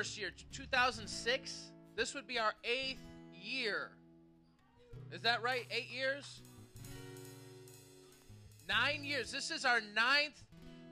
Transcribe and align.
first 0.00 0.16
year? 0.16 0.30
2006? 0.50 1.72
This 1.94 2.14
would 2.14 2.26
be 2.26 2.38
our 2.38 2.54
eighth 2.64 3.02
year. 3.34 3.90
Is 5.12 5.20
that 5.20 5.42
right? 5.42 5.66
Eight 5.70 5.90
years? 5.94 6.40
Nine 8.66 9.04
years. 9.04 9.30
This 9.30 9.50
is 9.50 9.66
our 9.66 9.82
ninth 9.94 10.42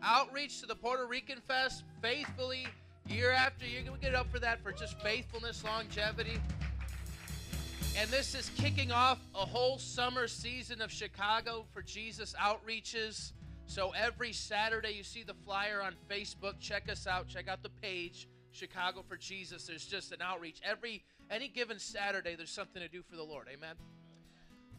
outreach 0.03 0.61
to 0.61 0.67
the 0.67 0.75
Puerto 0.75 1.07
Rican 1.07 1.41
Fest 1.41 1.85
faithfully, 2.03 2.67
year 3.07 3.31
after 3.31 3.65
year. 3.65 3.81
Can 3.83 3.95
We 3.95 3.99
get 3.99 4.15
up 4.15 4.31
for 4.31 4.41
that 4.41 4.63
for 4.63 4.73
just 4.73 5.01
faithfulness, 5.01 5.65
longevity. 5.65 6.39
And 7.97 8.11
this 8.11 8.35
is 8.35 8.51
kicking 8.59 8.93
off 8.93 9.21
a 9.35 9.47
whole 9.47 9.79
summer 9.79 10.29
season 10.29 10.83
of 10.83 10.93
Chicago 10.93 11.65
for 11.73 11.81
Jesus 11.81 12.35
outreaches. 12.39 13.33
So 13.65 13.95
every 13.97 14.35
Saturday, 14.35 14.91
you 14.91 15.03
see 15.03 15.23
the 15.23 15.33
flyer 15.47 15.81
on 15.81 15.95
Facebook. 16.11 16.61
Check 16.61 16.91
us 16.91 17.07
out. 17.07 17.27
Check 17.27 17.49
out 17.49 17.63
the 17.63 17.71
page, 17.71 18.29
Chicago 18.59 19.05
for 19.07 19.17
Jesus. 19.17 19.67
There's 19.67 19.87
just 19.87 20.13
an 20.13 20.21
outreach 20.21 20.61
every 20.65 21.03
any 21.31 21.49
given 21.49 21.79
Saturday. 21.79 22.35
There's 22.35 22.51
something 22.51 22.83
to 22.83 22.89
do 22.89 23.03
for 23.03 23.17
the 23.17 23.23
Lord. 23.23 23.47
Amen. 23.53 23.75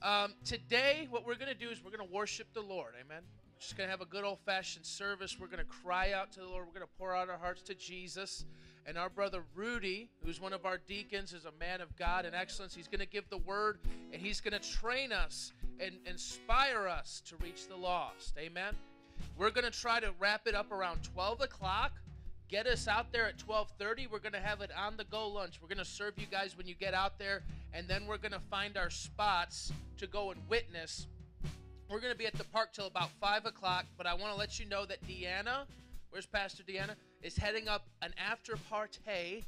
Um, 0.01 0.33
today, 0.45 1.07
what 1.09 1.25
we're 1.25 1.35
going 1.35 1.51
to 1.51 1.57
do 1.57 1.69
is 1.69 1.83
we're 1.83 1.95
going 1.95 2.07
to 2.07 2.13
worship 2.13 2.47
the 2.53 2.61
Lord. 2.61 2.93
Amen. 2.99 3.21
We're 3.21 3.59
just 3.59 3.77
going 3.77 3.87
to 3.87 3.91
have 3.91 4.01
a 4.01 4.05
good 4.05 4.23
old 4.23 4.39
fashioned 4.45 4.85
service. 4.85 5.37
We're 5.39 5.47
going 5.47 5.59
to 5.59 5.65
cry 5.83 6.13
out 6.13 6.31
to 6.33 6.39
the 6.39 6.47
Lord. 6.47 6.65
We're 6.65 6.79
going 6.79 6.85
to 6.85 6.97
pour 6.97 7.15
out 7.15 7.29
our 7.29 7.37
hearts 7.37 7.61
to 7.63 7.75
Jesus. 7.75 8.45
And 8.85 8.97
our 8.97 9.09
brother 9.09 9.43
Rudy, 9.55 10.09
who's 10.23 10.41
one 10.41 10.53
of 10.53 10.65
our 10.65 10.79
deacons, 10.87 11.33
is 11.33 11.45
a 11.45 11.51
man 11.59 11.81
of 11.81 11.95
God 11.97 12.25
and 12.25 12.33
excellence. 12.33 12.73
He's 12.73 12.87
going 12.87 13.01
to 13.01 13.05
give 13.05 13.29
the 13.29 13.37
word 13.37 13.79
and 14.11 14.21
he's 14.21 14.41
going 14.41 14.59
to 14.59 14.71
train 14.71 15.11
us 15.11 15.53
and 15.79 15.95
inspire 16.05 16.87
us 16.87 17.21
to 17.27 17.35
reach 17.37 17.67
the 17.67 17.75
lost. 17.75 18.33
Amen. 18.37 18.73
We're 19.37 19.51
going 19.51 19.69
to 19.69 19.77
try 19.77 19.99
to 19.99 20.11
wrap 20.19 20.47
it 20.47 20.55
up 20.55 20.71
around 20.71 21.03
12 21.13 21.41
o'clock. 21.41 21.91
Get 22.49 22.65
us 22.65 22.87
out 22.87 23.11
there 23.11 23.27
at 23.27 23.37
12:30. 23.37 24.09
We're 24.09 24.17
going 24.17 24.33
to 24.33 24.39
have 24.39 24.61
it 24.61 24.71
on 24.75 24.97
the 24.97 25.03
go 25.03 25.27
lunch. 25.27 25.59
We're 25.61 25.67
going 25.67 25.77
to 25.77 25.85
serve 25.85 26.13
you 26.17 26.25
guys 26.25 26.57
when 26.57 26.65
you 26.65 26.73
get 26.73 26.95
out 26.95 27.19
there, 27.19 27.43
and 27.73 27.87
then 27.87 28.07
we're 28.07 28.17
going 28.17 28.31
to 28.31 28.41
find 28.49 28.75
our 28.75 28.89
spots 28.89 29.71
to 29.99 30.07
go 30.07 30.31
and 30.31 30.41
witness. 30.49 31.05
We're 31.89 31.99
going 31.99 32.11
to 32.11 32.17
be 32.17 32.25
at 32.25 32.33
the 32.33 32.43
park 32.45 32.73
till 32.73 32.87
about 32.87 33.11
five 33.21 33.45
o'clock. 33.45 33.85
But 33.97 34.07
I 34.07 34.15
want 34.15 34.33
to 34.33 34.39
let 34.39 34.59
you 34.59 34.65
know 34.65 34.83
that 34.87 35.05
Deanna, 35.07 35.65
where's 36.09 36.25
Pastor 36.25 36.63
Deanna, 36.63 36.95
is 37.21 37.37
heading 37.37 37.67
up 37.67 37.85
an 38.01 38.13
after 38.17 38.55
party. 38.69 39.45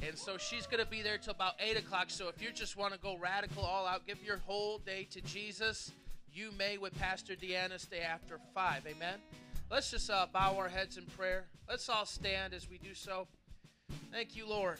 And 0.00 0.16
so 0.16 0.36
she's 0.36 0.66
going 0.66 0.82
to 0.82 0.90
be 0.90 1.02
there 1.02 1.18
till 1.18 1.32
about 1.32 1.54
8 1.60 1.78
o'clock. 1.78 2.06
So 2.08 2.26
if 2.26 2.42
you 2.42 2.50
just 2.50 2.76
want 2.76 2.92
to 2.92 2.98
go 2.98 3.16
radical 3.18 3.62
all 3.62 3.86
out, 3.86 4.04
give 4.04 4.18
your 4.24 4.38
whole 4.38 4.78
day 4.78 5.06
to 5.12 5.20
Jesus, 5.20 5.92
you 6.34 6.50
may, 6.58 6.76
with 6.76 6.98
Pastor 6.98 7.34
Deanna, 7.34 7.78
stay 7.78 8.00
after 8.00 8.40
5. 8.52 8.82
Amen? 8.88 9.20
Let's 9.72 9.90
just 9.90 10.10
uh, 10.10 10.26
bow 10.30 10.58
our 10.58 10.68
heads 10.68 10.98
in 10.98 11.04
prayer. 11.16 11.46
Let's 11.66 11.88
all 11.88 12.04
stand 12.04 12.52
as 12.52 12.68
we 12.68 12.76
do 12.76 12.92
so. 12.92 13.26
Thank 14.12 14.36
you, 14.36 14.46
Lord. 14.46 14.76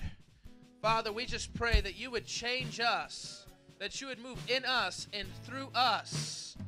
Father, 0.82 1.10
we 1.10 1.24
just 1.24 1.54
pray 1.54 1.80
that 1.80 1.98
you 1.98 2.10
would 2.10 2.26
change 2.26 2.78
us, 2.78 3.46
that 3.78 4.02
you 4.02 4.08
would 4.08 4.18
move 4.18 4.38
in 4.50 4.66
us 4.66 5.06
and 5.14 5.26
through 5.46 5.68
us, 5.74 6.58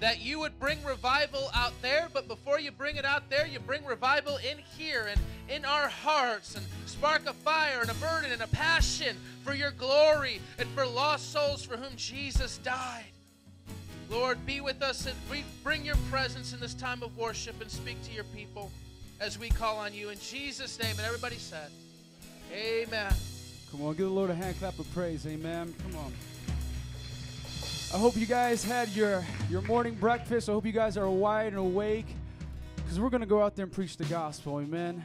that 0.00 0.20
you 0.20 0.40
would 0.40 0.58
bring 0.58 0.82
revival 0.82 1.48
out 1.54 1.72
there, 1.80 2.08
but 2.12 2.26
before 2.26 2.58
you 2.58 2.72
bring 2.72 2.96
it 2.96 3.04
out 3.04 3.30
there, 3.30 3.46
you 3.46 3.60
bring 3.60 3.84
revival 3.84 4.38
in 4.38 4.58
here 4.76 5.06
and 5.08 5.20
in 5.48 5.64
our 5.64 5.88
hearts 5.88 6.56
and 6.56 6.66
spark 6.86 7.24
a 7.28 7.32
fire 7.32 7.82
and 7.82 7.90
a 7.90 7.94
burden 7.94 8.32
and 8.32 8.42
a 8.42 8.48
passion 8.48 9.16
for 9.44 9.54
your 9.54 9.70
glory 9.70 10.40
and 10.58 10.68
for 10.70 10.84
lost 10.84 11.30
souls 11.30 11.62
for 11.62 11.76
whom 11.76 11.94
Jesus 11.94 12.58
died. 12.58 13.12
Lord, 14.10 14.44
be 14.44 14.60
with 14.60 14.82
us 14.82 15.06
and 15.06 15.16
bring 15.62 15.84
your 15.84 15.96
presence 16.10 16.52
in 16.52 16.58
this 16.58 16.74
time 16.74 17.02
of 17.04 17.16
worship 17.16 17.60
and 17.60 17.70
speak 17.70 18.02
to 18.02 18.12
your 18.12 18.24
people 18.24 18.72
as 19.20 19.38
we 19.38 19.48
call 19.48 19.78
on 19.78 19.94
you 19.94 20.08
in 20.08 20.18
Jesus' 20.18 20.80
name. 20.82 20.96
And 20.96 21.06
everybody 21.06 21.36
said, 21.36 21.70
Amen. 22.52 23.12
Come 23.70 23.82
on, 23.82 23.94
give 23.94 24.06
the 24.06 24.12
Lord 24.12 24.30
a 24.30 24.34
hand 24.34 24.58
clap 24.58 24.80
of 24.80 24.92
praise. 24.92 25.26
Amen. 25.28 25.72
Come 25.84 25.96
on. 25.96 26.12
I 27.94 27.98
hope 27.98 28.16
you 28.16 28.26
guys 28.26 28.64
had 28.64 28.88
your, 28.88 29.24
your 29.48 29.62
morning 29.62 29.94
breakfast. 29.94 30.48
I 30.48 30.52
hope 30.52 30.66
you 30.66 30.72
guys 30.72 30.96
are 30.96 31.08
wide 31.08 31.48
and 31.48 31.58
awake 31.58 32.06
because 32.76 32.98
we're 32.98 33.10
going 33.10 33.20
to 33.20 33.28
go 33.28 33.40
out 33.40 33.54
there 33.54 33.64
and 33.64 33.72
preach 33.72 33.96
the 33.96 34.04
gospel. 34.06 34.60
Amen. 34.60 35.04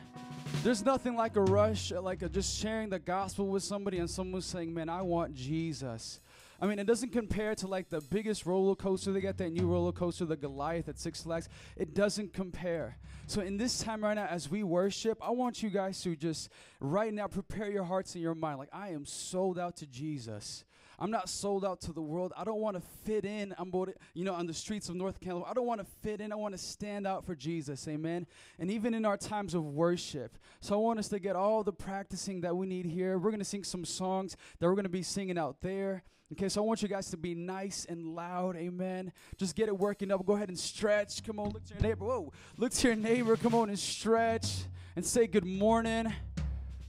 There's 0.63 0.83
nothing 0.83 1.15
like 1.15 1.35
a 1.35 1.41
rush, 1.41 1.91
like 1.91 2.23
a, 2.23 2.29
just 2.29 2.59
sharing 2.59 2.89
the 2.89 2.97
gospel 2.97 3.47
with 3.47 3.63
somebody 3.63 3.99
and 3.99 4.09
someone 4.09 4.41
saying, 4.41 4.73
Man, 4.73 4.89
I 4.89 5.03
want 5.03 5.35
Jesus. 5.35 6.19
I 6.61 6.67
mean, 6.67 6.79
it 6.79 6.87
doesn't 6.87 7.11
compare 7.11 7.55
to 7.55 7.67
like 7.67 7.89
the 7.89 8.01
biggest 8.01 8.45
roller 8.45 8.75
coaster. 8.75 9.11
They 9.11 9.21
got 9.21 9.37
that 9.37 9.51
new 9.51 9.67
roller 9.67 9.91
coaster, 9.91 10.25
the 10.25 10.37
Goliath 10.37 10.87
at 10.87 10.97
Six 10.97 11.23
Flags. 11.23 11.49
It 11.75 11.93
doesn't 11.93 12.33
compare. 12.33 12.97
So, 13.27 13.41
in 13.41 13.57
this 13.57 13.79
time 13.83 14.03
right 14.03 14.13
now, 14.13 14.27
as 14.27 14.49
we 14.49 14.63
worship, 14.63 15.17
I 15.21 15.31
want 15.31 15.63
you 15.63 15.69
guys 15.69 16.01
to 16.03 16.15
just 16.15 16.49
right 16.79 17.13
now 17.13 17.27
prepare 17.27 17.69
your 17.69 17.83
hearts 17.83 18.13
and 18.15 18.21
your 18.21 18.35
mind. 18.35 18.59
Like, 18.59 18.69
I 18.71 18.89
am 18.89 19.05
sold 19.05 19.59
out 19.59 19.77
to 19.77 19.87
Jesus. 19.87 20.63
I'm 20.97 21.11
not 21.11 21.29
sold 21.29 21.65
out 21.65 21.81
to 21.81 21.93
the 21.93 22.01
world. 22.01 22.31
I 22.37 22.43
don't 22.43 22.59
want 22.59 22.77
to 22.77 22.83
fit 23.03 23.25
in. 23.25 23.53
I'm 23.57 23.71
you 24.13 24.23
know 24.23 24.33
on 24.33 24.47
the 24.47 24.53
streets 24.53 24.89
of 24.89 24.95
North 24.95 25.19
Carolina. 25.19 25.49
I 25.49 25.53
don't 25.53 25.65
want 25.65 25.81
to 25.81 25.87
fit 26.01 26.21
in. 26.21 26.31
I 26.31 26.35
want 26.35 26.53
to 26.53 26.57
stand 26.57 27.05
out 27.05 27.25
for 27.25 27.35
Jesus. 27.35 27.87
Amen. 27.87 28.25
And 28.59 28.71
even 28.71 28.93
in 28.93 29.05
our 29.05 29.17
times 29.17 29.53
of 29.53 29.65
worship. 29.65 30.37
So 30.61 30.75
I 30.75 30.77
want 30.77 30.99
us 30.99 31.09
to 31.09 31.19
get 31.19 31.35
all 31.35 31.63
the 31.63 31.73
practicing 31.73 32.41
that 32.41 32.55
we 32.55 32.65
need 32.65 32.85
here. 32.85 33.17
We're 33.17 33.31
going 33.31 33.39
to 33.39 33.45
sing 33.45 33.63
some 33.63 33.85
songs 33.85 34.37
that 34.59 34.67
we're 34.67 34.75
going 34.75 34.83
to 34.83 34.89
be 34.89 35.03
singing 35.03 35.37
out 35.37 35.57
there. 35.61 36.03
Okay, 36.33 36.49
so 36.49 36.63
I 36.63 36.65
want 36.65 36.81
you 36.81 36.87
guys 36.87 37.11
to 37.11 37.17
be 37.17 37.35
nice 37.35 37.85
and 37.87 38.03
loud, 38.03 38.55
amen. 38.55 39.13
Just 39.37 39.55
get 39.55 39.67
it 39.67 39.77
working 39.77 40.11
up. 40.11 40.25
Go 40.25 40.33
ahead 40.33 40.49
and 40.49 40.57
stretch. 40.57 41.23
Come 41.23 41.39
on, 41.39 41.51
look 41.51 41.63
to 41.65 41.75
your 41.75 41.83
neighbor. 41.83 42.03
Whoa, 42.03 42.33
look 42.57 42.73
to 42.73 42.87
your 42.87 42.95
neighbor. 42.95 43.37
Come 43.37 43.53
on 43.53 43.69
and 43.69 43.77
stretch 43.77 44.63
and 44.95 45.05
say 45.05 45.27
good 45.27 45.45
morning. 45.45 46.11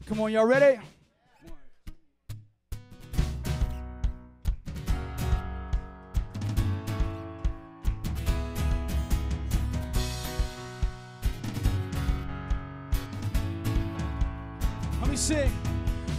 Come 0.07 0.21
on, 0.21 0.33
y'all 0.33 0.47
ready? 0.47 0.81
Let 15.03 15.11
me 15.11 15.17
sing. 15.17 15.66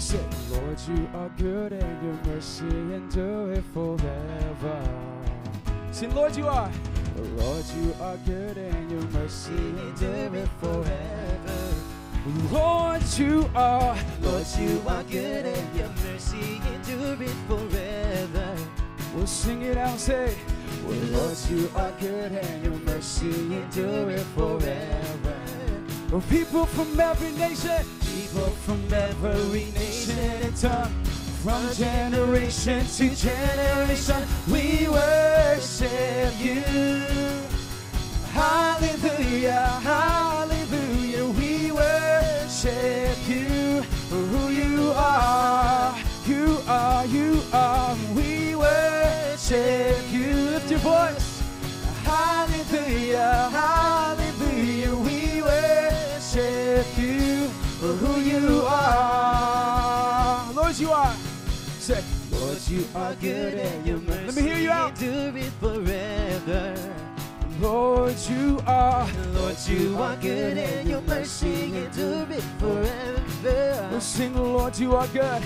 Say, 0.07 0.23
Lord, 0.51 0.79
you 0.87 1.09
are 1.15 1.29
good 1.37 1.73
and 1.73 2.01
your 2.01 2.33
mercy 2.33 2.63
endure 2.63 3.51
it 3.51 3.63
forever. 3.73 4.89
Say, 5.91 6.07
Lord, 6.07 6.33
you 6.37 6.47
are. 6.47 6.71
Lord, 7.35 7.65
you 7.75 7.93
are 7.99 8.15
good 8.25 8.55
and 8.55 8.89
your 8.89 9.01
mercy 9.09 9.51
endure 9.51 10.33
it 10.33 10.49
forever. 10.61 11.73
Lord, 12.49 13.03
you 13.17 13.49
are. 13.53 13.97
Lord, 14.21 14.47
you 14.57 14.81
are 14.87 15.03
good 15.03 15.45
and 15.45 15.75
your 15.75 15.89
mercy 16.05 16.61
endure 16.73 17.21
it 17.21 17.35
forever. 17.49 18.55
We'll 19.13 19.27
sing 19.27 19.61
it 19.63 19.75
out, 19.75 19.99
say. 19.99 20.33
Well, 20.85 20.99
Lord, 21.19 21.37
you 21.49 21.69
are 21.75 21.91
good 21.99 22.31
and 22.31 22.63
your 22.63 22.79
mercy 22.85 23.27
endure 23.29 24.11
it 24.11 24.25
forever. 24.37 25.35
Oh, 26.13 26.23
people 26.29 26.65
from 26.65 26.97
every 26.97 27.31
nation 27.31 27.85
people 28.27 28.49
from 28.49 28.81
every 28.93 29.65
nation 29.71 30.17
and 30.19 30.55
tongue. 30.55 30.91
From 31.43 31.71
generation 31.73 32.85
to 32.85 33.15
generation, 33.15 34.23
we 34.51 34.87
worship 34.89 36.33
you. 36.39 36.63
Hallelujah, 38.31 39.67
hallelujah, 39.83 41.25
we 41.39 41.71
worship 41.71 43.17
you. 43.27 43.81
For 44.09 44.15
who 44.15 44.49
you 44.51 44.91
are, 44.95 45.95
you 46.25 46.59
are, 46.67 47.05
you 47.05 47.41
are, 47.53 47.95
we 48.13 48.55
worship 48.55 50.01
you. 50.11 50.33
Lift 50.51 50.71
your 50.71 50.79
voice. 50.79 51.41
Hallelujah, 52.03 53.49
hallelujah, 53.51 54.95
we 54.95 55.41
worship 55.41 56.97
you 56.97 57.16
for 57.87 58.05
who 58.05 58.19
you 58.19 58.63
are. 58.65 60.51
Lord, 60.53 60.77
you 60.77 60.91
are. 60.91 61.15
Say, 61.79 62.03
Lord, 62.31 62.59
you 62.67 62.83
are 62.95 63.13
good 63.15 63.53
and 63.53 63.87
your 63.87 63.99
mercy 63.99 64.25
Let 64.25 64.35
me 64.35 64.41
hear 64.41 64.57
you 64.57 64.71
out. 64.71 65.01
endure 65.01 65.37
it 65.37 65.53
forever. 65.61 66.75
Lord, 67.61 68.15
you 68.29 68.59
are. 68.67 69.07
Lord, 69.33 69.55
you 69.67 69.97
are 69.97 70.17
good 70.17 70.57
and 70.57 70.89
your 70.89 71.01
mercy 71.01 71.77
endure 71.77 72.27
it 72.29 72.43
forever. 72.59 73.87
We'll 73.89 74.01
sing, 74.01 74.35
Lord, 74.35 74.77
you 74.77 74.95
are 74.95 75.07
good. 75.07 75.41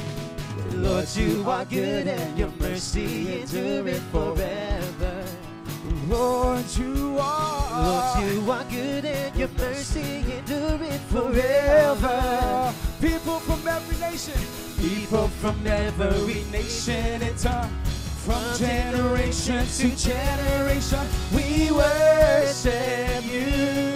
Lord, 0.73 1.07
you 1.15 1.43
are 1.47 1.65
good 1.65 2.07
and 2.07 2.39
your 2.39 2.51
mercy 2.59 3.41
endure 3.41 3.87
it 3.87 4.01
forever. 4.11 5.20
Lord, 6.11 6.65
you 6.75 7.17
are. 7.21 7.83
Lord, 7.83 8.33
you 8.33 8.51
are 8.51 8.65
good 8.65 9.05
and 9.05 9.33
your 9.33 9.47
mercy 9.57 10.25
endure 10.37 10.83
it 10.83 10.99
forever. 11.09 12.73
People 12.99 13.39
from 13.39 13.65
every 13.65 13.97
nation, 13.97 14.37
people 14.77 15.29
from 15.39 15.65
every 15.65 16.43
nation 16.51 17.21
and 17.21 17.37
tongue. 17.37 17.71
From 18.25 18.43
generation 18.57 19.65
to 19.65 19.95
generation, 19.95 21.07
we 21.33 21.71
worship 21.71 23.23
you. 23.23 23.90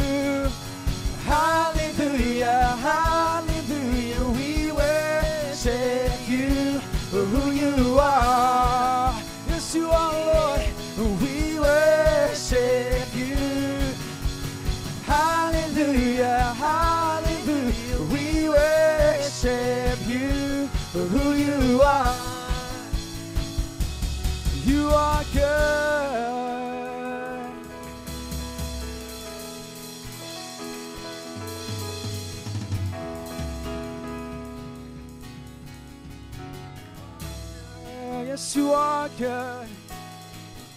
Good. 39.17 39.67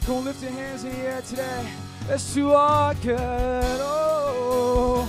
Come 0.05 0.25
lift 0.25 0.43
your 0.43 0.53
hands 0.53 0.85
in 0.85 0.91
the 0.93 0.99
air 0.99 1.23
today. 1.23 1.71
Yes, 2.09 2.37
you 2.37 2.53
are 2.53 2.95
good. 2.95 3.19
Oh, 3.81 5.09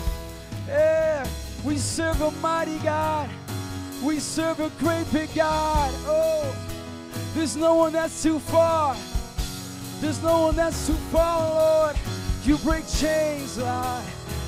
yeah. 0.67 1.27
We 1.63 1.77
serve 1.77 2.21
a 2.21 2.31
mighty 2.31 2.77
God. 2.79 3.29
We 4.03 4.19
serve 4.19 4.59
a 4.59 4.69
great 4.79 5.11
big 5.11 5.33
God. 5.35 5.91
Oh, 6.05 6.55
there's 7.33 7.55
no 7.55 7.75
one 7.75 7.93
that's 7.93 8.23
too 8.23 8.39
far. 8.39 8.95
There's 9.99 10.21
no 10.23 10.43
one 10.43 10.55
that's 10.55 10.87
too 10.87 10.93
far, 11.11 11.49
Lord. 11.49 11.95
You 12.43 12.57
break 12.57 12.87
chains, 12.87 13.57
Lord. 13.57 14.03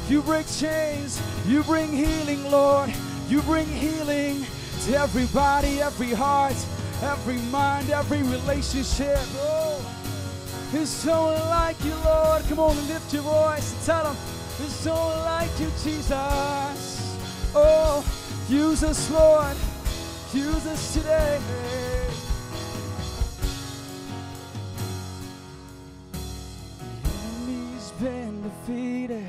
You 0.10 0.22
break 0.22 0.48
chains. 0.48 1.22
You 1.46 1.64
bring 1.64 1.92
healing, 1.92 2.50
Lord. 2.50 2.94
You 3.28 3.42
bring 3.44 3.68
healing 3.68 4.46
to 4.86 4.96
everybody, 4.96 5.82
every 5.82 6.14
heart, 6.14 6.56
every 7.02 7.38
mind, 7.52 7.90
every 7.90 8.24
relationship. 8.24 9.20
Oh, 9.36 9.82
there's 10.72 11.06
no 11.06 11.26
like 11.50 11.84
you, 11.84 11.96
Lord. 12.06 12.44
Come 12.48 12.60
on 12.60 12.78
and 12.78 12.88
lift 12.88 13.14
your 13.14 13.24
voice 13.24 13.74
and 13.74 13.82
tell 13.86 14.04
them, 14.04 14.16
no 14.86 14.94
one 14.94 15.20
like 15.26 15.60
you, 15.60 15.68
Jesus. 15.84 17.18
Oh, 17.54 18.04
use 18.48 18.84
us, 18.84 19.10
Lord. 19.12 19.58
Use 20.34 20.66
us 20.68 20.94
today. 20.94 21.40
The 27.04 27.10
enemy's 27.10 27.92
been 28.00 28.44
defeated, 28.44 29.28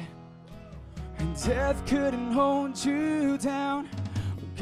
and 1.18 1.42
death 1.42 1.84
couldn't 1.86 2.32
hold 2.32 2.84
you 2.84 3.36
down. 3.38 3.88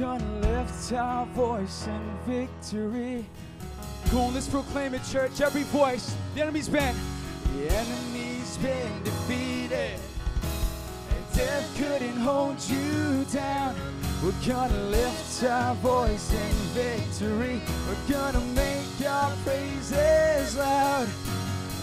Gonna 0.00 0.40
lift 0.40 0.94
our 0.94 1.26
voice 1.26 1.86
in 1.86 2.00
victory. 2.26 3.26
Come 4.06 4.18
on, 4.20 4.34
let's 4.34 4.48
proclaim 4.48 4.94
it, 4.94 5.02
church. 5.04 5.42
Every 5.42 5.64
voice. 5.64 6.16
The 6.34 6.40
enemy's 6.40 6.70
been. 6.70 6.96
The 7.54 7.68
enemy's 7.70 8.56
been 8.56 9.04
defeated. 9.04 10.00
And 11.10 11.36
death 11.36 11.76
couldn't 11.76 12.16
hold 12.16 12.56
you 12.66 13.26
down. 13.30 13.74
We're 14.24 14.32
gonna 14.48 14.82
lift 14.84 15.44
our 15.44 15.74
voice 15.74 16.32
in 16.32 16.54
victory. 16.72 17.60
We're 17.86 18.14
gonna 18.14 18.40
make 18.54 19.06
our 19.06 19.30
praises 19.44 20.56
loud. 20.56 21.08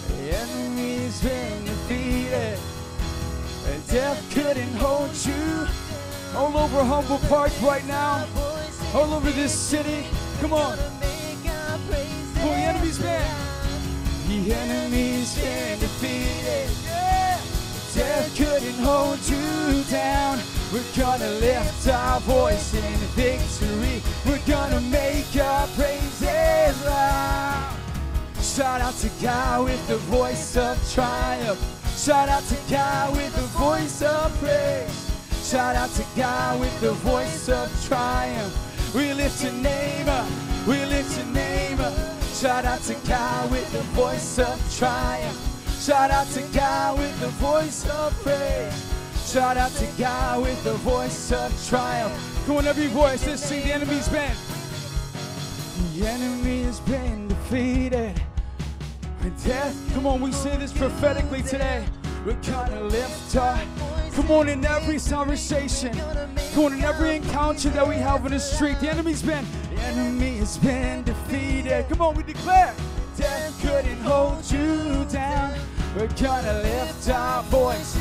The 0.08 0.36
enemy's 0.36 1.22
been 1.22 1.66
defeated. 1.66 2.58
And 3.68 3.88
death 3.88 4.34
couldn't 4.34 4.74
hold 4.78 5.14
you. 5.24 5.87
All 6.38 6.56
over 6.56 6.84
Humboldt 6.84 7.24
Park 7.24 7.52
right 7.64 7.86
now. 7.88 8.24
All 8.94 9.12
over 9.12 9.32
this 9.32 9.52
city. 9.52 10.06
Come 10.40 10.54
on. 10.54 10.78
For 12.36 12.54
the 12.54 12.62
enemy's 12.70 13.00
been. 13.00 13.36
The 14.28 14.54
enemy's 14.54 15.36
been 15.36 15.80
defeated. 15.80 16.70
Death 17.96 18.38
couldn't 18.38 18.78
hold 18.86 19.18
you 19.28 19.84
down. 19.90 20.40
We're 20.72 20.84
gonna 20.96 21.32
lift 21.40 21.88
our 21.88 22.20
voice 22.20 22.72
in 22.76 23.00
victory. 23.18 24.04
We're 24.24 24.46
gonna 24.46 24.82
make 24.82 25.36
our 25.42 25.66
praises 25.70 26.86
loud. 26.86 27.76
Shout 28.40 28.82
out 28.82 28.94
to 29.00 29.10
God 29.24 29.66
with 29.66 29.88
the 29.88 29.98
voice 29.98 30.56
of 30.56 30.78
triumph. 30.94 31.60
Shout 31.98 32.30
out 32.30 32.44
to 32.44 32.58
God 32.70 33.16
with 33.18 33.36
the 33.36 33.48
voice 33.58 34.04
of 34.04 34.32
praise. 34.40 35.07
Shout 35.48 35.78
out 35.78 35.92
to 35.92 36.06
God 36.18 36.60
with 36.60 36.78
the 36.82 36.92
voice 36.92 37.48
of 37.48 37.72
triumph. 37.88 38.94
We 38.94 39.14
lift 39.14 39.42
your 39.42 39.54
name 39.54 40.10
up. 40.10 40.28
We 40.68 40.84
lift 40.84 41.18
your 41.18 41.26
name 41.28 41.80
up. 41.80 41.94
Shout 42.34 42.66
out 42.66 42.82
to 42.82 42.96
God 43.08 43.50
with 43.50 43.72
the 43.72 43.80
voice 43.96 44.40
of 44.40 44.78
triumph. 44.78 45.40
Shout 45.82 46.12
out 46.12 46.28
to 46.32 46.42
God 46.54 46.98
with 47.00 47.18
the 47.22 47.30
voice 47.30 47.90
of 47.90 48.14
praise. 48.24 48.94
Shout 49.26 49.56
out 49.56 49.72
to 49.76 49.88
God 49.98 50.42
with 50.42 50.62
the 50.66 50.74
voice 50.74 51.32
of 51.32 51.70
triumph. 51.70 52.44
Come 52.46 52.58
on, 52.58 52.68
every 52.68 52.88
voice, 52.88 53.26
let's 53.26 53.42
sing 53.42 53.64
the 53.64 53.74
enemy's 53.74 54.10
been. 54.10 54.36
The 55.96 56.08
enemy 56.08 56.64
has 56.64 56.82
been 56.82 57.30
defeated. 57.30 58.22
And 59.22 59.44
death, 59.46 59.94
come 59.94 60.08
on, 60.08 60.20
we 60.20 60.34
say 60.34 60.58
this 60.58 60.74
prophetically 60.74 61.42
today. 61.42 61.86
We're 62.28 62.34
gonna 62.42 62.84
lift 62.84 63.38
our, 63.38 63.58
come 64.12 64.32
on, 64.32 64.50
in 64.50 64.66
every 64.66 65.00
conversation, 65.00 65.94
come 66.54 66.66
on, 66.66 66.74
in 66.74 66.84
every 66.84 67.16
encounter 67.16 67.70
that 67.70 67.88
we 67.88 67.96
have 67.96 68.26
in 68.26 68.34
the 68.34 68.40
street. 68.40 68.82
The 68.82 68.90
enemy's 68.90 69.22
been, 69.22 69.46
the 69.74 69.82
enemy 69.84 70.36
has 70.40 70.58
been 70.58 71.06
defeated. 71.06 71.88
Come 71.88 72.02
on, 72.02 72.16
we 72.16 72.24
declare, 72.24 72.76
death 73.16 73.58
couldn't 73.62 74.02
hold 74.02 74.44
you 74.52 75.06
down. 75.06 75.58
We're 75.96 76.08
gonna 76.22 76.64
lift 76.64 77.10
our 77.10 77.44
voice. 77.44 77.98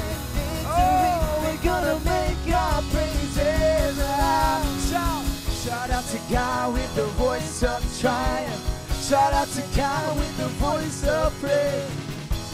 Oh, 0.67 1.44
we're 1.44 1.62
gonna 1.62 2.00
make 2.00 2.52
our 2.52 2.82
praises 2.82 3.96
loud. 3.96 4.81
Shout, 4.90 5.25
shout 5.52 5.90
out 5.90 6.05
to 6.05 6.20
God 6.32 6.73
with 6.73 6.93
the 6.96 7.06
voice 7.14 7.62
of 7.62 8.00
triumph. 8.00 8.99
Shout 9.08 9.32
out 9.32 9.46
to 9.50 9.62
God 9.76 10.19
with 10.19 10.37
the 10.37 10.49
voice 10.58 11.06
of 11.06 11.32
praise. 11.38 12.06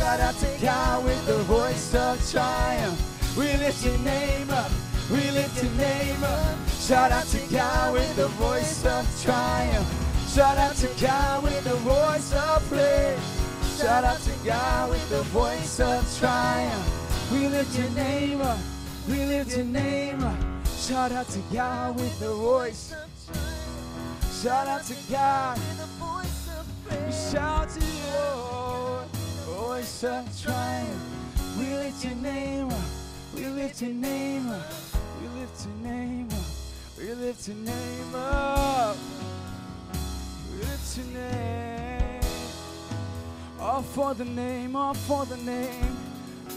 Shout 0.02 0.19
out 0.19 0.34
to 0.38 0.58
God 0.60 1.04
with 1.04 1.26
the 1.26 1.38
voice 1.44 1.94
of 1.94 2.28
triumph. 2.28 3.37
We 3.37 3.44
lift 3.58 3.87
your 3.87 3.96
name 3.99 4.50
up. 4.50 4.72
We 5.08 5.31
lift 5.31 5.62
your 5.62 5.72
name 5.75 6.25
up. 6.25 6.58
Shout 6.70 7.12
out 7.12 7.26
to 7.26 7.38
God 7.52 7.93
with 7.93 8.16
the 8.16 8.26
voice 8.26 8.84
of 8.84 9.06
triumph. 9.22 9.86
Shout 10.29 10.58
out 10.58 10.74
to 10.74 10.88
God 11.00 11.44
with 11.44 11.62
the 11.62 11.76
voice 11.76 12.32
of 12.34 12.69
praise. 12.69 13.79
Shout 13.79 14.03
out 14.03 14.19
to 14.22 14.32
God 14.44 14.91
with 14.91 15.08
the 15.08 15.22
voice 15.31 15.79
of 15.79 16.19
triumph. 16.19 17.31
We 17.31 17.46
lift 17.46 17.79
your 17.79 17.91
name 17.91 18.41
up. 18.41 18.58
We 19.08 19.24
lift 19.24 19.56
your 19.56 19.67
name 19.67 20.24
up. 20.24 20.36
Shout 20.67 21.12
out 21.12 21.29
to 21.29 21.38
God 21.53 21.94
with 21.94 22.19
the 22.19 22.34
voice. 22.34 22.91
Of 22.93 23.32
triumph. 23.32 24.43
Shout 24.43 24.67
out 24.67 24.82
to 24.82 24.96
God. 25.12 25.60
We 26.91 27.12
shout 27.12 27.69
to 27.69 27.81
you. 27.81 28.51
Voice 29.72 30.05
of 30.05 30.43
triumph. 30.43 31.58
We 31.58 31.64
lift 31.64 32.05
your 32.05 32.14
name 32.17 32.69
up. 32.69 32.79
We 33.34 33.46
lift 33.46 33.81
your 33.81 33.93
name 33.93 34.50
up. 34.50 34.67
We 35.19 35.29
lift 35.41 35.67
your 35.67 35.91
name 35.91 36.29
up. 36.31 36.98
We 36.98 37.14
lift 37.14 37.48
your 37.48 37.56
name 37.56 38.14
up. 38.14 38.96
We 40.50 40.58
lift 40.58 40.98
your 40.98 41.06
name. 41.06 42.20
Up. 43.58 43.62
All 43.62 43.81
for 43.82 44.12
the 44.12 44.26
name, 44.26 44.76
all 44.76 44.93
for 44.93 45.24
the 45.24 45.38
name. 45.38 45.96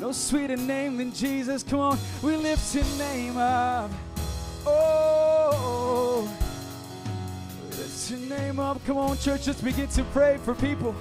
No 0.01 0.11
sweeter 0.11 0.57
name 0.57 0.97
than 0.97 1.13
Jesus. 1.13 1.63
Come 1.63 1.79
on, 1.79 1.97
we 2.21 2.35
lift 2.35 2.75
your 2.75 2.83
name 2.97 3.37
up. 3.37 3.91
Oh, 4.67 6.29
lift 7.69 8.11
your 8.11 8.19
name 8.37 8.59
up. 8.59 8.85
Come 8.85 8.97
on, 8.97 9.17
church, 9.19 9.45
just 9.45 9.63
begin 9.63 9.87
to 9.87 10.03
pray 10.03 10.35
for 10.43 10.53
people. 10.53 10.93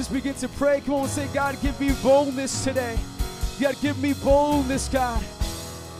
Just 0.00 0.14
begin 0.14 0.34
to 0.36 0.48
pray. 0.48 0.80
Come 0.80 0.94
on, 0.94 1.08
say, 1.08 1.28
God, 1.34 1.60
give 1.60 1.78
me 1.78 1.92
boldness 2.02 2.64
today. 2.64 2.98
God, 3.60 3.76
give 3.82 3.98
me 3.98 4.14
boldness, 4.14 4.88
God. 4.88 5.22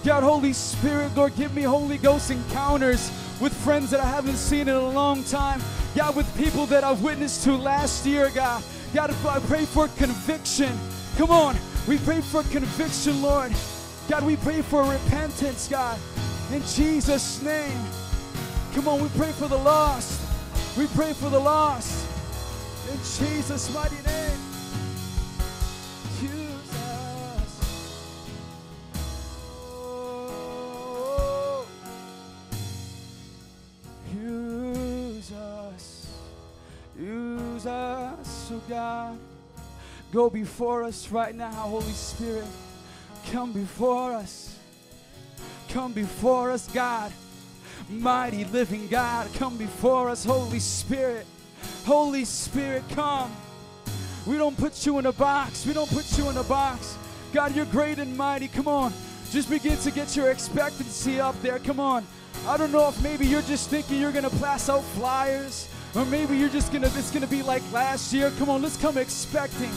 God, 0.02 0.22
Holy 0.22 0.54
Spirit, 0.54 1.14
Lord, 1.14 1.36
give 1.36 1.54
me 1.54 1.60
Holy 1.60 1.98
Ghost 1.98 2.30
encounters 2.30 3.12
with 3.42 3.52
friends 3.52 3.90
that 3.90 4.00
I 4.00 4.06
haven't 4.06 4.38
seen 4.38 4.68
in 4.68 4.74
a 4.74 4.88
long 4.88 5.22
time. 5.24 5.60
God, 5.94 6.16
with 6.16 6.34
people 6.38 6.64
that 6.68 6.82
I've 6.82 7.02
witnessed 7.02 7.44
to 7.44 7.54
last 7.56 8.06
year, 8.06 8.30
God. 8.34 8.64
God, 8.94 9.10
I 9.10 9.38
pray 9.40 9.66
for 9.66 9.86
conviction. 9.88 10.72
Come 11.18 11.30
on, 11.30 11.54
we 11.86 11.98
pray 11.98 12.22
for 12.22 12.42
conviction, 12.44 13.20
Lord. 13.20 13.52
God, 14.08 14.24
we 14.24 14.36
pray 14.36 14.62
for 14.62 14.82
repentance, 14.82 15.68
God. 15.68 15.98
In 16.54 16.62
Jesus' 16.62 17.42
name. 17.42 17.78
Come 18.72 18.88
on, 18.88 19.02
we 19.02 19.10
pray 19.10 19.32
for 19.32 19.46
the 19.46 19.58
lost. 19.58 20.26
We 20.78 20.86
pray 20.86 21.12
for 21.12 21.28
the 21.28 21.38
lost. 21.38 22.09
In 22.90 22.98
Jesus' 22.98 23.72
mighty 23.72 24.02
name. 24.02 24.40
Use 26.20 26.72
us. 26.74 27.52
Use 34.12 35.32
us. 35.32 36.06
Use 36.98 37.66
us, 37.66 38.50
oh 38.52 38.60
God. 38.68 39.18
Go 40.12 40.28
before 40.28 40.82
us 40.82 41.10
right 41.12 41.34
now, 41.34 41.52
Holy 41.52 41.92
Spirit. 41.92 42.46
Come 43.30 43.52
before 43.52 44.14
us. 44.14 44.56
Come 45.68 45.92
before 45.92 46.50
us, 46.50 46.66
God. 46.72 47.12
Mighty 47.88 48.44
living 48.46 48.88
God, 48.88 49.32
come 49.34 49.56
before 49.56 50.08
us, 50.08 50.24
Holy 50.24 50.58
Spirit. 50.58 51.26
Holy 51.84 52.24
Spirit, 52.24 52.84
come. 52.90 53.34
We 54.26 54.36
don't 54.36 54.56
put 54.56 54.86
you 54.86 54.98
in 54.98 55.06
a 55.06 55.12
box. 55.12 55.66
We 55.66 55.72
don't 55.72 55.90
put 55.90 56.18
you 56.18 56.28
in 56.30 56.36
a 56.36 56.44
box. 56.44 56.96
God, 57.32 57.54
you're 57.54 57.64
great 57.66 57.98
and 57.98 58.16
mighty. 58.16 58.48
Come 58.48 58.68
on. 58.68 58.92
Just 59.30 59.48
begin 59.48 59.78
to 59.78 59.90
get 59.90 60.16
your 60.16 60.30
expectancy 60.30 61.20
up 61.20 61.40
there. 61.42 61.58
Come 61.58 61.80
on. 61.80 62.06
I 62.46 62.56
don't 62.56 62.72
know 62.72 62.88
if 62.88 63.02
maybe 63.02 63.26
you're 63.26 63.42
just 63.42 63.70
thinking 63.70 64.00
you're 64.00 64.12
going 64.12 64.28
to 64.28 64.36
pass 64.38 64.68
out 64.68 64.82
flyers 64.82 65.68
or 65.94 66.04
maybe 66.06 66.36
you're 66.36 66.48
just 66.48 66.72
going 66.72 66.82
to 66.82 66.98
it's 66.98 67.10
going 67.10 67.22
to 67.22 67.28
be 67.28 67.42
like 67.42 67.62
last 67.72 68.12
year. 68.12 68.30
Come 68.38 68.48
on, 68.50 68.62
let's 68.62 68.76
come 68.76 68.98
expecting. 68.98 69.70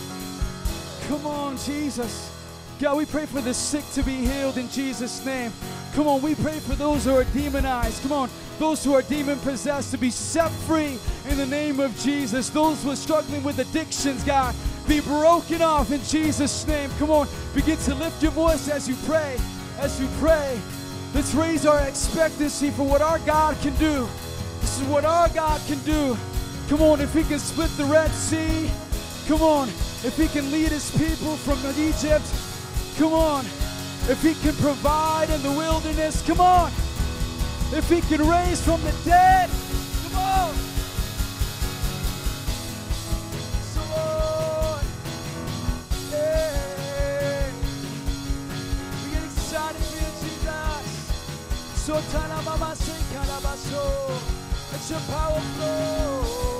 Come 1.07 1.25
on, 1.27 1.57
Jesus. 1.57 2.32
God, 2.79 2.97
we 2.97 3.05
pray 3.05 3.25
for 3.25 3.39
the 3.39 3.53
sick 3.53 3.83
to 3.93 4.03
be 4.03 4.15
healed 4.15 4.57
in 4.57 4.69
Jesus 4.69 5.25
name. 5.25 5.51
Come 5.93 6.07
on, 6.07 6.21
we 6.21 6.35
pray 6.35 6.59
for 6.59 6.75
those 6.75 7.05
who 7.05 7.15
are 7.15 7.23
demonized. 7.25 8.01
Come 8.01 8.11
on, 8.11 8.29
those 8.57 8.83
who 8.83 8.93
are 8.93 9.03
demon 9.03 9.39
possessed 9.39 9.91
to 9.91 9.97
be 9.97 10.09
set 10.09 10.51
free 10.67 10.97
in 11.29 11.37
the 11.37 11.45
name 11.45 11.79
of 11.79 11.97
Jesus. 11.99 12.49
Those 12.49 12.83
who 12.83 12.91
are 12.91 12.95
struggling 12.95 13.43
with 13.43 13.59
addictions, 13.59 14.23
God, 14.23 14.55
be 14.87 14.99
broken 15.01 15.61
off 15.61 15.91
in 15.91 16.01
Jesus' 16.03 16.67
name. 16.67 16.89
Come 16.97 17.11
on, 17.11 17.27
begin 17.53 17.77
to 17.77 17.95
lift 17.95 18.21
your 18.21 18.31
voice 18.31 18.67
as 18.67 18.89
you 18.89 18.95
pray. 19.05 19.37
As 19.77 19.99
you 19.99 20.07
pray, 20.19 20.59
let's 21.13 21.33
raise 21.33 21.65
our 21.65 21.79
expectancy 21.81 22.69
for 22.71 22.83
what 22.83 23.01
our 23.01 23.19
God 23.19 23.55
can 23.61 23.75
do. 23.75 24.07
This 24.61 24.79
is 24.79 24.87
what 24.87 25.05
our 25.05 25.29
God 25.29 25.61
can 25.67 25.79
do. 25.79 26.17
Come 26.69 26.81
on, 26.81 27.01
if 27.01 27.13
He 27.13 27.23
can 27.23 27.39
split 27.39 27.69
the 27.77 27.85
Red 27.85 28.11
Sea, 28.11 28.69
come 29.27 29.41
on, 29.41 29.69
if 30.03 30.17
He 30.17 30.27
can 30.27 30.51
lead 30.51 30.69
His 30.69 30.89
people 30.91 31.35
from 31.37 31.59
Egypt, 31.79 32.25
come 32.97 33.13
on, 33.13 33.45
if 34.09 34.21
He 34.21 34.33
can 34.35 34.55
provide 34.55 35.29
in 35.29 35.41
the 35.41 35.51
wilderness, 35.51 36.21
come 36.25 36.41
on, 36.41 36.71
if 37.71 37.89
He 37.89 38.01
can 38.01 38.27
raise 38.27 38.61
from 38.63 38.81
the 38.81 38.93
dead, 39.03 39.49
come 40.03 40.17
on. 40.19 40.55
Sotana 51.83 52.41
mama 52.45 52.73
se 52.75 52.93
calabaso, 53.11 53.83
let 54.71 54.89
your 54.89 54.99
power 55.01 55.41
flow. 55.57 56.52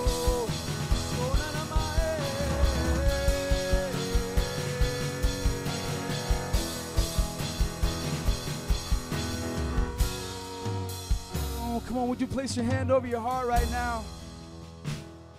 Come 11.88 11.98
on, 11.98 12.08
would 12.10 12.22
you 12.22 12.28
place 12.28 12.56
your 12.56 12.66
hand 12.66 12.92
over 12.92 13.08
your 13.08 13.20
heart 13.20 13.48
right 13.48 13.70
now? 13.72 14.04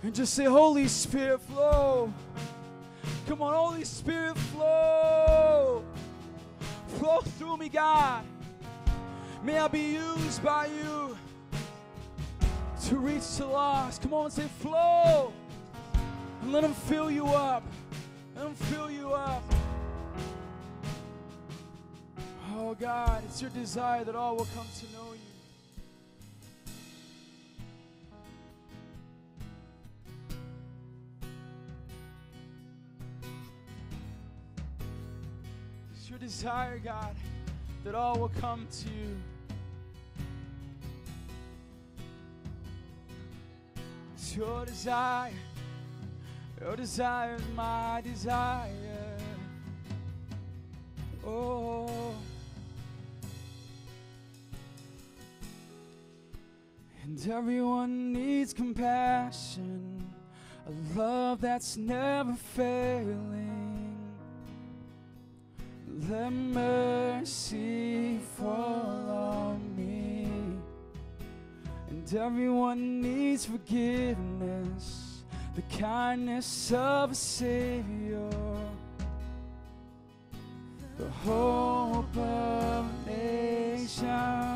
And 0.03 0.13
just 0.13 0.33
say, 0.33 0.45
Holy 0.45 0.87
Spirit, 0.87 1.41
flow. 1.41 2.13
Come 3.27 3.41
on, 3.41 3.53
Holy 3.53 3.83
Spirit, 3.83 4.37
flow. 4.37 5.83
Flow 6.99 7.21
through 7.21 7.57
me, 7.57 7.69
God. 7.69 8.23
May 9.43 9.57
I 9.57 9.67
be 9.67 9.93
used 9.93 10.43
by 10.43 10.67
you 10.67 11.17
to 12.85 12.97
reach 12.97 13.37
the 13.37 13.45
lost. 13.47 14.01
Come 14.01 14.13
on, 14.13 14.29
say 14.29 14.47
flow. 14.59 15.33
And 16.41 16.53
let 16.53 16.61
them 16.61 16.73
fill 16.73 17.09
you 17.09 17.27
up. 17.27 17.63
Let 18.35 18.45
them 18.45 18.55
fill 18.55 18.91
you 18.91 19.11
up. 19.13 19.43
Oh 22.55 22.75
God, 22.75 23.23
it's 23.25 23.41
your 23.41 23.49
desire 23.51 24.03
that 24.03 24.15
all 24.15 24.35
will 24.35 24.47
come 24.55 24.67
to 24.79 24.85
know 24.93 25.13
you. 25.13 25.24
It's 36.05 36.11
your 36.11 36.19
desire, 36.19 36.77
God, 36.77 37.15
that 37.83 37.95
all 37.95 38.19
will 38.19 38.31
come 38.39 38.67
to 38.69 38.89
you. 38.89 39.17
It's 44.13 44.35
your 44.35 44.65
desire. 44.65 45.31
Your 46.61 46.75
desire 46.75 47.33
is 47.37 47.41
my 47.55 48.03
desire. 48.03 49.17
Oh. 51.25 52.13
And 57.03 57.27
everyone 57.31 58.13
needs 58.13 58.53
compassion, 58.53 60.07
a 60.67 60.99
love 60.99 61.41
that's 61.41 61.77
never 61.77 62.35
failing. 62.35 63.74
Let 65.97 66.33
mercy 66.33 68.19
fall 68.37 69.09
on 69.09 69.75
me. 69.77 70.27
And 71.89 72.13
everyone 72.13 72.99
needs 73.01 73.45
forgiveness, 73.45 75.23
the 75.55 75.61
kindness 75.77 76.73
of 76.73 77.11
a 77.11 77.15
Savior, 77.15 78.29
the 80.97 81.09
hope 81.23 82.17
of 82.17 82.85
nations. 83.07 84.54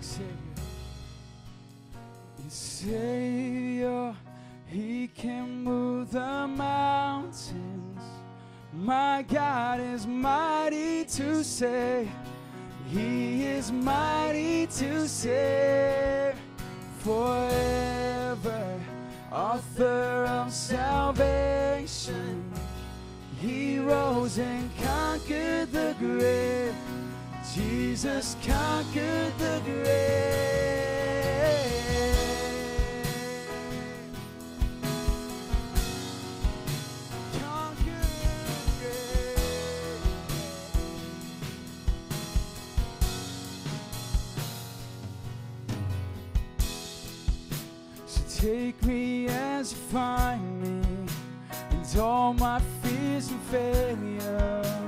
Savior. 0.00 0.26
Savior, 2.48 4.14
He 4.66 5.08
can 5.08 5.64
move 5.64 6.12
the 6.12 6.46
mountains. 6.46 8.00
My 8.72 9.24
God 9.28 9.80
is 9.80 10.06
mighty 10.06 11.04
to 11.04 11.42
save. 11.42 12.08
He 12.88 13.44
is 13.44 13.72
mighty 13.72 14.66
to 14.66 15.08
save 15.08 16.34
forever. 16.98 18.80
Author 19.30 20.26
of 20.28 20.52
salvation. 20.52 22.44
He 23.40 23.78
rose 23.78 24.38
and 24.38 24.70
conquered 24.78 25.72
the 25.72 25.96
grave. 25.98 26.74
Jesus 27.54 28.34
conquered 28.46 29.36
the 29.36 29.60
grave. 29.64 29.90
Conquered 37.38 38.16
the 38.24 38.72
grave. 38.80 39.36
So 48.06 48.20
take 48.40 48.82
me 48.82 49.28
as 49.28 49.72
you 49.72 49.78
find 49.78 50.62
me, 50.62 50.80
and 51.70 51.98
all 52.00 52.32
my 52.32 52.60
fears 52.80 53.28
and 53.28 53.42
failures 53.42 54.81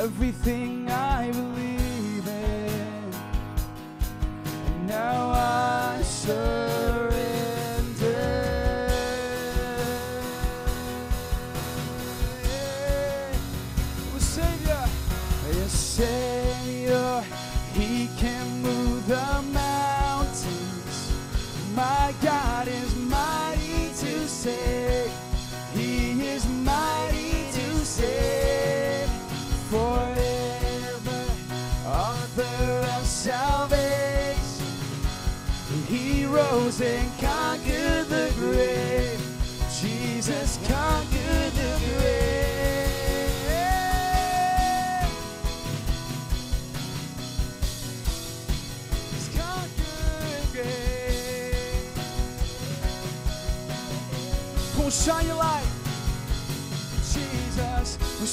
everything 0.00 0.79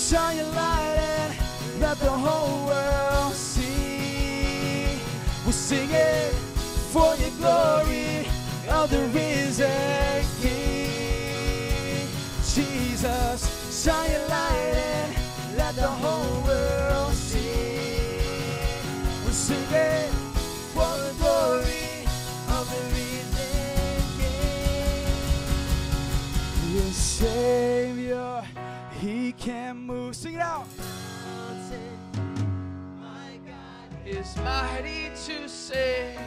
shine 0.10 0.38
your 0.38 0.46
light 0.54 0.98
and 1.00 1.82
let 1.82 2.00
the 2.00 2.10
whole 2.10 2.66
world 2.68 3.34
see. 3.34 5.02
We'll 5.44 5.52
sing 5.52 5.90
it 5.92 6.34
for 6.94 7.14
your 7.18 7.32
glory 7.32 8.26
of 8.70 8.90
the 8.90 9.02
risen 9.14 10.24
King. 10.42 12.08
Jesus, 12.56 13.84
shine 13.84 14.10
your 14.10 14.28
light 14.30 14.76
and 14.76 15.58
let 15.58 15.76
the 15.76 15.88
whole 15.88 16.42
world 16.46 16.87
Sing 30.18 30.34
it 30.34 30.42
out. 30.42 30.66
is 34.04 34.36
mighty 34.38 35.12
to. 35.48 36.18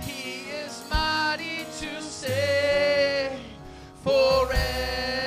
He 0.00 0.50
is 0.50 0.82
mighty 0.90 1.64
to 1.78 2.02
forever. 4.02 5.23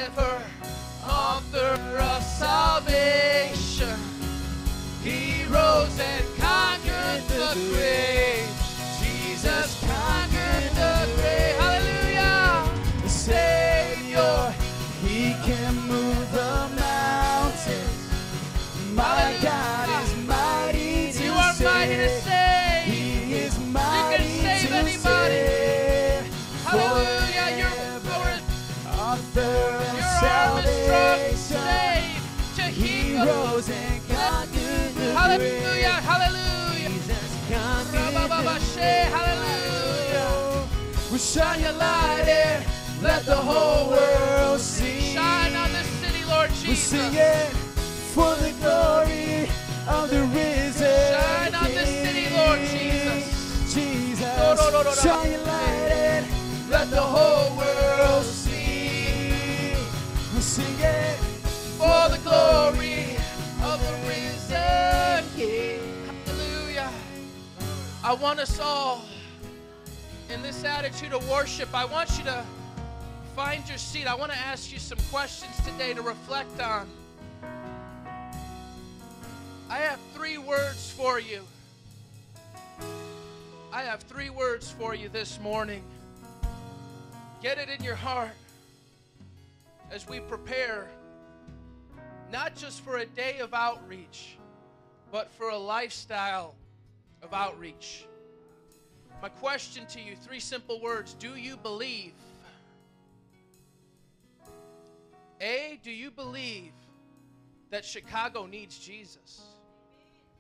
Rose 33.26 33.70
and 33.70 34.02
conquered 34.08 34.94
the 34.96 35.14
Hallelujah, 35.14 35.90
hallelujah. 36.10 36.90
Jesus 36.90 37.32
conquered 37.50 38.14
Rabababashe, 38.14 38.92
Hallelujah. 39.16 40.68
We 41.12 41.18
shine 41.18 41.62
your 41.62 41.74
light 41.74 42.28
and 42.28 42.66
let 43.02 43.26
the 43.26 43.36
whole 43.36 43.90
world 43.90 44.60
see. 44.60 45.00
Shine 45.14 45.56
on 45.56 45.72
this 45.72 45.88
city, 46.02 46.24
Lord 46.26 46.50
Jesus. 46.50 46.68
We 46.68 46.76
sing 46.76 47.14
it 47.14 47.50
for 48.14 48.36
the 48.36 48.52
glory 48.62 49.50
of 49.88 50.10
the 50.10 50.22
risen 50.36 51.14
Shine 51.14 51.56
on 51.56 51.66
this 51.72 51.90
city, 52.04 52.36
Lord 52.36 52.60
Jesus. 52.60 53.74
Jesus, 53.74 54.38
No, 54.38 54.56
no, 54.56 54.70
no, 54.72 54.84
no, 54.84 54.90
no. 54.90 54.96
shine 54.96 55.32
your 55.32 55.42
light 55.42 55.92
and 55.92 56.26
let 56.70 56.90
the 56.90 57.02
whole 57.02 57.56
world 57.58 58.26
see. 58.26 59.74
We 60.36 60.42
sing 60.42 60.76
it 60.80 61.18
For 61.78 62.10
the 62.10 62.18
glory 62.24 62.87
I 68.08 68.14
want 68.14 68.40
us 68.40 68.58
all 68.62 69.04
in 70.34 70.42
this 70.42 70.64
attitude 70.64 71.12
of 71.12 71.30
worship. 71.30 71.68
I 71.74 71.84
want 71.84 72.18
you 72.18 72.24
to 72.24 72.42
find 73.36 73.68
your 73.68 73.78
seat. 73.78 74.08
I 74.08 74.16
want 74.16 74.32
to 74.32 74.38
ask 74.38 74.72
you 74.72 74.80
some 74.80 74.98
questions 75.12 75.54
today 75.66 75.94
to 75.94 76.02
reflect 76.02 76.62
on. 76.62 76.88
I 79.70 79.80
have 79.80 80.00
three 80.14 80.38
words 80.38 80.90
for 80.90 81.20
you. 81.20 81.42
I 83.74 83.82
have 83.82 84.00
three 84.04 84.30
words 84.30 84.72
for 84.72 84.96
you 84.96 85.10
this 85.10 85.38
morning. 85.42 85.84
Get 87.44 87.58
it 87.58 87.68
in 87.68 87.84
your 87.84 87.96
heart 87.96 88.32
as 89.92 90.08
we 90.08 90.22
prepare 90.22 90.88
not 92.32 92.56
just 92.56 92.80
for 92.86 93.00
a 93.00 93.06
day 93.06 93.40
of 93.40 93.54
outreach, 93.54 94.38
but 95.12 95.30
for 95.32 95.50
a 95.50 95.58
lifestyle 95.58 96.56
of 97.22 97.34
outreach. 97.34 98.06
My 99.22 99.30
question 99.30 99.86
to 99.88 100.02
you 100.02 100.16
three 100.16 100.40
simple 100.40 100.80
words 100.80 101.14
Do 101.14 101.36
you 101.36 101.58
believe? 101.58 102.14
A, 105.40 105.80
do 105.84 105.92
you 105.92 106.10
believe 106.10 106.72
that 107.70 107.86
Chicago 107.86 108.46
needs 108.46 108.80
Jesus? 108.80 109.42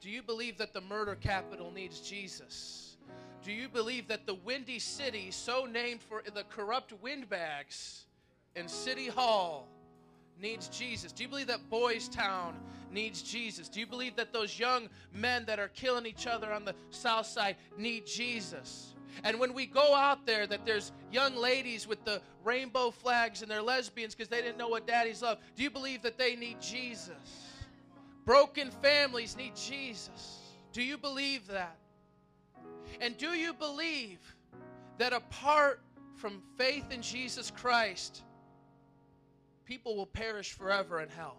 Do 0.02 0.10
you 0.10 0.22
believe 0.22 0.58
that 0.58 0.74
the 0.74 0.82
murder 0.82 1.16
capital 1.16 1.72
needs 1.72 2.00
Jesus? 2.00 2.98
Do 3.44 3.52
you 3.52 3.70
believe 3.70 4.08
that 4.08 4.26
the 4.26 4.34
Windy 4.34 4.80
City, 4.80 5.32
so 5.32 5.66
named 5.66 6.02
for 6.02 6.24
the 6.34 6.44
corrupt 6.44 6.94
windbags 7.02 8.06
in 8.56 8.68
City 8.68 9.08
Hall, 9.08 9.68
needs 10.42 10.68
Jesus? 10.68 11.12
Do 11.12 11.24
you 11.24 11.30
believe 11.30 11.48
that 11.48 11.70
Boys 11.70 12.08
Town 12.08 12.56
needs 12.92 13.22
Jesus? 13.22 13.70
Do 13.70 13.80
you 13.80 13.88
believe 13.88 14.16
that 14.16 14.34
those 14.34 14.60
young 14.60 14.90
men 15.14 15.46
that 15.46 15.60
are 15.60 15.70
killing 15.70 16.06
each 16.06 16.28
other 16.28 16.52
on 16.54 16.66
the 16.66 16.76
south 16.90 17.26
side 17.26 17.56
need 17.78 18.06
Jesus? 18.06 18.94
And 19.24 19.40
when 19.40 19.54
we 19.54 19.66
go 19.66 19.96
out 19.96 20.26
there, 20.26 20.46
that 20.48 20.66
there's 20.66 20.92
young 21.12 21.36
ladies 21.36 21.88
with 21.88 22.04
the 22.06 22.22
rainbow 22.44 22.92
flags 22.92 23.42
and 23.42 23.50
they're 23.50 23.62
lesbians 23.62 24.14
because 24.14 24.30
they 24.30 24.42
didn't 24.42 24.58
know 24.58 24.68
what 24.68 24.86
daddy's 24.86 25.22
love. 25.22 25.40
Do 25.56 25.64
you 25.64 25.72
believe 25.72 26.02
that 26.04 26.18
they 26.18 26.36
need 26.36 26.62
Jesus? 26.62 27.48
Broken 28.26 28.70
families 28.70 29.38
need 29.38 29.56
Jesus. 29.56 30.40
Do 30.74 30.84
you 30.84 30.98
believe 30.98 31.48
that? 31.48 31.78
And 33.02 33.18
do 33.18 33.30
you 33.30 33.54
believe 33.54 34.20
that 34.98 35.14
apart 35.14 35.82
from 36.16 36.42
faith 36.58 36.92
in 36.92 37.02
Jesus 37.02 37.52
Christ, 37.52 38.24
people 39.66 39.96
will 39.96 40.06
perish 40.06 40.54
forever 40.54 41.02
in 41.02 41.10
hell? 41.10 41.38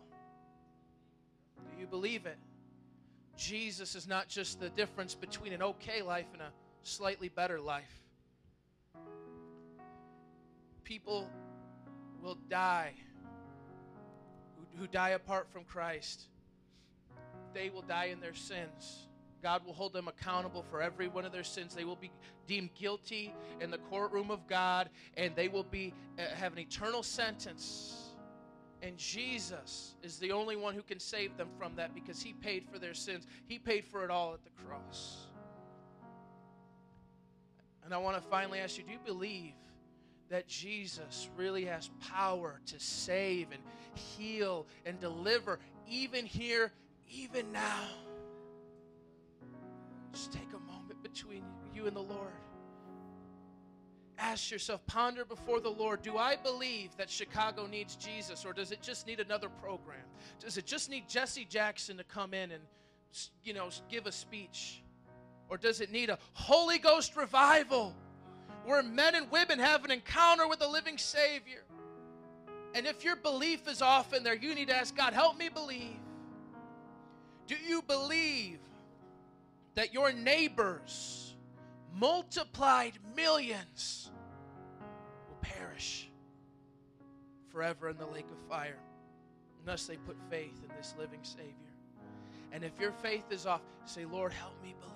You 1.78 1.86
believe 1.86 2.26
it? 2.26 2.38
Jesus 3.36 3.94
is 3.94 4.08
not 4.08 4.28
just 4.28 4.58
the 4.58 4.68
difference 4.70 5.14
between 5.14 5.52
an 5.52 5.62
okay 5.62 6.02
life 6.02 6.26
and 6.32 6.42
a 6.42 6.50
slightly 6.82 7.28
better 7.28 7.60
life. 7.60 8.02
People 10.82 11.28
will 12.20 12.38
die 12.48 12.94
who, 14.56 14.80
who 14.80 14.86
die 14.88 15.10
apart 15.10 15.48
from 15.52 15.64
Christ. 15.64 16.22
They 17.54 17.70
will 17.70 17.82
die 17.82 18.06
in 18.06 18.20
their 18.20 18.34
sins. 18.34 19.06
God 19.42 19.64
will 19.64 19.72
hold 19.72 19.92
them 19.92 20.08
accountable 20.08 20.64
for 20.68 20.82
every 20.82 21.06
one 21.06 21.24
of 21.24 21.32
their 21.32 21.44
sins. 21.44 21.74
They 21.74 21.84
will 21.84 21.96
be 21.96 22.10
deemed 22.46 22.70
guilty 22.74 23.32
in 23.60 23.70
the 23.70 23.78
courtroom 23.78 24.30
of 24.30 24.48
God, 24.48 24.90
and 25.16 25.36
they 25.36 25.46
will 25.48 25.62
be 25.62 25.94
uh, 26.18 26.34
have 26.34 26.52
an 26.52 26.58
eternal 26.58 27.04
sentence. 27.04 28.07
And 28.82 28.96
Jesus 28.96 29.94
is 30.02 30.18
the 30.18 30.32
only 30.32 30.56
one 30.56 30.74
who 30.74 30.82
can 30.82 31.00
save 31.00 31.36
them 31.36 31.48
from 31.58 31.74
that 31.76 31.94
because 31.94 32.20
He 32.20 32.32
paid 32.32 32.64
for 32.70 32.78
their 32.78 32.94
sins. 32.94 33.26
He 33.46 33.58
paid 33.58 33.84
for 33.84 34.04
it 34.04 34.10
all 34.10 34.34
at 34.34 34.44
the 34.44 34.50
cross. 34.64 35.26
And 37.84 37.92
I 37.94 37.98
want 37.98 38.16
to 38.16 38.22
finally 38.28 38.58
ask 38.60 38.76
you 38.76 38.84
do 38.84 38.92
you 38.92 38.98
believe 39.04 39.54
that 40.28 40.46
Jesus 40.46 41.28
really 41.36 41.64
has 41.64 41.90
power 42.00 42.60
to 42.66 42.78
save 42.78 43.48
and 43.50 43.62
heal 43.94 44.66
and 44.84 45.00
deliver, 45.00 45.58
even 45.88 46.26
here, 46.26 46.70
even 47.08 47.50
now? 47.50 47.88
Just 50.12 50.32
take 50.32 50.48
a 50.54 50.72
moment 50.72 51.02
between 51.02 51.44
you 51.74 51.86
and 51.86 51.96
the 51.96 52.02
Lord. 52.02 52.32
Ask 54.18 54.50
yourself, 54.50 54.84
ponder 54.86 55.24
before 55.24 55.60
the 55.60 55.70
Lord 55.70 56.02
do 56.02 56.16
I 56.16 56.34
believe 56.36 56.96
that 56.96 57.08
Chicago 57.08 57.66
needs 57.66 57.94
Jesus, 57.94 58.44
or 58.44 58.52
does 58.52 58.72
it 58.72 58.82
just 58.82 59.06
need 59.06 59.20
another 59.20 59.48
program? 59.48 60.04
Does 60.40 60.58
it 60.58 60.66
just 60.66 60.90
need 60.90 61.08
Jesse 61.08 61.44
Jackson 61.44 61.96
to 61.98 62.04
come 62.04 62.34
in 62.34 62.50
and, 62.50 62.62
you 63.44 63.54
know, 63.54 63.68
give 63.88 64.06
a 64.06 64.12
speech? 64.12 64.82
Or 65.48 65.56
does 65.56 65.80
it 65.80 65.92
need 65.92 66.10
a 66.10 66.18
Holy 66.34 66.78
Ghost 66.78 67.16
revival 67.16 67.94
where 68.64 68.82
men 68.82 69.14
and 69.14 69.30
women 69.30 69.58
have 69.60 69.84
an 69.84 69.90
encounter 69.90 70.48
with 70.48 70.58
the 70.58 70.68
living 70.68 70.98
Savior? 70.98 71.62
And 72.74 72.86
if 72.86 73.04
your 73.04 73.16
belief 73.16 73.66
is 73.68 73.80
off 73.80 74.12
in 74.12 74.24
there, 74.24 74.34
you 74.34 74.54
need 74.54 74.68
to 74.68 74.76
ask 74.76 74.94
God, 74.96 75.12
help 75.12 75.38
me 75.38 75.48
believe. 75.48 75.96
Do 77.46 77.54
you 77.54 77.82
believe 77.82 78.58
that 79.74 79.94
your 79.94 80.12
neighbors, 80.12 81.27
multiplied 81.94 82.98
millions, 83.16 84.10
will 85.28 85.38
perish 85.40 86.10
forever 87.50 87.88
in 87.88 87.96
the 87.96 88.06
lake 88.06 88.26
of 88.30 88.38
fire 88.48 88.78
unless 89.60 89.86
they 89.86 89.96
put 89.96 90.16
faith 90.30 90.60
in 90.68 90.76
this 90.76 90.94
living 90.98 91.20
Savior? 91.22 91.54
And 92.52 92.64
if 92.64 92.72
your 92.80 92.92
faith 92.92 93.30
is 93.30 93.46
off, 93.46 93.60
say, 93.84 94.04
Lord, 94.04 94.32
help 94.32 94.54
me 94.62 94.74
believe. 94.80 94.94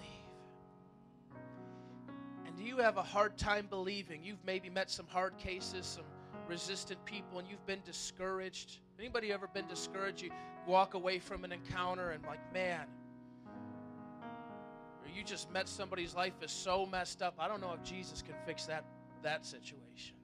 And 2.47 2.57
do 2.57 2.63
you 2.63 2.79
have 2.79 2.97
a 2.97 3.03
hard 3.03 3.37
time 3.37 3.67
believing? 3.69 4.25
You've 4.25 4.45
maybe 4.45 4.71
met 4.71 4.91
some 4.91 5.07
hard 5.09 5.37
cases, 5.39 5.87
some 5.87 6.05
resistant 6.49 7.03
people 7.05 7.39
and 7.39 7.49
you've 7.49 7.65
been 7.67 7.83
discouraged. 7.85 8.79
Anybody 8.99 9.33
ever 9.33 9.49
been 9.49 9.67
discouraged? 9.67 10.23
You 10.23 10.31
walk 10.67 10.95
away 10.95 11.19
from 11.19 11.45
an 11.45 11.53
encounter 11.53 12.11
and 12.11 12.25
like, 12.25 12.41
man, 12.53 12.87
or 15.05 15.09
you 15.17 15.25
just 15.25 15.51
met 15.53 15.69
somebody's 15.69 16.15
life 16.15 16.35
is 16.43 16.51
so 16.51 16.87
messed 16.87 17.23
up. 17.23 17.35
I 17.39 17.49
don't 17.49 17.61
know 17.61 17.73
if 17.73 17.83
Jesus 17.83 18.23
can 18.23 18.35
fix 18.47 18.67
that 18.67 18.85
that 19.23 19.47
situation. 19.47 20.17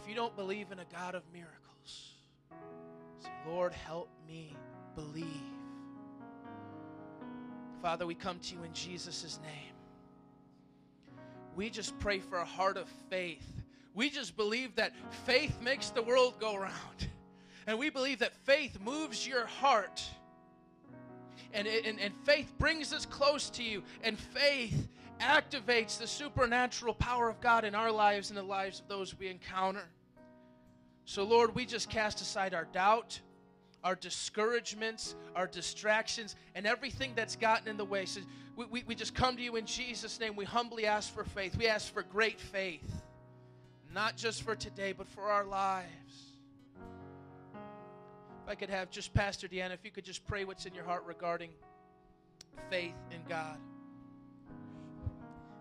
If 0.00 0.08
you 0.08 0.14
don't 0.14 0.36
believe 0.36 0.72
in 0.72 0.78
a 0.78 0.84
God 0.92 1.14
of 1.14 1.22
miracles, 1.32 2.12
say, 3.20 3.30
Lord, 3.46 3.72
help 3.72 4.10
me 4.28 4.56
believe. 4.94 5.24
Father, 7.80 8.06
we 8.06 8.14
come 8.14 8.38
to 8.40 8.54
you 8.54 8.62
in 8.64 8.72
Jesus' 8.72 9.38
name. 9.42 9.74
We 11.54 11.70
just 11.70 11.98
pray 11.98 12.18
for 12.18 12.38
a 12.38 12.44
heart 12.44 12.76
of 12.76 12.88
faith. 13.08 13.46
We 13.94 14.10
just 14.10 14.36
believe 14.36 14.74
that 14.76 14.92
faith 15.24 15.60
makes 15.62 15.90
the 15.90 16.02
world 16.02 16.34
go 16.40 16.56
round. 16.56 16.72
And 17.66 17.78
we 17.78 17.88
believe 17.88 18.18
that 18.18 18.36
faith 18.44 18.78
moves 18.78 19.26
your 19.26 19.46
heart. 19.46 20.04
And, 21.54 21.66
and, 21.66 21.98
and 22.00 22.12
faith 22.24 22.52
brings 22.58 22.92
us 22.92 23.06
close 23.06 23.48
to 23.50 23.62
you. 23.62 23.82
And 24.02 24.18
faith 24.18 24.88
activates 25.20 25.98
the 25.98 26.06
supernatural 26.06 26.94
power 26.94 27.28
of 27.30 27.40
God 27.40 27.64
in 27.64 27.74
our 27.74 27.90
lives 27.90 28.30
and 28.30 28.36
the 28.36 28.42
lives 28.42 28.80
of 28.80 28.88
those 28.88 29.16
we 29.18 29.28
encounter. 29.28 29.88
So, 31.04 31.22
Lord, 31.22 31.54
we 31.54 31.64
just 31.64 31.88
cast 31.88 32.20
aside 32.20 32.54
our 32.54 32.64
doubt, 32.64 33.20
our 33.84 33.94
discouragements, 33.94 35.14
our 35.36 35.46
distractions, 35.46 36.34
and 36.54 36.66
everything 36.66 37.12
that's 37.14 37.36
gotten 37.36 37.68
in 37.68 37.76
the 37.76 37.84
way. 37.84 38.06
So 38.06 38.20
we, 38.56 38.64
we, 38.66 38.84
we 38.86 38.94
just 38.94 39.14
come 39.14 39.36
to 39.36 39.42
you 39.42 39.56
in 39.56 39.66
Jesus' 39.66 40.18
name. 40.18 40.34
We 40.34 40.46
humbly 40.46 40.86
ask 40.86 41.12
for 41.12 41.24
faith. 41.24 41.56
We 41.56 41.66
ask 41.66 41.92
for 41.92 42.02
great 42.02 42.40
faith, 42.40 43.02
not 43.92 44.16
just 44.16 44.42
for 44.42 44.56
today, 44.56 44.92
but 44.92 45.06
for 45.08 45.24
our 45.24 45.44
lives. 45.44 46.23
If 48.44 48.50
I 48.50 48.54
could 48.56 48.68
have 48.68 48.90
just 48.90 49.14
Pastor 49.14 49.48
Deanna, 49.48 49.72
if 49.72 49.84
you 49.84 49.90
could 49.90 50.04
just 50.04 50.26
pray 50.26 50.44
what's 50.44 50.66
in 50.66 50.74
your 50.74 50.84
heart 50.84 51.04
regarding 51.06 51.48
faith 52.68 52.92
in 53.10 53.20
God. 53.26 53.56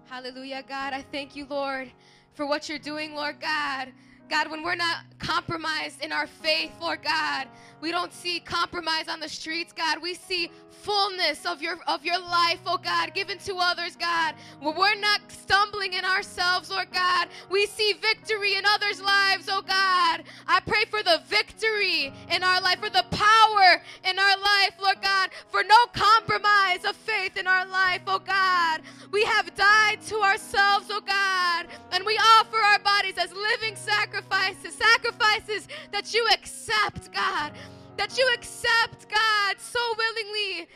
Hallelujah, 0.10 0.65
God. 0.67 0.91
I 0.91 1.02
thank 1.02 1.34
you, 1.34 1.46
Lord, 1.50 1.89
for 2.34 2.46
what 2.46 2.67
you're 2.67 2.80
doing, 2.80 3.15
Lord 3.15 3.39
God. 3.39 3.93
God, 4.30 4.50
when 4.50 4.64
we're 4.64 4.76
not 4.76 4.98
compromised 5.20 6.04
in 6.04 6.12
our 6.12 6.28
faith, 6.28 6.72
Lord 6.82 7.04
God, 7.04 7.48
we 7.82 7.92
don't 7.92 8.14
see 8.14 8.40
compromise 8.40 9.08
on 9.10 9.20
the 9.20 9.28
streets, 9.28 9.74
God. 9.74 10.02
We 10.02 10.14
see 10.14 10.50
fullness 10.70 11.46
of 11.46 11.62
your 11.62 11.78
of 11.88 12.04
your 12.06 12.20
life, 12.20 12.60
oh 12.66 12.78
God, 12.78 13.14
given 13.14 13.38
to 13.40 13.56
others, 13.58 13.96
God. 13.96 14.36
When 14.60 14.76
we're 14.76 15.00
not 15.00 15.22
stumbling 15.30 15.94
in 15.94 16.04
ourselves, 16.04 16.70
Lord 16.70 16.92
God, 16.92 17.28
we 17.50 17.66
see 17.66 17.94
victory 17.94 18.56
in 18.56 18.66
others' 18.66 19.02
lives, 19.02 19.48
oh 19.50 19.62
God. 19.62 20.24
I 20.48 20.60
pray 20.66 20.86
for 20.90 21.04
the 21.04 21.22
victory 21.28 22.14
in 22.30 22.44
our 22.44 22.62
life, 22.62 22.80
for 22.80 22.90
the 22.90 23.06
power 23.12 23.82
in 24.10 24.20
our 24.20 24.38
life, 24.38 24.76
Lord 24.82 25.02
God, 25.02 25.30
for 25.50 25.64
no 25.64 25.86
compromise 25.94 26.86
of 26.86 26.96
faith 26.96 27.38
in 27.38 27.48
our 27.48 27.66
life, 27.66 28.02
oh 28.08 28.20
God. 28.20 28.82
We 29.12 29.24
have 29.26 29.54
died 29.56 30.02
to 30.08 30.20
ourselves, 30.22 30.88
oh 30.90 31.02
God, 31.06 31.68
and 31.92 32.06
we 32.06 32.18
offer 32.18 32.58
our 32.58 32.80
bodies 32.80 33.16
as 33.18 33.32
living 33.34 33.76
sacrifices, 33.76 34.23
sacrifices 34.30 35.68
that 35.92 36.14
you 36.14 36.28
accept, 36.34 37.12
God 37.12 37.52
that 37.98 38.18
you 38.18 38.28
accept, 38.34 39.10
God, 39.10 39.56
so 39.58 39.80
willingly, 39.98 40.68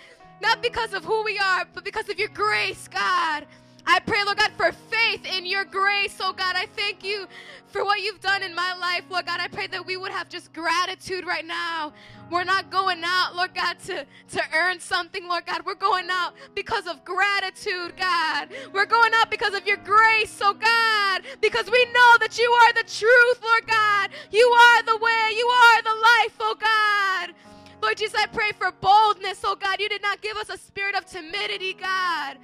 not 0.42 0.62
because 0.62 0.94
of 0.94 1.04
who 1.04 1.24
we 1.24 1.38
are, 1.40 1.66
but 1.74 1.84
because 1.84 2.10
of 2.10 2.20
your 2.20 2.30
grace, 2.30 2.88
God. 2.88 3.46
I 3.90 4.00
pray, 4.00 4.22
Lord 4.26 4.38
God, 4.38 4.52
for 4.58 4.74
faith 4.74 5.26
in 5.26 5.46
your 5.46 5.64
grace, 5.64 6.18
oh 6.20 6.34
God. 6.34 6.56
I 6.58 6.66
thank 6.76 7.06
you 7.06 7.26
for 7.68 7.86
what 7.86 8.02
you've 8.02 8.20
done 8.20 8.44
in 8.44 8.54
my 8.54 8.74
life, 8.74 9.04
Lord 9.10 9.26
God. 9.26 9.40
I 9.40 9.48
pray 9.48 9.68
that 9.68 9.86
we 9.86 9.96
would 9.96 10.12
have 10.12 10.28
just 10.28 10.52
gratitude 10.52 11.26
right 11.26 11.46
now. 11.46 11.94
We're 12.30 12.44
not 12.44 12.70
going 12.70 13.02
out, 13.06 13.38
Lord 13.38 13.56
God, 13.56 13.80
to, 13.86 14.06
to 14.32 14.42
earn 14.54 14.82
something, 14.82 15.26
Lord 15.26 15.46
God. 15.46 15.66
We're 15.66 15.76
going 15.76 16.08
out 16.12 16.34
because 16.54 16.86
of 16.86 17.06
gratitude, 17.06 17.94
God. 17.98 18.50
We're 18.74 18.86
going 18.86 19.14
out 19.16 19.32
because 19.32 19.54
of 19.54 19.66
your 19.66 19.78
grace, 19.78 20.38
oh 20.42 20.54
God, 20.54 21.22
because 21.40 21.72
we 21.72 21.86
know 21.86 22.18
that 22.20 22.38
you 22.38 22.52
are 22.52 22.74
the 22.74 22.90
truth, 22.90 23.42
Lord 23.42 23.68
God. 23.68 24.10
You 24.32 24.46
are 24.46 24.84
the 24.84 24.98
way, 24.98 25.30
you 25.38 25.48
are 25.48 25.82
the 25.82 25.96
life, 25.96 26.36
oh 26.42 26.58
God. 26.60 27.36
Lord 27.82 27.96
Jesus, 27.96 28.20
I 28.22 28.26
pray 28.26 28.52
for 28.52 28.72
boldness, 28.82 29.40
oh 29.46 29.56
God. 29.56 29.80
You 29.80 29.88
did 29.88 30.02
not 30.02 30.22
give 30.22 30.36
us 30.36 30.50
a 30.50 30.58
spirit 30.58 30.96
of 30.96 31.06
timidity, 31.06 31.74
God. 31.74 32.38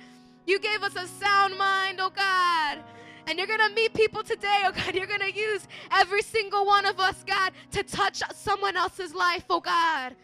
You 0.46 0.60
gave 0.60 0.84
us 0.84 0.96
a 0.96 1.08
sound 1.08 1.58
mind, 1.58 2.00
oh 2.02 2.10
God. 2.10 2.80
And 3.28 3.38
you're 3.38 3.48
going 3.48 3.60
to 3.60 3.74
meet 3.74 3.94
people 3.94 4.24
today, 4.24 4.64
oh 4.66 4.72
God. 4.72 4.94
You're 4.94 5.08
going 5.08 5.22
to 5.22 5.34
use 5.34 5.68
every 5.92 6.22
single 6.22 6.66
one 6.66 6.86
of 6.86 7.00
us, 7.00 7.24
God, 7.26 7.54
to 7.72 7.84
touch 7.84 8.22
someone 8.34 8.76
else's 8.76 9.14
life, 9.14 9.46
oh 9.50 9.62
God. 9.62 10.16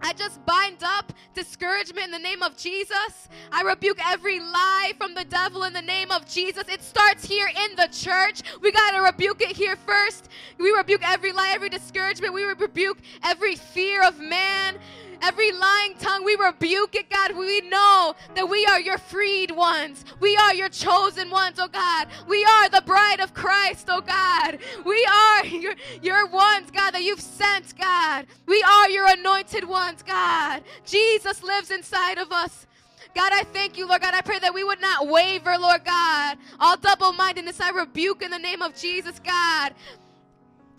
I 0.00 0.12
just 0.12 0.44
bind 0.46 0.82
up 0.82 1.12
discouragement 1.34 2.06
in 2.06 2.10
the 2.12 2.18
name 2.18 2.42
of 2.42 2.56
Jesus. 2.56 3.28
I 3.50 3.62
rebuke 3.62 3.98
every 4.06 4.38
lie 4.38 4.92
from 4.96 5.14
the 5.14 5.24
devil 5.24 5.64
in 5.64 5.72
the 5.72 5.82
name 5.82 6.12
of 6.12 6.26
Jesus. 6.26 6.64
It 6.68 6.82
starts 6.82 7.24
here 7.24 7.48
in 7.48 7.76
the 7.76 7.88
church. 7.90 8.42
We 8.60 8.70
got 8.70 8.92
to 8.92 9.00
rebuke 9.00 9.42
it 9.42 9.56
here 9.56 9.76
first. 9.76 10.28
We 10.58 10.70
rebuke 10.70 11.02
every 11.08 11.32
lie, 11.32 11.50
every 11.52 11.68
discouragement. 11.68 12.32
We 12.32 12.44
rebuke 12.44 12.98
every 13.24 13.56
fear 13.56 14.06
of 14.06 14.20
man. 14.20 14.76
Every 15.20 15.52
lying 15.52 15.94
tongue, 15.98 16.24
we 16.24 16.36
rebuke 16.36 16.94
it, 16.94 17.10
God. 17.10 17.36
We 17.36 17.60
know 17.62 18.14
that 18.34 18.48
we 18.48 18.64
are 18.66 18.80
your 18.80 18.98
freed 18.98 19.50
ones. 19.50 20.04
We 20.20 20.36
are 20.36 20.54
your 20.54 20.68
chosen 20.68 21.30
ones, 21.30 21.58
oh 21.58 21.68
God. 21.68 22.08
We 22.26 22.44
are 22.44 22.68
the 22.68 22.82
bride 22.82 23.20
of 23.20 23.34
Christ, 23.34 23.88
oh 23.90 24.00
God. 24.00 24.58
We 24.84 25.04
are 25.04 25.46
your, 25.46 25.74
your 26.02 26.26
ones, 26.28 26.70
God, 26.70 26.92
that 26.92 27.02
you've 27.02 27.20
sent, 27.20 27.76
God. 27.78 28.26
We 28.46 28.62
are 28.62 28.90
your 28.90 29.06
anointed 29.08 29.66
ones, 29.66 30.02
God. 30.02 30.62
Jesus 30.84 31.42
lives 31.42 31.70
inside 31.70 32.18
of 32.18 32.32
us. 32.32 32.66
God, 33.14 33.32
I 33.32 33.42
thank 33.42 33.76
you, 33.76 33.88
Lord 33.88 34.02
God. 34.02 34.14
I 34.14 34.20
pray 34.20 34.38
that 34.38 34.54
we 34.54 34.62
would 34.62 34.80
not 34.80 35.08
waver, 35.08 35.56
Lord 35.58 35.84
God. 35.84 36.38
All 36.60 36.76
double 36.76 37.12
mindedness, 37.12 37.60
I 37.60 37.70
rebuke 37.70 38.22
in 38.22 38.30
the 38.30 38.38
name 38.38 38.62
of 38.62 38.76
Jesus, 38.76 39.18
God. 39.18 39.74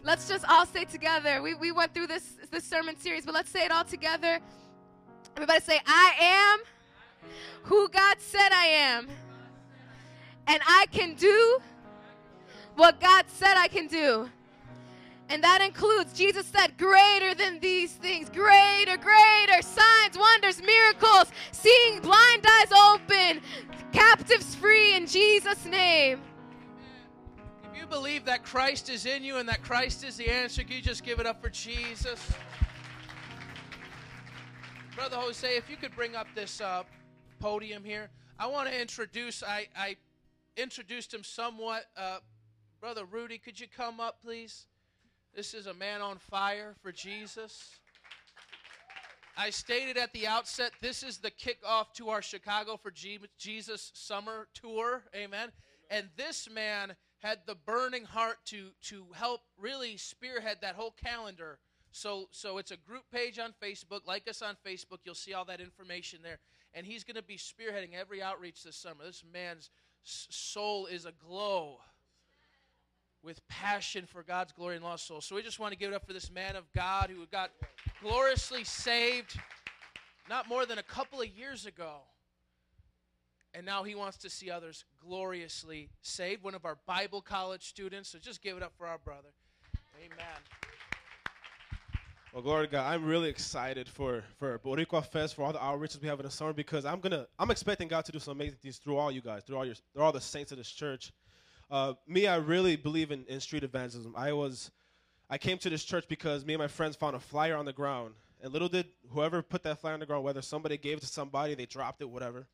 Let's 0.04 0.30
just 0.30 0.46
all 0.48 0.66
say 0.66 0.86
together. 0.86 1.42
We, 1.42 1.56
we 1.56 1.72
went 1.72 1.94
through 1.94 2.08
this, 2.08 2.38
this 2.52 2.64
sermon 2.64 2.98
series, 2.98 3.26
but 3.26 3.34
let's 3.34 3.50
say 3.50 3.66
it 3.66 3.72
all 3.72 3.84
together. 3.84 4.40
Everybody 5.36 5.62
say, 5.62 5.80
I 5.86 6.14
am 6.20 6.60
who 7.64 7.88
God 7.90 8.18
said 8.20 8.50
I 8.52 8.66
am. 8.66 9.08
And 10.48 10.62
I 10.68 10.88
can 10.92 11.14
do 11.14 11.60
what 12.76 13.00
God 13.00 13.26
said 13.28 13.56
I 13.56 13.68
can 13.68 13.88
do. 13.88 14.30
And 15.30 15.44
that 15.44 15.62
includes, 15.62 16.14
Jesus 16.14 16.48
said, 16.48 16.76
greater 16.78 17.36
than 17.36 17.60
these 17.60 17.92
things. 17.92 18.30
Greater, 18.30 18.98
greater 18.98 19.62
signs, 19.62 20.18
wonders, 20.18 20.60
miracles, 20.64 21.32
seeing 21.52 22.00
blind 22.00 22.46
eyes 22.50 22.72
open, 22.72 23.42
captives 23.94 24.56
free 24.56 24.96
in 24.96 25.06
Jesus' 25.06 25.66
name 25.66 26.20
believe 27.90 28.26
that 28.26 28.44
Christ 28.44 28.90
is 28.90 29.06
in 29.06 29.24
you 29.24 29.38
and 29.38 29.50
that 29.50 29.64
Christ 29.64 30.04
is 30.04 30.16
the 30.16 30.30
answer, 30.30 30.64
can 30.64 30.76
you 30.76 30.82
just 30.82 31.04
give 31.04 31.20
it 31.20 31.26
up 31.26 31.42
for 31.42 31.50
Jesus? 31.50 32.20
Brother 34.96 35.16
Jose, 35.16 35.58
if 35.58 35.70
you 35.70 35.76
could 35.76 35.96
bring 35.96 36.16
up 36.16 36.28
this 36.36 36.62
uh, 36.62 36.84
podium 37.40 37.84
here, 37.84 38.10
I 38.38 38.48
want 38.48 38.70
to 38.70 38.80
introduce. 38.80 39.42
I, 39.44 39.68
I 39.76 39.98
introduced 40.56 41.14
him 41.14 41.24
somewhat. 41.24 41.86
Uh, 41.98 42.20
Brother 42.80 43.06
Rudy, 43.06 43.38
could 43.38 43.60
you 43.60 43.68
come 43.76 44.00
up, 44.00 44.22
please? 44.22 44.68
This 45.36 45.54
is 45.54 45.68
a 45.68 45.74
man 45.74 46.02
on 46.02 46.18
fire 46.18 46.76
for 46.82 46.92
Jesus. 46.92 47.80
I 49.38 49.50
stated 49.50 49.98
at 49.98 50.12
the 50.14 50.28
outset, 50.28 50.74
this 50.82 51.02
is 51.02 51.18
the 51.18 51.32
kickoff 51.32 51.94
to 51.94 52.10
our 52.10 52.22
Chicago 52.22 52.78
for 52.78 52.92
Jesus 53.38 53.92
summer 53.94 54.48
tour. 54.54 55.04
Amen. 55.16 55.50
And 55.90 56.08
this 56.18 56.50
man 56.54 56.96
had 57.20 57.40
the 57.46 57.56
burning 57.56 58.06
heart 58.06 58.38
to 58.46 58.70
to 58.84 59.06
help 59.14 59.42
really 59.58 59.98
spearhead 59.98 60.58
that 60.62 60.76
whole 60.76 60.94
calendar. 61.04 61.60
So 61.92 62.28
so 62.32 62.58
it's 62.58 62.72
a 62.72 62.78
group 62.78 63.04
page 63.12 63.40
on 63.40 63.54
Facebook. 63.62 64.02
Like 64.06 64.28
us 64.28 64.42
on 64.42 64.56
Facebook, 64.66 65.00
you'll 65.04 65.16
see 65.16 65.34
all 65.34 65.46
that 65.46 65.62
information 65.62 66.20
there. 66.24 66.40
And 66.74 66.86
he's 66.86 67.04
going 67.04 67.16
to 67.16 67.24
be 67.24 67.38
spearheading 67.38 67.94
every 67.94 68.22
outreach 68.22 68.64
this 68.64 68.76
summer. 68.76 69.04
This 69.04 69.24
man's 69.34 69.72
soul 70.04 70.86
is 70.86 71.06
aglow 71.06 71.80
with 73.24 73.46
passion 73.48 74.06
for 74.06 74.24
God's 74.24 74.52
glory 74.54 74.76
and 74.76 74.86
lost 74.86 75.08
souls. 75.08 75.26
So 75.26 75.36
we 75.36 75.42
just 75.42 75.60
want 75.60 75.74
to 75.74 75.78
give 75.78 75.92
it 75.92 75.96
up 75.96 76.06
for 76.06 76.14
this 76.14 76.32
man 76.32 76.56
of 76.56 76.72
God 76.74 77.10
who 77.10 77.26
got 77.28 77.52
gloriously 78.02 78.64
saved 78.64 79.38
not 80.30 80.48
more 80.48 80.66
than 80.66 80.78
a 80.78 80.84
couple 80.84 81.20
of 81.22 81.28
years 81.28 81.66
ago. 81.66 81.98
And 83.54 83.66
now 83.66 83.84
he 83.84 83.96
wants 83.96 84.18
to 84.18 84.30
see 84.30 84.52
others 84.52 84.86
gloriously 85.02 85.90
saved. 86.02 86.44
One 86.44 86.56
of 86.56 86.66
our 86.66 86.78
Bible 86.86 87.22
college 87.22 87.68
students. 87.68 88.10
So 88.10 88.20
just 88.20 88.42
give 88.42 88.58
it 88.58 88.64
up 88.64 88.74
for 88.78 88.86
our 88.86 89.00
brother. 89.00 89.30
Amen. 89.98 90.40
Well, 92.32 92.44
glory 92.44 92.68
to 92.68 92.72
God. 92.72 92.94
I'm 92.94 93.06
really 93.06 93.28
excited 93.28 93.90
for, 93.90 94.24
for 94.38 94.60
Boricua 94.60 95.04
Fest, 95.04 95.34
for 95.36 95.44
all 95.44 95.52
the 95.52 95.58
outreaches 95.58 96.00
we 96.00 96.08
have 96.08 96.20
in 96.20 96.26
the 96.26 96.32
summer, 96.32 96.54
because 96.54 96.86
I'm 96.86 97.00
gonna 97.00 97.26
I'm 97.40 97.50
expecting 97.50 97.88
God 97.88 98.06
to 98.06 98.12
do 98.12 98.20
some 98.20 98.34
amazing 98.34 98.60
things 98.62 98.78
through 98.78 98.98
all 98.98 99.12
you 99.12 99.22
guys, 99.22 99.44
through 99.44 99.58
all 99.58 99.66
your 99.66 99.74
through 99.94 100.04
all 100.04 100.12
the 100.12 100.22
saints 100.22 100.52
of 100.52 100.60
this 100.60 100.70
church. 100.70 101.12
Uh, 101.72 101.94
me, 102.08 102.28
I 102.28 102.36
really 102.38 102.76
believe 102.76 103.12
in, 103.12 103.26
in 103.28 103.40
street 103.40 103.64
evangelism. 103.64 104.14
I 104.16 104.32
was, 104.34 104.70
I 105.30 105.40
came 105.40 105.58
to 105.60 105.70
this 105.70 105.84
church 105.84 106.06
because 106.08 106.46
me 106.46 106.54
and 106.54 106.62
my 106.62 106.68
friends 106.68 106.96
found 106.96 107.16
a 107.16 107.20
flyer 107.20 107.56
on 107.56 107.66
the 107.66 107.74
ground, 107.74 108.14
and 108.42 108.54
little 108.54 108.70
did 108.70 108.86
whoever 109.10 109.42
put 109.42 109.64
that 109.64 109.80
flyer 109.80 109.96
on 109.96 110.00
the 110.00 110.06
ground, 110.06 110.24
whether 110.24 110.42
somebody 110.42 110.78
gave 110.78 110.98
it 110.98 111.02
to 111.02 111.08
somebody, 111.08 111.56
they 111.56 111.66
dropped 111.66 112.02
it, 112.02 112.10
whatever, 112.10 112.48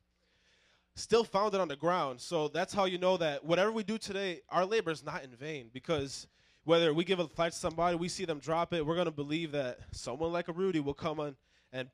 still 0.96 1.22
found 1.22 1.54
it 1.54 1.60
on 1.60 1.68
the 1.68 1.76
ground. 1.76 2.20
So 2.20 2.48
that's 2.48 2.74
how 2.74 2.86
you 2.86 2.98
know 2.98 3.16
that 3.18 3.44
whatever 3.44 3.70
we 3.70 3.84
do 3.84 3.98
today, 3.98 4.40
our 4.48 4.64
labor 4.64 4.90
is 4.90 5.04
not 5.04 5.22
in 5.22 5.30
vain 5.30 5.70
because 5.72 6.26
whether 6.64 6.92
we 6.92 7.04
give 7.04 7.20
a 7.20 7.28
flyer 7.28 7.50
to 7.50 7.56
somebody, 7.56 7.96
we 7.96 8.08
see 8.08 8.24
them 8.24 8.40
drop 8.40 8.72
it, 8.72 8.84
we're 8.84 8.96
gonna 8.96 9.12
believe 9.12 9.52
that 9.52 9.78
someone 9.92 10.32
like 10.32 10.48
a 10.48 10.52
Rudy 10.52 10.80
will 10.80 10.94
come 10.94 11.20
on 11.20 11.36
and 11.72 11.88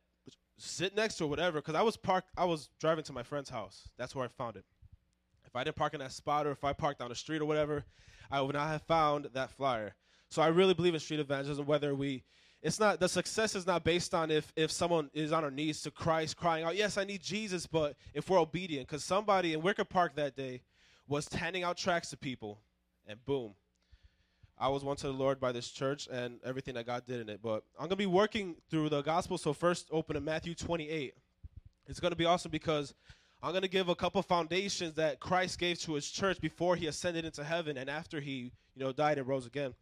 sit 0.57 0.97
next 0.97 1.17
to 1.17 1.25
or 1.25 1.27
whatever. 1.27 1.59
Because 1.61 1.75
I 1.75 1.83
was 1.83 1.97
parked, 1.97 2.31
I 2.37 2.45
was 2.45 2.71
driving 2.81 3.05
to 3.05 3.12
my 3.12 3.23
friend's 3.23 3.51
house. 3.51 3.88
That's 3.99 4.15
where 4.15 4.25
I 4.25 4.29
found 4.29 4.57
it. 4.57 4.65
If 5.45 5.57
I 5.57 5.65
didn't 5.65 5.77
park 5.77 5.93
in 5.93 6.01
that 6.01 6.12
spot 6.12 6.47
or 6.47 6.53
if 6.53 6.65
I 6.65 6.73
parked 6.73 7.01
down 7.01 7.11
the 7.11 7.15
street 7.15 7.43
or 7.43 7.45
whatever, 7.45 7.85
I 8.31 8.41
would 8.41 8.55
not 8.55 8.69
have 8.69 8.83
found 8.83 9.29
that 9.35 9.51
flyer. 9.51 9.95
So 10.31 10.41
I 10.41 10.47
really 10.47 10.73
believe 10.73 10.95
in 10.95 11.01
street 11.01 11.21
evangelism. 11.21 11.67
Whether 11.67 11.95
we, 11.95 12.23
it's 12.62 12.79
not 12.79 13.01
the 13.01 13.09
success 13.09 13.57
is 13.57 13.66
not 13.66 13.83
based 13.83 14.14
on 14.14 14.31
if 14.31 14.53
if 14.57 14.70
someone 14.70 15.11
is 15.12 15.33
on 15.33 15.42
our 15.44 15.51
knees 15.51 15.83
to 15.83 15.90
Christ, 15.90 16.37
crying 16.37 16.64
out, 16.64 16.77
"Yes, 16.77 16.96
I 16.96 17.05
need 17.05 17.20
Jesus," 17.20 17.66
but 17.66 17.96
if 18.14 18.31
we're 18.31 18.38
obedient. 18.38 18.87
Because 18.87 19.05
somebody 19.05 19.53
in 19.53 19.62
Wicker 19.62 19.85
Park 19.85 20.14
that 20.14 20.37
day 20.37 20.62
was 21.09 21.29
handing 21.29 21.64
out 21.64 21.77
tracts 21.77 22.11
to 22.11 22.16
people, 22.16 22.61
and 23.07 23.22
boom, 23.25 23.55
I 24.57 24.68
was 24.68 24.85
won 24.85 24.96
to 24.98 25.09
the 25.09 25.12
Lord 25.12 25.40
by 25.40 25.51
this 25.51 25.70
church 25.70 26.07
and 26.11 26.38
everything 26.44 26.75
that 26.75 26.87
God 26.87 27.05
did 27.05 27.20
in 27.20 27.29
it. 27.29 27.42
But 27.42 27.64
I'm 27.77 27.87
gonna 27.87 27.96
be 27.96 28.07
working 28.07 28.57
through 28.70 28.90
the 28.90 29.03
gospel. 29.03 29.38
So 29.38 29.53
first, 29.53 29.88
open 29.90 30.16
in 30.16 30.25
Matthew 30.25 30.55
28. 30.55 31.14
It's 31.88 31.98
gonna 31.98 32.14
be 32.14 32.27
awesome 32.27 32.53
because 32.53 32.94
I'm 33.42 33.53
gonna 33.53 33.66
give 33.66 33.88
a 33.88 33.96
couple 33.96 34.22
foundations 34.22 34.94
that 34.94 35.18
Christ 35.18 35.59
gave 35.59 35.81
to 35.81 35.94
His 35.94 36.09
church 36.09 36.40
before 36.40 36.77
He 36.77 36.87
ascended 36.87 37.25
into 37.25 37.42
heaven 37.42 37.77
and 37.77 37.90
after 37.90 38.20
He, 38.20 38.53
you 38.77 38.85
know, 38.85 38.92
died 38.92 39.18
and 39.18 39.27
rose 39.27 39.46
again. 39.46 39.75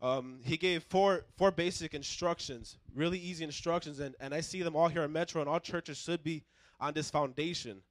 Um, 0.00 0.40
he 0.44 0.56
gave 0.56 0.84
four 0.84 1.24
four 1.36 1.50
basic 1.50 1.92
instructions, 1.92 2.78
really 2.94 3.18
easy 3.18 3.44
instructions, 3.44 3.98
and, 3.98 4.14
and 4.20 4.32
I 4.32 4.40
see 4.40 4.62
them 4.62 4.76
all 4.76 4.88
here 4.88 5.02
at 5.02 5.10
Metro, 5.10 5.40
and 5.40 5.50
all 5.50 5.58
churches 5.58 5.98
should 5.98 6.22
be 6.22 6.44
on 6.80 6.94
this 6.94 7.10
foundation. 7.10 7.82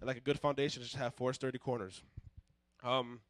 And 0.00 0.08
like 0.08 0.16
a 0.16 0.20
good 0.20 0.40
foundation 0.40 0.82
should 0.82 0.98
have 0.98 1.14
four 1.14 1.32
sturdy 1.32 1.58
corners. 1.58 2.02
Um, 2.82 3.20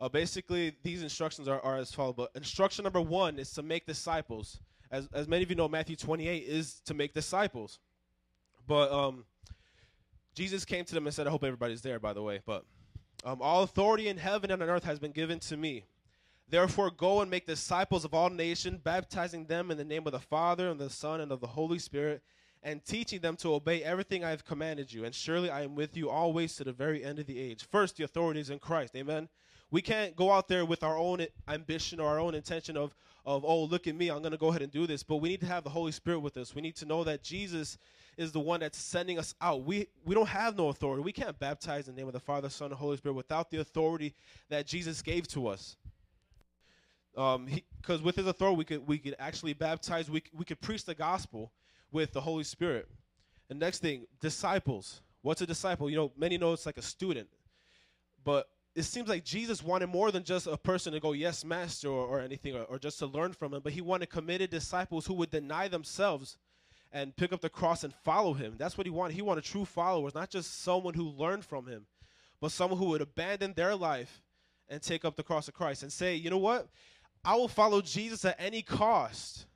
uh, 0.00 0.08
basically, 0.08 0.76
these 0.82 1.02
instructions 1.02 1.48
are, 1.48 1.60
are 1.60 1.76
as 1.76 1.92
follows. 1.92 2.14
But 2.16 2.30
instruction 2.34 2.82
number 2.84 3.00
one 3.00 3.38
is 3.38 3.52
to 3.52 3.62
make 3.62 3.86
disciples. 3.86 4.60
As, 4.90 5.08
as 5.12 5.28
many 5.28 5.42
of 5.42 5.50
you 5.50 5.56
know, 5.56 5.68
Matthew 5.68 5.96
28 5.96 6.44
is 6.46 6.80
to 6.86 6.94
make 6.94 7.14
disciples. 7.14 7.78
But 8.66 8.92
um, 8.92 9.24
Jesus 10.34 10.64
came 10.64 10.84
to 10.84 10.94
them 10.94 11.06
and 11.06 11.14
said, 11.14 11.26
I 11.26 11.30
hope 11.30 11.42
everybody's 11.42 11.82
there, 11.82 11.98
by 11.98 12.12
the 12.12 12.22
way. 12.22 12.40
But 12.44 12.64
um, 13.24 13.38
all 13.40 13.62
authority 13.62 14.08
in 14.08 14.18
heaven 14.18 14.50
and 14.50 14.62
on 14.62 14.68
earth 14.68 14.84
has 14.84 14.98
been 14.98 15.12
given 15.12 15.40
to 15.40 15.56
me. 15.56 15.84
Therefore, 16.50 16.90
go 16.90 17.20
and 17.20 17.30
make 17.30 17.46
disciples 17.46 18.04
of 18.04 18.14
all 18.14 18.30
nations, 18.30 18.80
baptizing 18.82 19.44
them 19.44 19.70
in 19.70 19.76
the 19.76 19.84
name 19.84 20.06
of 20.06 20.12
the 20.12 20.18
Father, 20.18 20.70
and 20.70 20.80
the 20.80 20.88
Son, 20.88 21.20
and 21.20 21.30
of 21.30 21.40
the 21.40 21.46
Holy 21.46 21.78
Spirit, 21.78 22.22
and 22.62 22.84
teaching 22.84 23.20
them 23.20 23.36
to 23.36 23.54
obey 23.54 23.82
everything 23.82 24.24
I 24.24 24.30
have 24.30 24.46
commanded 24.46 24.92
you. 24.92 25.04
And 25.04 25.14
surely 25.14 25.50
I 25.50 25.62
am 25.62 25.74
with 25.74 25.96
you 25.96 26.08
always 26.08 26.56
to 26.56 26.64
the 26.64 26.72
very 26.72 27.04
end 27.04 27.18
of 27.18 27.26
the 27.26 27.38
age. 27.38 27.66
First, 27.70 27.96
the 27.96 28.04
authority 28.04 28.40
is 28.40 28.48
in 28.48 28.58
Christ. 28.58 28.96
Amen. 28.96 29.28
We 29.70 29.82
can't 29.82 30.16
go 30.16 30.32
out 30.32 30.48
there 30.48 30.64
with 30.64 30.82
our 30.82 30.96
own 30.96 31.26
ambition 31.46 32.00
or 32.00 32.08
our 32.08 32.18
own 32.18 32.34
intention 32.34 32.78
of, 32.78 32.94
of 33.26 33.44
oh, 33.44 33.64
look 33.64 33.86
at 33.86 33.94
me, 33.94 34.08
I'm 34.08 34.20
going 34.20 34.32
to 34.32 34.38
go 34.38 34.48
ahead 34.48 34.62
and 34.62 34.72
do 34.72 34.86
this. 34.86 35.02
But 35.02 35.16
we 35.16 35.28
need 35.28 35.40
to 35.40 35.46
have 35.46 35.64
the 35.64 35.70
Holy 35.70 35.92
Spirit 35.92 36.20
with 36.20 36.38
us. 36.38 36.54
We 36.54 36.62
need 36.62 36.76
to 36.76 36.86
know 36.86 37.04
that 37.04 37.22
Jesus 37.22 37.76
is 38.16 38.32
the 38.32 38.40
one 38.40 38.60
that's 38.60 38.78
sending 38.78 39.18
us 39.18 39.34
out. 39.42 39.64
We, 39.64 39.88
we 40.06 40.14
don't 40.14 40.28
have 40.28 40.56
no 40.56 40.68
authority. 40.68 41.02
We 41.02 41.12
can't 41.12 41.38
baptize 41.38 41.86
in 41.86 41.94
the 41.94 42.00
name 42.00 42.08
of 42.08 42.14
the 42.14 42.20
Father, 42.20 42.48
Son, 42.48 42.70
and 42.70 42.78
Holy 42.78 42.96
Spirit 42.96 43.14
without 43.14 43.50
the 43.50 43.58
authority 43.58 44.14
that 44.48 44.66
Jesus 44.66 45.02
gave 45.02 45.28
to 45.28 45.46
us 45.48 45.76
because 47.18 47.98
um, 47.98 48.02
with 48.04 48.14
his 48.14 48.28
authority 48.28 48.56
we 48.56 48.64
could 48.64 48.86
we 48.86 48.98
could 48.98 49.16
actually 49.18 49.52
baptize 49.52 50.08
we, 50.08 50.22
we 50.32 50.44
could 50.44 50.60
preach 50.60 50.84
the 50.84 50.94
gospel 50.94 51.50
with 51.90 52.12
the 52.12 52.20
holy 52.20 52.44
spirit. 52.44 52.88
And 53.50 53.58
next 53.58 53.80
thing 53.80 54.06
disciples. 54.20 55.02
What's 55.22 55.40
a 55.40 55.46
disciple? 55.46 55.90
You 55.90 55.96
know 55.96 56.12
many 56.16 56.38
know 56.38 56.52
it's 56.52 56.64
like 56.64 56.78
a 56.78 56.82
student. 56.82 57.28
But 58.24 58.48
it 58.76 58.84
seems 58.84 59.08
like 59.08 59.24
jesus 59.24 59.62
wanted 59.62 59.88
more 59.88 60.12
than 60.12 60.22
just 60.22 60.46
a 60.46 60.56
person 60.56 60.92
to 60.92 61.00
go 61.00 61.12
yes 61.12 61.44
master 61.44 61.88
or, 61.88 62.06
or 62.06 62.20
anything 62.20 62.54
or, 62.54 62.62
or 62.64 62.78
just 62.78 62.98
to 63.00 63.06
learn 63.06 63.32
from 63.32 63.54
him 63.54 63.60
but 63.64 63.72
he 63.72 63.80
wanted 63.80 64.08
committed 64.08 64.50
disciples 64.50 65.06
who 65.06 65.14
would 65.14 65.30
deny 65.30 65.66
themselves 65.66 66.36
and 66.92 67.16
pick 67.16 67.32
up 67.32 67.40
the 67.40 67.50
cross 67.50 67.84
and 67.84 67.92
follow 67.92 68.34
him. 68.34 68.54
That's 68.56 68.78
what 68.78 68.86
he 68.86 68.90
wanted. 68.90 69.14
He 69.14 69.22
wanted 69.22 69.44
true 69.44 69.64
followers 69.64 70.14
not 70.14 70.30
just 70.30 70.62
someone 70.62 70.94
who 70.94 71.08
learned 71.08 71.44
from 71.44 71.66
him 71.66 71.86
but 72.40 72.52
someone 72.52 72.78
who 72.78 72.86
would 72.90 73.00
abandon 73.00 73.54
their 73.54 73.74
life 73.74 74.22
and 74.68 74.82
take 74.82 75.04
up 75.04 75.16
the 75.16 75.22
cross 75.22 75.48
of 75.48 75.54
christ 75.54 75.82
and 75.82 75.92
say 75.92 76.14
you 76.14 76.30
know 76.30 76.38
what 76.38 76.68
I 77.24 77.34
will 77.36 77.48
follow 77.48 77.80
Jesus 77.80 78.24
at 78.24 78.36
any 78.38 78.62
cost 78.62 79.46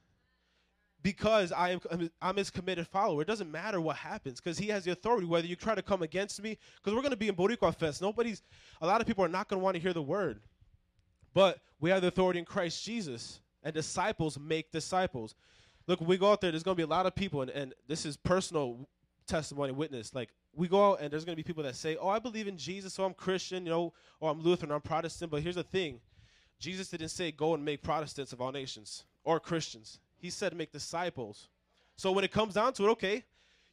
because 1.03 1.53
I 1.53 1.71
am 1.71 2.11
I'm 2.21 2.37
his 2.37 2.51
committed 2.51 2.87
follower. 2.87 3.23
It 3.23 3.29
doesn't 3.29 3.51
matter 3.51 3.81
what 3.81 3.97
happens 3.97 4.41
because 4.41 4.59
he 4.59 4.69
has 4.69 4.85
the 4.85 4.93
authority. 4.93 5.27
Whether 5.27 5.47
you 5.47 5.57
try 5.57 5.75
to 5.75 5.83
come 5.83 6.03
against 6.03 6.43
me, 6.43 6.59
because 6.77 6.95
we're 6.95 7.03
going 7.03 7.11
to 7.11 7.17
be 7.17 7.29
in 7.29 7.35
Boricua 7.35 7.75
Fest. 7.75 8.01
Nobody's, 8.01 8.43
a 8.81 8.87
lot 8.87 9.01
of 9.01 9.07
people 9.07 9.25
are 9.25 9.29
not 9.29 9.49
going 9.49 9.61
to 9.61 9.65
want 9.65 9.75
to 9.75 9.81
hear 9.81 9.93
the 9.93 10.03
word, 10.03 10.41
but 11.35 11.61
we 11.81 11.91
have 11.91 12.03
the 12.03 12.09
authority 12.09 12.39
in 12.39 12.45
Christ 12.45 12.85
Jesus, 12.85 13.41
and 13.63 13.75
disciples 13.75 14.39
make 14.39 14.71
disciples. 14.71 15.35
Look, 15.87 16.01
we 16.01 16.17
go 16.17 16.31
out 16.31 16.41
there, 16.41 16.53
there's 16.53 16.63
going 16.63 16.77
to 16.77 16.81
be 16.81 16.85
a 16.85 16.95
lot 16.95 17.07
of 17.07 17.15
people, 17.15 17.43
and, 17.43 17.51
and 17.51 17.75
this 17.89 18.07
is 18.07 18.17
personal 18.17 18.89
testimony, 19.27 19.73
witness. 19.73 20.15
Like 20.15 20.31
we 20.55 20.69
go 20.69 20.93
out, 20.93 21.01
and 21.01 21.13
there's 21.13 21.25
going 21.25 21.35
to 21.35 21.43
be 21.43 21.47
people 21.47 21.65
that 21.65 21.75
say, 21.75 21.97
"Oh, 21.97 22.09
I 22.09 22.19
believe 22.19 22.47
in 22.47 22.57
Jesus, 22.57 22.95
so 22.95 23.05
I'm 23.05 23.15
Christian, 23.15 23.65
you 23.65 23.71
know, 23.71 23.93
or 24.21 24.31
I'm 24.31 24.41
Lutheran, 24.41 24.71
I'm 24.71 24.81
Protestant." 24.81 25.31
But 25.31 25.43
here's 25.43 25.57
the 25.57 25.65
thing 25.65 26.01
Jesus 26.63 26.87
didn't 26.89 27.09
say 27.09 27.33
go 27.33 27.55
and 27.55 27.65
make 27.65 27.83
Protestants 27.83 28.33
of 28.33 28.41
all 28.41 28.53
nations 28.53 29.03
or 29.25 29.41
Christians. 29.41 29.99
He 30.17 30.31
said 30.31 30.57
make 30.57 30.71
disciples. 30.71 31.49
So 31.97 32.13
when 32.13 32.25
it 32.25 32.31
comes 32.31 32.55
down 32.55 32.73
to 32.75 32.85
it, 32.85 32.91
okay, 32.91 33.25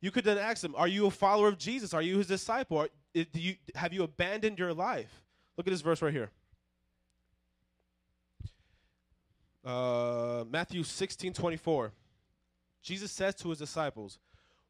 you 0.02 0.10
could 0.10 0.24
then 0.24 0.40
ask 0.40 0.64
them, 0.64 0.74
are 0.76 0.88
you 0.88 1.06
a 1.06 1.12
follower 1.12 1.50
of 1.50 1.60
Jesus? 1.60 1.94
Are 1.94 2.02
you 2.02 2.18
his 2.18 2.26
disciple? 2.26 2.88
You, 3.14 3.56
have 3.76 3.94
you 3.94 4.02
abandoned 4.02 4.58
your 4.58 4.74
life? 4.74 5.22
Look 5.56 5.68
at 5.68 5.72
this 5.72 5.82
verse 5.82 6.02
right 6.02 6.12
here. 6.12 6.32
Uh, 9.64 10.46
Matthew 10.50 10.82
16, 10.82 11.34
24. 11.34 11.92
Jesus 12.82 13.12
says 13.12 13.36
to 13.36 13.50
his 13.50 13.60
disciples, 13.60 14.18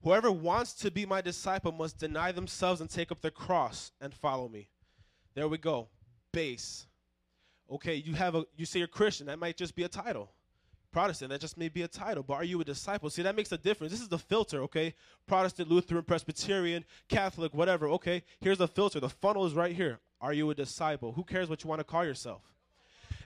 Whoever 0.04 0.30
wants 0.30 0.74
to 0.74 0.92
be 0.92 1.06
my 1.06 1.22
disciple 1.22 1.72
must 1.72 2.00
deny 2.00 2.34
themselves 2.34 2.82
and 2.82 2.90
take 2.90 3.14
up 3.14 3.22
their 3.22 3.32
cross 3.32 3.94
and 4.02 4.14
follow 4.14 4.50
me. 4.50 4.68
There 5.36 5.48
we 5.48 5.58
go. 5.58 5.88
Base. 6.34 6.86
Okay, 7.72 7.96
you 7.96 8.14
have 8.14 8.36
a 8.36 8.46
you 8.56 8.66
say 8.66 8.80
you're 8.80 8.88
Christian, 8.88 9.28
that 9.28 9.40
might 9.40 9.58
just 9.58 9.76
be 9.76 9.84
a 9.84 9.88
title. 9.88 10.32
Protestant, 10.92 11.30
that 11.30 11.40
just 11.40 11.56
may 11.56 11.70
be 11.70 11.84
a 11.84 11.88
title, 11.88 12.24
but 12.24 12.34
are 12.34 12.44
you 12.44 12.60
a 12.62 12.64
disciple? 12.64 13.12
See, 13.12 13.22
that 13.22 13.36
makes 13.36 13.52
a 13.52 13.60
difference. 13.60 13.92
This 13.92 14.02
is 14.02 14.08
the 14.08 14.18
filter, 14.18 14.64
okay? 14.64 14.96
Protestant, 15.28 15.70
Lutheran, 15.70 16.04
Presbyterian, 16.04 16.84
Catholic, 17.08 17.54
whatever, 17.54 17.88
okay? 17.90 18.24
Here's 18.40 18.58
the 18.58 18.68
filter. 18.68 19.00
The 19.00 19.08
funnel 19.08 19.46
is 19.46 19.54
right 19.54 19.76
here. 19.76 20.00
Are 20.20 20.34
you 20.34 20.50
a 20.50 20.56
disciple? 20.56 21.12
Who 21.12 21.24
cares 21.24 21.48
what 21.48 21.64
you 21.64 21.70
want 21.70 21.80
to 21.80 21.84
call 21.84 22.04
yourself? 22.04 22.42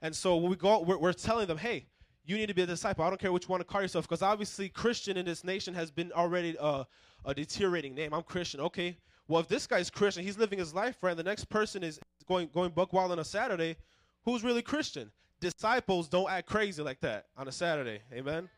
And 0.02 0.14
so 0.14 0.36
when 0.36 0.50
we 0.50 0.58
go, 0.58 0.82
we're, 0.82 0.98
we're 0.98 1.14
telling 1.14 1.48
them, 1.48 1.58
hey, 1.58 1.86
you 2.26 2.36
need 2.36 2.48
to 2.48 2.54
be 2.54 2.64
a 2.64 2.66
disciple. 2.66 3.06
I 3.06 3.10
don't 3.10 3.20
care 3.20 3.32
what 3.32 3.44
you 3.44 3.50
want 3.50 3.62
to 3.62 3.66
call 3.66 3.82
yourself, 3.82 4.10
because 4.10 4.22
obviously 4.22 4.68
Christian 4.68 5.16
in 5.16 5.26
this 5.26 5.46
nation 5.46 5.74
has 5.74 5.90
been 5.90 6.12
already 6.12 6.58
uh, 6.58 6.84
a 7.24 7.34
deteriorating 7.34 7.96
name. 7.96 8.14
I'm 8.14 8.24
Christian, 8.24 8.60
okay? 8.60 8.98
Well, 9.30 9.40
if 9.40 9.48
this 9.48 9.68
guy's 9.68 9.90
Christian, 9.90 10.26
he's 10.26 10.38
living 10.38 10.60
his 10.60 10.74
life 10.74 10.98
right, 11.02 11.16
the 11.16 11.24
next 11.24 11.46
person 11.46 11.82
is 11.82 11.98
going 12.28 12.50
going 12.54 12.72
buck 12.72 12.92
wild 12.92 13.14
on 13.14 13.20
a 13.20 13.24
Saturday 13.24 13.78
who's 14.26 14.44
really 14.44 14.62
Christian. 14.62 15.12
Disciples 15.40 16.08
don't 16.08 16.30
act 16.30 16.48
crazy 16.48 16.82
like 16.82 17.02
that 17.02 17.26
on 17.38 17.48
a 17.48 17.52
Saturday. 17.52 18.00
Amen. 18.14 18.50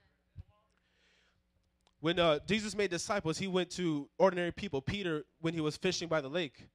When 2.00 2.20
uh, 2.20 2.40
Jesus 2.46 2.76
made 2.76 2.92
disciples, 2.92 3.38
he 3.40 3.48
went 3.48 3.72
to 3.72 4.08
ordinary 4.20 4.52
people. 4.52 4.82
Peter, 4.82 5.24
when 5.42 5.56
he 5.56 5.62
was 5.62 5.76
fishing 5.76 6.08
by 6.08 6.22
the 6.22 6.30
lake, 6.30 6.68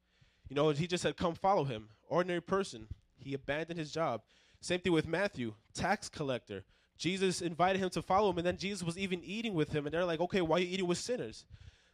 you 0.49 0.55
know, 0.55 0.69
he 0.71 0.87
just 0.87 1.03
said, 1.03 1.15
Come 1.15 1.35
follow 1.35 1.63
him. 1.63 1.87
Ordinary 2.09 2.41
person. 2.41 2.87
He 3.17 3.33
abandoned 3.33 3.79
his 3.79 3.91
job. 3.93 4.21
Same 4.59 4.81
thing 4.81 4.91
with 4.91 5.07
Matthew, 5.07 5.53
tax 5.73 6.09
collector. 6.09 6.65
Jesus 6.97 7.41
invited 7.41 7.79
him 7.79 7.89
to 7.91 8.01
follow 8.01 8.29
him, 8.31 8.37
and 8.39 8.45
then 8.45 8.57
Jesus 8.57 8.83
was 8.83 8.97
even 8.97 9.23
eating 9.23 9.53
with 9.53 9.71
him. 9.71 9.85
And 9.85 9.93
they're 9.93 10.03
like, 10.03 10.19
Okay, 10.19 10.41
why 10.41 10.57
are 10.57 10.59
you 10.59 10.67
eating 10.67 10.87
with 10.87 10.97
sinners? 10.97 11.45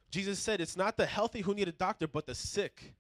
Jesus 0.09 0.39
said, 0.39 0.59
It's 0.59 0.75
not 0.75 0.97
the 0.97 1.05
healthy 1.05 1.41
who 1.41 1.53
need 1.53 1.67
a 1.67 1.73
doctor, 1.73 2.07
but 2.07 2.25
the 2.25 2.33
sick 2.33 2.95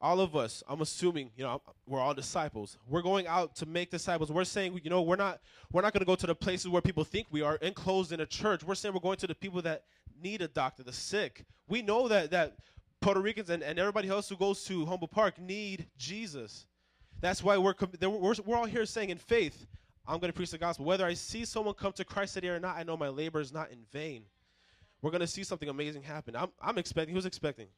all 0.00 0.20
of 0.20 0.36
us 0.36 0.62
i'm 0.68 0.80
assuming 0.80 1.30
you 1.36 1.44
know 1.44 1.60
we're 1.88 2.00
all 2.00 2.14
disciples. 2.14 2.76
We're 2.88 3.02
going 3.02 3.26
out 3.26 3.56
to 3.56 3.66
make 3.66 3.90
disciples. 3.90 4.30
We're 4.30 4.44
saying 4.44 4.78
you 4.84 4.90
know 4.90 5.02
we're 5.02 5.16
not 5.16 5.40
we're 5.72 5.82
not 5.82 5.92
going 5.92 6.00
to 6.00 6.06
go 6.06 6.14
to 6.14 6.26
the 6.26 6.34
places 6.34 6.68
where 6.68 6.82
people 6.82 7.04
think 7.04 7.26
we 7.30 7.42
are 7.42 7.56
enclosed 7.56 8.12
in 8.12 8.20
a 8.20 8.26
church. 8.26 8.62
We're 8.62 8.74
saying 8.74 8.94
we're 8.94 9.00
going 9.00 9.16
to 9.18 9.26
the 9.26 9.34
people 9.34 9.62
that 9.62 9.84
need 10.22 10.42
a 10.42 10.48
doctor 10.48 10.82
the 10.82 10.92
sick. 10.92 11.44
We 11.68 11.82
know 11.82 12.08
that 12.08 12.30
that 12.30 12.56
puerto 13.00 13.20
ricans 13.20 13.48
and, 13.50 13.62
and 13.62 13.78
everybody 13.78 14.08
else 14.08 14.28
who 14.28 14.36
goes 14.36 14.64
to 14.64 14.84
humboldt 14.84 15.10
park 15.10 15.40
need 15.40 15.86
jesus. 15.96 16.66
That's 17.20 17.42
why 17.42 17.56
we're, 17.58 17.74
we're, 18.00 18.34
we're 18.44 18.56
all 18.56 18.64
here 18.64 18.86
saying 18.86 19.10
in 19.10 19.18
faith 19.18 19.66
i'm 20.06 20.18
going 20.18 20.32
to 20.32 20.36
preach 20.36 20.50
the 20.50 20.58
gospel. 20.58 20.84
Whether 20.84 21.06
i 21.06 21.14
see 21.14 21.44
someone 21.44 21.74
come 21.74 21.92
to 21.92 22.04
christ 22.04 22.34
today 22.34 22.48
or 22.48 22.60
not 22.60 22.76
i 22.76 22.82
know 22.82 22.96
my 22.96 23.08
labor 23.08 23.40
is 23.40 23.52
not 23.52 23.70
in 23.70 23.78
vain. 23.92 24.24
We're 25.00 25.12
going 25.12 25.20
to 25.20 25.28
see 25.28 25.44
something 25.44 25.68
amazing 25.68 26.02
happen. 26.02 26.34
I'm, 26.34 26.50
I'm 26.60 26.76
expecting 26.76 27.14
who's 27.14 27.26
expecting 27.26 27.68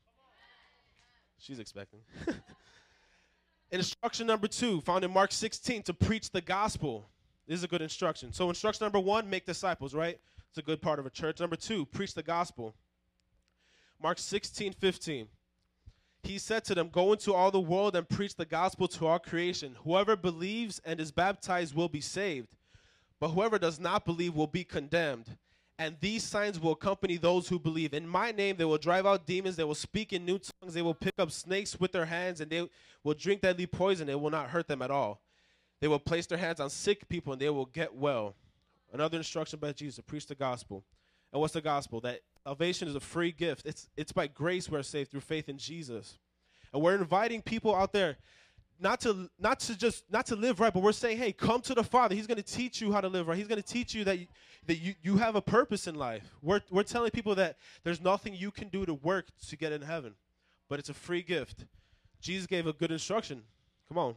She's 1.40 1.58
expecting. 1.58 2.00
Instruction 3.72 4.26
number 4.26 4.46
two, 4.46 4.80
found 4.80 5.04
in 5.04 5.10
Mark 5.10 5.32
16, 5.32 5.84
to 5.84 5.94
preach 5.94 6.30
the 6.30 6.40
gospel. 6.40 7.08
This 7.46 7.58
is 7.58 7.64
a 7.64 7.68
good 7.68 7.82
instruction. 7.82 8.32
So, 8.32 8.48
instruction 8.48 8.84
number 8.84 9.00
one, 9.00 9.28
make 9.30 9.46
disciples, 9.46 9.94
right? 9.94 10.18
It's 10.50 10.58
a 10.58 10.62
good 10.62 10.82
part 10.82 10.98
of 10.98 11.06
a 11.06 11.10
church. 11.10 11.40
Number 11.40 11.56
two, 11.56 11.86
preach 11.86 12.14
the 12.14 12.22
gospel. 12.22 12.74
Mark 14.02 14.18
16, 14.18 14.72
15. 14.74 15.28
He 16.22 16.38
said 16.38 16.64
to 16.64 16.74
them, 16.74 16.88
Go 16.88 17.12
into 17.12 17.32
all 17.32 17.50
the 17.50 17.60
world 17.60 17.96
and 17.96 18.08
preach 18.08 18.34
the 18.34 18.44
gospel 18.44 18.88
to 18.88 19.06
all 19.06 19.18
creation. 19.18 19.76
Whoever 19.84 20.16
believes 20.16 20.80
and 20.84 21.00
is 21.00 21.10
baptized 21.10 21.74
will 21.74 21.88
be 21.88 22.00
saved, 22.00 22.48
but 23.18 23.28
whoever 23.28 23.58
does 23.58 23.80
not 23.80 24.04
believe 24.04 24.34
will 24.34 24.46
be 24.46 24.64
condemned. 24.64 25.36
And 25.80 25.96
these 25.98 26.22
signs 26.22 26.60
will 26.60 26.72
accompany 26.72 27.16
those 27.16 27.48
who 27.48 27.58
believe. 27.58 27.94
In 27.94 28.06
my 28.06 28.32
name, 28.32 28.56
they 28.58 28.66
will 28.66 28.76
drive 28.76 29.06
out 29.06 29.24
demons. 29.24 29.56
They 29.56 29.64
will 29.64 29.74
speak 29.74 30.12
in 30.12 30.26
new 30.26 30.38
tongues. 30.38 30.74
They 30.74 30.82
will 30.82 30.92
pick 30.92 31.14
up 31.18 31.30
snakes 31.30 31.80
with 31.80 31.90
their 31.90 32.04
hands, 32.04 32.42
and 32.42 32.50
they 32.50 32.68
will 33.02 33.14
drink 33.14 33.40
deadly 33.40 33.66
poison. 33.66 34.10
It 34.10 34.20
will 34.20 34.28
not 34.28 34.50
hurt 34.50 34.68
them 34.68 34.82
at 34.82 34.90
all. 34.90 35.22
They 35.80 35.88
will 35.88 35.98
place 35.98 36.26
their 36.26 36.36
hands 36.36 36.60
on 36.60 36.68
sick 36.68 37.08
people, 37.08 37.32
and 37.32 37.40
they 37.40 37.48
will 37.48 37.64
get 37.64 37.94
well. 37.94 38.34
Another 38.92 39.16
instruction 39.16 39.58
by 39.58 39.72
Jesus 39.72 39.96
to 39.96 40.02
preach 40.02 40.26
the 40.26 40.34
gospel. 40.34 40.84
And 41.32 41.40
what's 41.40 41.54
the 41.54 41.62
gospel? 41.62 42.02
That 42.02 42.20
salvation 42.44 42.86
is 42.86 42.94
a 42.94 43.00
free 43.00 43.32
gift. 43.32 43.64
It's, 43.64 43.88
it's 43.96 44.12
by 44.12 44.26
grace 44.26 44.68
we're 44.68 44.82
saved 44.82 45.10
through 45.10 45.20
faith 45.20 45.48
in 45.48 45.56
Jesus. 45.56 46.18
And 46.74 46.82
we're 46.82 46.96
inviting 46.96 47.40
people 47.40 47.74
out 47.74 47.94
there 47.94 48.18
not 48.80 49.00
to 49.02 49.28
not 49.38 49.60
to 49.60 49.76
just 49.76 50.04
not 50.10 50.26
to 50.26 50.36
live 50.36 50.60
right, 50.60 50.72
but 50.72 50.82
we're 50.82 50.92
saying, 50.92 51.18
hey, 51.18 51.32
come 51.32 51.60
to 51.62 51.74
the 51.74 51.84
Father. 51.84 52.14
He's 52.14 52.26
going 52.26 52.36
to 52.36 52.42
teach 52.42 52.80
you 52.80 52.92
how 52.92 53.00
to 53.00 53.08
live 53.08 53.28
right. 53.28 53.36
He's 53.36 53.48
going 53.48 53.60
to 53.60 53.66
teach 53.66 53.94
you 53.94 54.04
that 54.04 54.18
you, 54.18 54.26
that 54.66 54.76
you, 54.76 54.94
you 55.02 55.16
have 55.18 55.36
a 55.36 55.42
purpose 55.42 55.86
in 55.86 55.94
life. 55.94 56.34
We're 56.42 56.60
we're 56.70 56.82
telling 56.82 57.10
people 57.10 57.34
that 57.36 57.56
there's 57.84 58.00
nothing 58.00 58.34
you 58.34 58.50
can 58.50 58.68
do 58.68 58.86
to 58.86 58.94
work 58.94 59.26
to 59.48 59.56
get 59.56 59.72
in 59.72 59.82
heaven, 59.82 60.14
but 60.68 60.78
it's 60.78 60.88
a 60.88 60.94
free 60.94 61.22
gift. 61.22 61.66
Jesus 62.20 62.46
gave 62.46 62.66
a 62.66 62.72
good 62.72 62.90
instruction. 62.90 63.42
Come 63.88 63.98
on. 63.98 64.14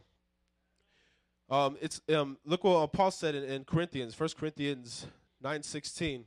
Um, 1.50 1.76
it's 1.80 2.00
um, 2.14 2.38
look 2.44 2.64
what 2.64 2.92
Paul 2.92 3.10
said 3.10 3.34
in, 3.34 3.44
in 3.44 3.64
Corinthians, 3.64 4.18
1 4.18 4.30
Corinthians 4.38 5.06
nine 5.42 5.62
sixteen. 5.62 6.24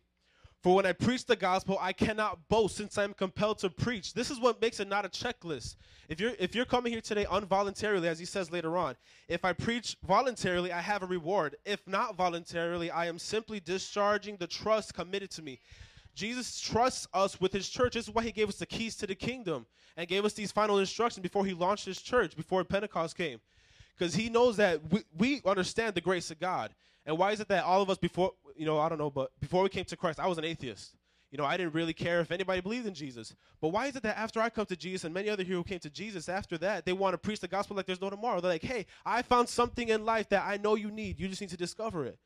For 0.67 0.75
when 0.75 0.86
I 0.86 0.91
preach 0.91 1.25
the 1.25 1.38
gospel, 1.38 1.77
I 1.80 1.93
cannot 1.93 2.49
boast 2.49 2.75
since 2.75 2.97
I 2.97 3.06
am 3.06 3.13
compelled 3.13 3.60
to 3.60 3.69
preach. 3.69 4.13
This 4.13 4.30
is 4.30 4.38
what 4.38 4.62
makes 4.62 4.82
it 4.82 4.89
not 4.89 5.06
a 5.06 5.08
checklist. 5.08 5.77
If 6.10 6.19
you're 6.19 6.34
if 6.39 6.53
you're 6.53 6.65
coming 6.65 6.91
here 6.91 6.99
today 6.99 7.25
involuntarily, 7.32 8.10
as 8.10 8.19
he 8.19 8.25
says 8.25 8.51
later 8.51 8.75
on, 8.75 8.97
if 9.30 9.45
I 9.45 9.53
preach 9.53 9.95
voluntarily, 10.06 10.73
I 10.73 10.82
have 10.82 11.03
a 11.03 11.06
reward. 11.06 11.56
If 11.63 11.88
not 11.88 12.17
voluntarily, 12.17 12.91
I 12.91 13.06
am 13.06 13.17
simply 13.17 13.62
discharging 13.62 14.36
the 14.36 14.45
trust 14.45 14.93
committed 14.93 15.32
to 15.32 15.41
me. 15.41 15.62
Jesus 16.13 16.60
trusts 16.60 17.08
us 17.13 17.39
with 17.39 17.53
his 17.53 17.69
church. 17.69 17.93
This 17.93 18.10
is 18.10 18.13
why 18.13 18.23
he 18.23 18.34
gave 18.34 18.49
us 18.49 18.58
the 18.58 18.65
keys 18.65 18.97
to 18.97 19.08
the 19.08 19.15
kingdom 19.15 19.65
and 19.95 20.06
gave 20.06 20.25
us 20.25 20.34
these 20.34 20.51
final 20.51 20.80
instructions 20.80 21.23
before 21.23 21.45
he 21.45 21.53
launched 21.53 21.86
his 21.86 22.01
church, 22.01 22.36
before 22.36 22.65
Pentecost 22.65 23.15
came. 23.15 23.39
Because 23.97 24.13
he 24.13 24.27
knows 24.27 24.58
that 24.58 24.82
we, 24.91 25.03
we 25.17 25.41
understand 25.45 25.95
the 25.95 26.01
grace 26.01 26.30
of 26.30 26.41
God. 26.41 26.73
And 27.08 27.17
why 27.17 27.32
is 27.32 27.39
it 27.39 27.48
that 27.48 27.63
all 27.63 27.82
of 27.82 27.89
us 27.89 27.98
before, 27.98 28.34
you 28.56 28.65
know, 28.65 28.80
I 28.80 28.89
don't 28.89 28.98
know, 28.98 29.10
but 29.10 29.32
before 29.39 29.63
we 29.63 29.70
came 29.70 29.86
to 29.86 29.96
Christ, 29.96 30.20
I 30.20 30.28
was 30.28 30.38
an 30.38 30.43
atheist. 30.43 30.93
You 31.32 31.38
know, 31.38 31.46
I 31.46 31.58
didn't 31.58 31.74
really 31.74 31.93
care 31.93 32.20
if 32.20 32.32
anybody 32.32 32.62
believed 32.62 32.86
in 32.86 32.93
Jesus. 32.93 33.34
But 33.62 33.70
why 33.70 33.88
is 33.88 33.96
it 33.96 34.04
that 34.04 34.17
after 34.17 34.41
I 34.41 34.50
come 34.50 34.65
to 34.67 34.76
Jesus 34.76 35.06
and 35.06 35.13
many 35.13 35.30
other 35.30 35.43
here 35.43 35.56
who 35.56 35.63
came 35.63 35.80
to 35.80 35.89
Jesus 35.89 36.30
after 36.30 36.58
that, 36.60 36.86
they 36.86 36.93
want 36.93 37.13
to 37.13 37.17
preach 37.17 37.39
the 37.39 37.48
gospel 37.48 37.76
like 37.76 37.86
there's 37.86 38.02
no 38.02 38.10
tomorrow? 38.10 38.39
They're 38.41 38.52
like, 38.52 38.62
hey, 38.62 38.86
I 39.06 39.22
found 39.22 39.50
something 39.50 39.89
in 39.89 40.06
life 40.06 40.30
that 40.30 40.46
I 40.46 40.58
know 40.58 40.76
you 40.76 40.91
need. 40.91 41.20
You 41.20 41.28
just 41.28 41.41
need 41.41 41.50
to 41.50 41.58
discover 41.58 42.06
it. 42.06 42.17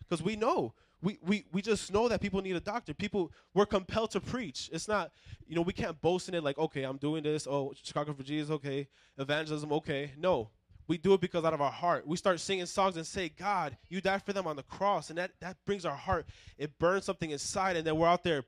Because 0.00 0.22
we 0.22 0.36
know. 0.36 0.74
We, 1.02 1.18
we, 1.22 1.46
we 1.52 1.62
just 1.62 1.92
know 1.92 2.08
that 2.08 2.20
people 2.20 2.42
need 2.42 2.56
a 2.56 2.60
doctor. 2.60 2.92
People, 2.92 3.32
we're 3.54 3.64
compelled 3.64 4.10
to 4.10 4.20
preach. 4.20 4.68
It's 4.72 4.88
not, 4.88 5.12
you 5.46 5.54
know, 5.54 5.62
we 5.62 5.72
can't 5.72 5.98
boast 6.00 6.28
in 6.28 6.34
it 6.34 6.44
like, 6.44 6.58
okay, 6.58 6.82
I'm 6.82 6.98
doing 6.98 7.22
this. 7.22 7.46
Oh, 7.46 7.72
Chicago 7.82 8.12
for 8.12 8.22
Jesus, 8.22 8.50
okay. 8.50 8.88
Evangelism, 9.16 9.72
okay. 9.72 10.12
No, 10.18 10.50
we 10.90 10.98
do 10.98 11.14
it 11.14 11.20
because 11.20 11.44
out 11.44 11.54
of 11.54 11.60
our 11.60 11.70
heart. 11.70 12.04
We 12.04 12.16
start 12.16 12.40
singing 12.40 12.66
songs 12.66 12.96
and 12.96 13.06
say, 13.06 13.28
God, 13.28 13.76
you 13.88 14.00
died 14.00 14.24
for 14.24 14.32
them 14.32 14.48
on 14.48 14.56
the 14.56 14.64
cross. 14.64 15.08
And 15.08 15.18
that, 15.20 15.30
that 15.38 15.56
brings 15.64 15.84
our 15.84 15.94
heart. 15.94 16.26
It 16.58 16.80
burns 16.80 17.04
something 17.04 17.30
inside. 17.30 17.76
And 17.76 17.86
then 17.86 17.94
we're 17.94 18.08
out 18.08 18.24
there 18.24 18.42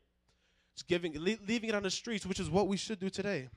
just 0.74 0.88
giving, 0.88 1.12
leaving 1.22 1.68
it 1.68 1.74
on 1.76 1.84
the 1.84 1.90
streets, 1.90 2.26
which 2.26 2.40
is 2.40 2.50
what 2.50 2.66
we 2.66 2.76
should 2.76 2.98
do 2.98 3.10
today. 3.10 3.48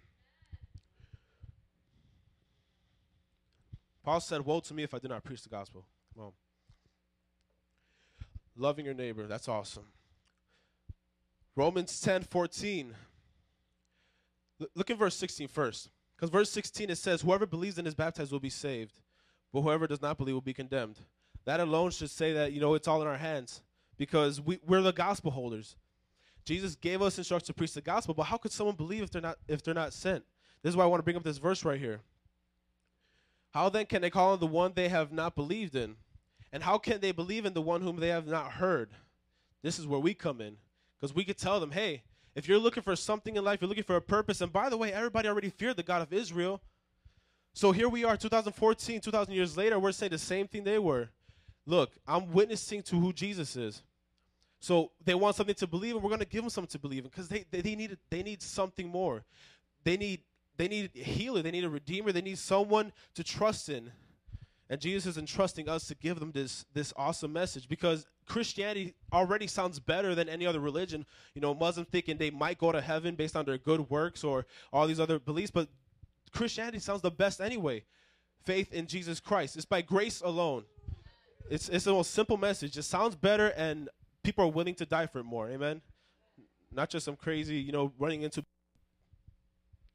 Paul 4.04 4.20
said, 4.20 4.46
Woe 4.46 4.60
to 4.60 4.74
me 4.76 4.84
if 4.84 4.94
I 4.94 5.00
did 5.00 5.10
not 5.10 5.24
preach 5.24 5.42
the 5.42 5.50
gospel. 5.50 5.88
Come 6.14 6.26
on. 6.26 6.32
Loving 8.56 8.86
your 8.86 8.94
neighbor, 8.94 9.26
that's 9.26 9.48
awesome. 9.48 9.88
Romans 11.56 12.00
10 12.02 12.22
14. 12.22 12.94
Look 14.76 14.92
at 14.92 15.00
verse 15.00 15.16
16 15.16 15.48
first. 15.48 15.90
Because 16.16 16.30
verse 16.30 16.50
16 16.52 16.90
it 16.90 16.98
says, 16.98 17.22
Whoever 17.22 17.46
believes 17.46 17.78
and 17.78 17.88
is 17.88 17.96
baptized 17.96 18.32
will 18.32 18.40
be 18.40 18.50
saved, 18.50 19.00
but 19.52 19.62
whoever 19.62 19.88
does 19.88 20.02
not 20.02 20.18
believe 20.18 20.36
will 20.36 20.42
be 20.42 20.54
condemned. 20.54 21.00
That 21.46 21.60
alone 21.60 21.92
should 21.92 22.10
say 22.10 22.34
that, 22.34 22.54
you 22.54 22.60
know, 22.60 22.74
it's 22.74 22.88
all 22.88 23.02
in 23.02 23.08
our 23.08 23.18
hands 23.18 23.62
because 23.98 24.42
we, 24.42 24.60
we're 24.66 24.82
the 24.82 24.92
gospel 24.92 25.32
holders. 25.32 25.76
Jesus 26.46 26.76
gave 26.76 27.02
us 27.02 27.18
instructions 27.18 27.48
to 27.48 27.54
preach 27.54 27.74
the 27.74 27.82
gospel, 27.82 28.14
but 28.14 28.24
how 28.24 28.38
could 28.38 28.52
someone 28.52 28.76
believe 28.76 29.04
if 29.04 29.12
they're 29.12 29.22
not 29.22 29.38
if 29.48 29.64
they're 29.64 29.74
not 29.74 29.94
sent? 29.94 30.24
This 30.62 30.72
is 30.72 30.78
why 30.78 30.84
I 30.84 30.88
want 30.88 31.00
to 31.00 31.04
bring 31.04 31.18
up 31.18 31.24
this 31.24 31.38
verse 31.38 31.66
right 31.66 31.80
here. 31.80 32.02
How 33.52 33.70
then 33.70 33.86
can 33.86 34.02
they 34.02 34.10
call 34.10 34.34
on 34.34 34.40
the 34.40 34.48
one 34.48 34.74
they 34.76 34.90
have 34.90 35.12
not 35.12 35.36
believed 35.36 35.76
in? 35.76 35.96
And 36.52 36.64
how 36.64 36.78
can 36.78 37.02
they 37.02 37.12
believe 37.12 37.46
in 37.46 37.54
the 37.54 37.62
one 37.62 37.82
whom 37.82 37.98
they 37.98 38.10
have 38.10 38.28
not 38.28 38.54
heard? 38.54 38.90
This 39.62 39.80
is 39.80 39.88
where 39.88 40.00
we 40.00 40.14
come 40.14 40.42
in. 40.42 40.58
Because 41.00 41.16
we 41.16 41.24
could 41.24 41.38
tell 41.38 41.60
them, 41.60 41.72
hey, 41.72 42.04
if 42.36 42.48
you're 42.48 42.60
looking 42.60 42.84
for 42.84 42.96
something 42.96 43.36
in 43.36 43.44
life, 43.44 43.62
you're 43.62 43.70
looking 43.70 43.84
for 43.84 43.96
a 43.96 44.02
purpose. 44.02 44.42
And 44.42 44.52
by 44.52 44.70
the 44.70 44.78
way, 44.78 44.92
everybody 44.92 45.28
already 45.28 45.50
feared 45.50 45.78
the 45.78 45.84
God 45.84 46.02
of 46.02 46.12
Israel. 46.12 46.62
So 47.54 47.72
here 47.72 47.88
we 47.88 48.04
are, 48.04 48.18
2014, 48.18 49.00
2,000 49.00 49.34
years 49.34 49.56
later, 49.56 49.80
we're 49.80 49.94
saying 49.94 50.12
the 50.12 50.18
same 50.18 50.48
thing 50.48 50.66
they 50.66 50.78
were. 50.78 51.10
Look, 51.66 51.92
I'm 52.06 52.34
witnessing 52.34 52.84
to 52.84 53.00
who 53.00 53.14
Jesus 53.14 53.56
is. 53.56 53.82
So 54.60 54.92
they 55.04 55.16
want 55.16 55.36
something 55.36 55.56
to 55.56 55.68
believe, 55.68 55.96
and 55.96 56.04
we're 56.04 56.10
going 56.10 56.20
to 56.20 56.26
give 56.26 56.42
them 56.42 56.50
something 56.50 56.72
to 56.72 56.80
believe 56.80 57.06
in 57.06 57.10
because 57.10 57.30
they, 57.30 57.46
they, 57.52 57.62
they, 57.62 57.76
need, 57.76 57.98
they 58.10 58.24
need 58.24 58.42
something 58.42 58.88
more. 58.88 59.24
They 59.84 59.96
need, 59.96 60.22
they 60.58 60.68
need 60.68 60.92
a 60.96 61.00
healer, 61.04 61.42
they 61.42 61.52
need 61.52 61.64
a 61.64 61.70
redeemer, 61.70 62.12
they 62.12 62.22
need 62.22 62.38
someone 62.38 62.92
to 63.14 63.24
trust 63.24 63.70
in. 63.70 63.92
And 64.70 64.82
Jesus 64.82 65.06
is 65.06 65.18
entrusting 65.18 65.70
us 65.70 65.88
to 65.88 65.96
give 65.96 66.20
them 66.20 66.32
this, 66.32 66.66
this 66.74 66.92
awesome 66.98 67.32
message 67.32 67.70
because 67.70 68.08
Christianity 68.26 68.96
already 69.14 69.46
sounds 69.46 69.80
better 69.80 70.16
than 70.16 70.28
any 70.28 70.48
other 70.48 70.60
religion. 70.60 71.06
You 71.36 71.42
know, 71.42 71.54
Muslims 71.54 71.88
thinking 71.92 72.18
they 72.18 72.32
might 72.32 72.58
go 72.58 72.72
to 72.72 72.82
heaven 72.82 73.16
based 73.16 73.36
on 73.36 73.46
their 73.46 73.60
good 73.60 73.90
works 73.90 74.24
or 74.24 74.48
all 74.74 74.88
these 74.88 75.00
other 75.00 75.20
beliefs, 75.20 75.52
but 75.52 75.70
Christianity 76.32 76.80
sounds 76.80 77.02
the 77.02 77.12
best 77.12 77.42
anyway. 77.42 77.84
Faith 78.44 78.74
in 78.74 78.88
Jesus 78.88 79.20
Christ. 79.20 79.56
It's 79.56 79.66
by 79.66 79.82
grace 79.82 80.22
alone. 80.22 80.66
It's, 81.50 81.70
it's 81.70 81.86
the 81.86 81.94
most 81.94 82.12
simple 82.12 82.38
message. 82.38 82.76
It 82.76 82.84
sounds 82.84 83.16
better, 83.16 83.50
and 83.50 83.90
people 84.24 84.46
are 84.46 84.52
willing 84.52 84.76
to 84.76 84.86
die 84.86 85.06
for 85.06 85.20
it 85.20 85.26
more. 85.26 85.50
Amen? 85.50 85.82
Not 86.72 86.90
just 86.90 87.06
some 87.06 87.16
crazy, 87.16 87.58
you 87.58 87.72
know, 87.72 87.94
running 88.00 88.24
into 88.24 88.44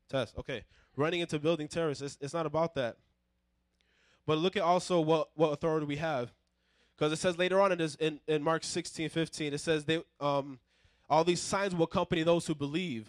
test. 0.09 0.37
Okay. 0.39 0.63
Running 0.97 1.21
into 1.21 1.39
building 1.39 1.69
terrorists. 1.69 2.03
It's, 2.03 2.19
it's 2.21 2.35
not 2.35 2.47
about 2.47 2.75
that. 2.77 2.97
But 4.31 4.39
look 4.39 4.57
at 4.57 4.63
also 4.63 5.01
what, 5.01 5.31
what 5.35 5.49
authority 5.49 5.87
we 5.87 5.97
have. 5.97 6.33
Because 6.97 7.13
it 7.13 7.17
says 7.17 7.37
later 7.37 7.61
on 7.61 7.73
in, 7.73 7.79
this, 7.79 7.97
in, 7.97 8.21
in 8.29 8.45
Mark 8.45 8.63
16, 8.63 9.09
15, 9.09 9.53
it 9.53 9.59
says 9.59 9.85
they, 9.85 10.05
um, 10.21 10.61
all 11.09 11.25
these 11.25 11.41
signs 11.41 11.75
will 11.75 11.87
accompany 11.87 12.23
those 12.23 12.47
who 12.47 12.55
believe. 12.55 13.09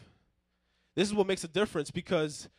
This 0.95 1.07
is 1.07 1.13
what 1.13 1.27
makes 1.27 1.43
a 1.43 1.47
difference 1.47 1.91
because 1.91 2.49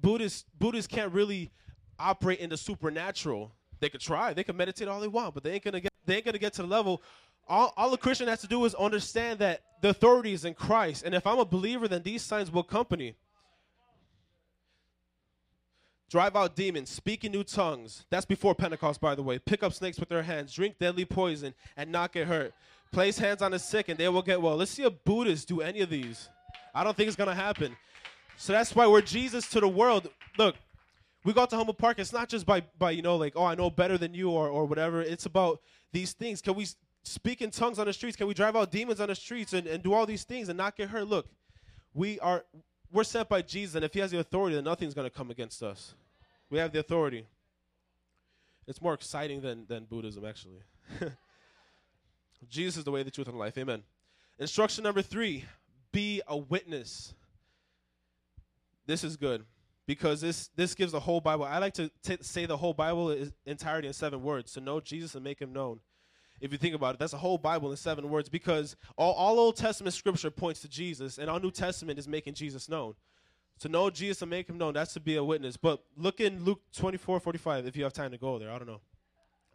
Buddhists, 0.00 0.44
Buddhists 0.58 0.92
can't 0.92 1.12
really 1.12 1.52
operate 1.96 2.40
in 2.40 2.50
the 2.50 2.56
supernatural. 2.56 3.52
They 3.78 3.88
could 3.88 4.00
try, 4.00 4.32
they 4.32 4.42
can 4.42 4.56
meditate 4.56 4.88
all 4.88 4.98
they 4.98 5.06
want, 5.06 5.32
but 5.34 5.44
they 5.44 5.52
ain't 5.52 5.62
gonna 5.62 5.78
get 5.78 5.92
they 6.04 6.16
ain't 6.16 6.24
gonna 6.24 6.38
get 6.38 6.54
to 6.54 6.62
the 6.62 6.68
level. 6.68 7.00
All, 7.46 7.72
all 7.76 7.94
a 7.94 7.98
Christian 7.98 8.26
has 8.26 8.40
to 8.40 8.48
do 8.48 8.64
is 8.64 8.74
understand 8.74 9.38
that 9.38 9.62
the 9.80 9.90
authority 9.90 10.32
is 10.32 10.44
in 10.44 10.54
Christ. 10.54 11.04
And 11.04 11.14
if 11.14 11.24
I'm 11.24 11.38
a 11.38 11.44
believer, 11.44 11.86
then 11.86 12.02
these 12.02 12.22
signs 12.22 12.50
will 12.50 12.62
accompany 12.62 13.14
drive 16.08 16.36
out 16.36 16.56
demons, 16.56 16.90
speak 16.90 17.24
in 17.24 17.32
new 17.32 17.44
tongues. 17.44 18.06
That's 18.10 18.24
before 18.26 18.54
Pentecost, 18.54 19.00
by 19.00 19.14
the 19.14 19.22
way. 19.22 19.38
Pick 19.38 19.62
up 19.62 19.72
snakes 19.72 19.98
with 19.98 20.08
their 20.08 20.22
hands, 20.22 20.54
drink 20.54 20.78
deadly 20.78 21.04
poison, 21.04 21.54
and 21.76 21.92
not 21.92 22.12
get 22.12 22.26
hurt. 22.26 22.52
Place 22.92 23.18
hands 23.18 23.42
on 23.42 23.50
the 23.50 23.58
sick, 23.58 23.88
and 23.88 23.98
they 23.98 24.08
will 24.08 24.22
get 24.22 24.40
well. 24.40 24.56
Let's 24.56 24.70
see 24.70 24.84
a 24.84 24.90
Buddhist 24.90 25.48
do 25.48 25.60
any 25.60 25.80
of 25.80 25.90
these. 25.90 26.28
I 26.74 26.84
don't 26.84 26.96
think 26.96 27.08
it's 27.08 27.16
going 27.16 27.28
to 27.28 27.34
happen. 27.34 27.76
So 28.36 28.52
that's 28.52 28.74
why 28.74 28.86
we're 28.86 29.02
Jesus 29.02 29.48
to 29.50 29.60
the 29.60 29.68
world. 29.68 30.08
Look, 30.38 30.56
we 31.24 31.32
go 31.32 31.44
to 31.44 31.56
Humboldt 31.56 31.78
Park. 31.78 31.98
It's 31.98 32.12
not 32.12 32.28
just 32.28 32.46
by, 32.46 32.62
by 32.78 32.92
you 32.92 33.02
know, 33.02 33.16
like, 33.16 33.34
oh, 33.36 33.44
I 33.44 33.54
know 33.54 33.68
better 33.68 33.98
than 33.98 34.14
you 34.14 34.30
or, 34.30 34.48
or 34.48 34.64
whatever. 34.64 35.02
It's 35.02 35.26
about 35.26 35.60
these 35.92 36.12
things. 36.12 36.40
Can 36.40 36.54
we 36.54 36.66
speak 37.02 37.42
in 37.42 37.50
tongues 37.50 37.78
on 37.78 37.86
the 37.86 37.92
streets? 37.92 38.16
Can 38.16 38.26
we 38.26 38.34
drive 38.34 38.56
out 38.56 38.70
demons 38.70 39.00
on 39.00 39.08
the 39.08 39.14
streets 39.14 39.52
and, 39.52 39.66
and 39.66 39.82
do 39.82 39.92
all 39.92 40.06
these 40.06 40.24
things 40.24 40.48
and 40.48 40.56
not 40.56 40.76
get 40.76 40.88
hurt? 40.88 41.08
Look, 41.08 41.26
we 41.92 42.20
are 42.20 42.44
we're 42.92 43.04
sent 43.04 43.28
by 43.28 43.42
Jesus, 43.42 43.74
and 43.74 43.84
if 43.84 43.92
he 43.94 44.00
has 44.00 44.10
the 44.10 44.18
authority, 44.18 44.56
then 44.56 44.64
nothing's 44.64 44.94
going 44.94 45.08
to 45.08 45.14
come 45.14 45.30
against 45.30 45.62
us. 45.62 45.94
We 46.50 46.58
have 46.58 46.72
the 46.72 46.80
authority. 46.80 47.26
It's 48.66 48.80
more 48.80 48.94
exciting 48.94 49.40
than, 49.40 49.66
than 49.66 49.84
Buddhism, 49.84 50.24
actually. 50.24 50.60
Jesus 52.48 52.78
is 52.78 52.84
the 52.84 52.90
way, 52.90 53.02
the 53.02 53.10
truth, 53.10 53.28
and 53.28 53.38
life. 53.38 53.56
Amen. 53.58 53.82
Instruction 54.38 54.84
number 54.84 55.02
three 55.02 55.44
be 55.92 56.20
a 56.26 56.36
witness. 56.36 57.14
This 58.86 59.04
is 59.04 59.16
good. 59.16 59.44
because 59.88 60.20
this 60.20 60.48
this 60.54 60.74
gives 60.74 60.92
the 60.92 61.00
whole 61.00 61.20
Bible. 61.20 61.44
I 61.44 61.58
like 61.58 61.74
to 61.74 61.90
t- 62.04 62.18
say 62.20 62.44
the 62.46 62.58
whole 62.58 62.74
Bible 62.74 63.10
is 63.10 63.32
entirety 63.46 63.88
in 63.88 63.94
seven 63.94 64.22
words 64.22 64.52
to 64.52 64.60
know 64.60 64.80
Jesus 64.80 65.14
and 65.14 65.24
make 65.24 65.40
him 65.40 65.52
known. 65.52 65.80
If 66.40 66.52
you 66.52 66.58
think 66.58 66.74
about 66.74 66.94
it, 66.94 66.98
that's 66.98 67.12
a 67.12 67.18
whole 67.18 67.38
Bible 67.38 67.70
in 67.70 67.76
seven 67.76 68.08
words 68.08 68.28
because 68.28 68.76
all, 68.96 69.12
all 69.14 69.38
Old 69.38 69.56
Testament 69.56 69.94
scripture 69.94 70.30
points 70.30 70.60
to 70.60 70.68
Jesus, 70.68 71.18
and 71.18 71.28
our 71.28 71.40
New 71.40 71.50
Testament 71.50 71.98
is 71.98 72.06
making 72.06 72.34
Jesus 72.34 72.68
known. 72.68 72.94
To 73.60 73.68
know 73.68 73.90
Jesus 73.90 74.22
and 74.22 74.30
make 74.30 74.48
him 74.48 74.56
known, 74.56 74.74
that's 74.74 74.92
to 74.94 75.00
be 75.00 75.16
a 75.16 75.24
witness. 75.24 75.56
But 75.56 75.82
look 75.96 76.20
in 76.20 76.44
Luke 76.44 76.60
24, 76.76 77.18
45, 77.18 77.66
if 77.66 77.76
you 77.76 77.82
have 77.82 77.92
time 77.92 78.12
to 78.12 78.18
go 78.18 78.38
there. 78.38 78.52
I 78.52 78.58
don't 78.58 78.68
know. 78.68 78.80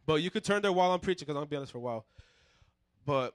But 0.05 0.15
you 0.15 0.29
could 0.29 0.43
turn 0.43 0.61
there 0.61 0.73
while 0.73 0.91
I'm 0.91 0.99
preaching 0.99 1.25
because 1.25 1.37
I'm 1.37 1.41
going 1.41 1.47
to 1.47 1.49
be 1.51 1.55
honest 1.55 1.71
for 1.71 1.77
a 1.77 1.81
while. 1.81 2.05
But 3.05 3.33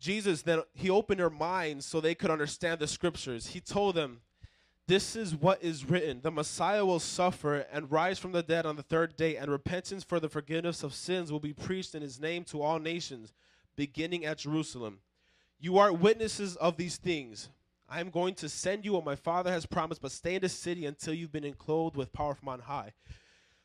Jesus, 0.00 0.42
then, 0.42 0.62
he 0.74 0.90
opened 0.90 1.20
their 1.20 1.30
minds 1.30 1.86
so 1.86 2.00
they 2.00 2.16
could 2.16 2.30
understand 2.30 2.80
the 2.80 2.88
scriptures. 2.88 3.48
He 3.48 3.60
told 3.60 3.94
them, 3.94 4.20
this 4.88 5.14
is 5.14 5.36
what 5.36 5.62
is 5.62 5.84
written 5.84 6.20
The 6.22 6.30
Messiah 6.30 6.84
will 6.84 6.98
suffer 6.98 7.66
and 7.70 7.92
rise 7.92 8.18
from 8.18 8.32
the 8.32 8.42
dead 8.42 8.66
on 8.66 8.76
the 8.76 8.82
third 8.82 9.16
day, 9.16 9.36
and 9.36 9.50
repentance 9.50 10.02
for 10.02 10.18
the 10.18 10.30
forgiveness 10.30 10.82
of 10.82 10.94
sins 10.94 11.30
will 11.30 11.38
be 11.38 11.52
preached 11.52 11.94
in 11.94 12.02
his 12.02 12.18
name 12.18 12.42
to 12.44 12.62
all 12.62 12.78
nations, 12.78 13.32
beginning 13.76 14.24
at 14.24 14.38
Jerusalem. 14.38 15.00
You 15.60 15.76
are 15.78 15.92
witnesses 15.92 16.56
of 16.56 16.78
these 16.78 16.96
things. 16.96 17.50
I 17.86 18.00
am 18.00 18.08
going 18.08 18.34
to 18.36 18.48
send 18.48 18.84
you 18.84 18.94
what 18.94 19.04
my 19.04 19.14
Father 19.14 19.52
has 19.52 19.66
promised, 19.66 20.00
but 20.00 20.10
stay 20.10 20.36
in 20.36 20.40
the 20.42 20.48
city 20.48 20.86
until 20.86 21.14
you've 21.14 21.32
been 21.32 21.44
enclosed 21.44 21.94
with 21.94 22.12
power 22.12 22.34
from 22.34 22.48
on 22.48 22.60
high. 22.60 22.92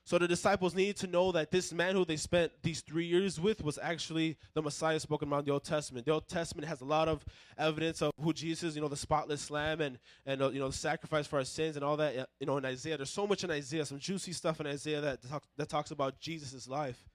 So 0.06 0.18
the 0.18 0.28
disciples 0.28 0.76
needed 0.76 0.98
to 0.98 1.08
know 1.08 1.32
that 1.32 1.50
this 1.50 1.72
man 1.72 1.96
who 1.96 2.04
they 2.04 2.18
spent 2.18 2.52
these 2.62 2.82
three 2.82 3.06
years 3.06 3.40
with 3.40 3.64
was 3.64 3.80
actually 3.82 4.38
the 4.54 4.62
Messiah 4.62 5.00
spoken 5.00 5.30
about 5.30 5.40
in 5.40 5.46
the 5.46 5.52
Old 5.52 5.64
Testament. 5.64 6.06
The 6.06 6.12
Old 6.12 6.28
Testament 6.28 6.68
has 6.68 6.82
a 6.82 6.86
lot 6.86 7.08
of 7.08 7.24
evidence 7.58 8.02
of 8.02 8.12
who 8.20 8.34
Jesus 8.34 8.64
is, 8.64 8.76
you 8.76 8.82
know, 8.82 8.90
the 8.90 8.98
spotless 8.98 9.50
lamb 9.50 9.80
and, 9.80 9.98
and 10.26 10.42
uh, 10.42 10.50
you 10.50 10.60
know, 10.60 10.68
the 10.68 10.76
sacrifice 10.76 11.26
for 11.26 11.40
our 11.40 11.46
sins 11.46 11.78
and 11.78 11.86
all 11.86 11.96
that, 11.96 12.18
uh, 12.18 12.26
you 12.42 12.46
know, 12.46 12.58
in 12.58 12.66
Isaiah. 12.66 12.98
There's 12.98 13.12
so 13.12 13.26
much 13.26 13.46
in 13.46 13.52
Isaiah, 13.52 13.86
some 13.86 13.98
juicy 13.98 14.34
stuff 14.34 14.60
in 14.60 14.68
Isaiah 14.68 15.00
that, 15.00 15.30
talk, 15.30 15.44
that 15.56 15.70
talks 15.70 15.92
about 15.92 16.20
Jesus' 16.20 16.68
life. 16.68 17.08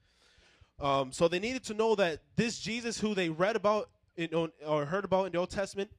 Um, 0.80 1.12
so 1.12 1.28
they 1.28 1.41
needed 1.41 1.64
to 1.64 1.74
know 1.74 1.95
that 1.97 2.22
this 2.36 2.59
Jesus 2.59 2.99
who 2.99 3.14
they 3.14 3.28
read 3.28 3.57
about 3.57 3.91
in, 4.16 4.51
or 4.66 4.86
heard 4.86 5.05
about 5.05 5.26
in 5.26 5.32
the 5.32 5.39
Old 5.39 5.51
Testament 5.51 5.91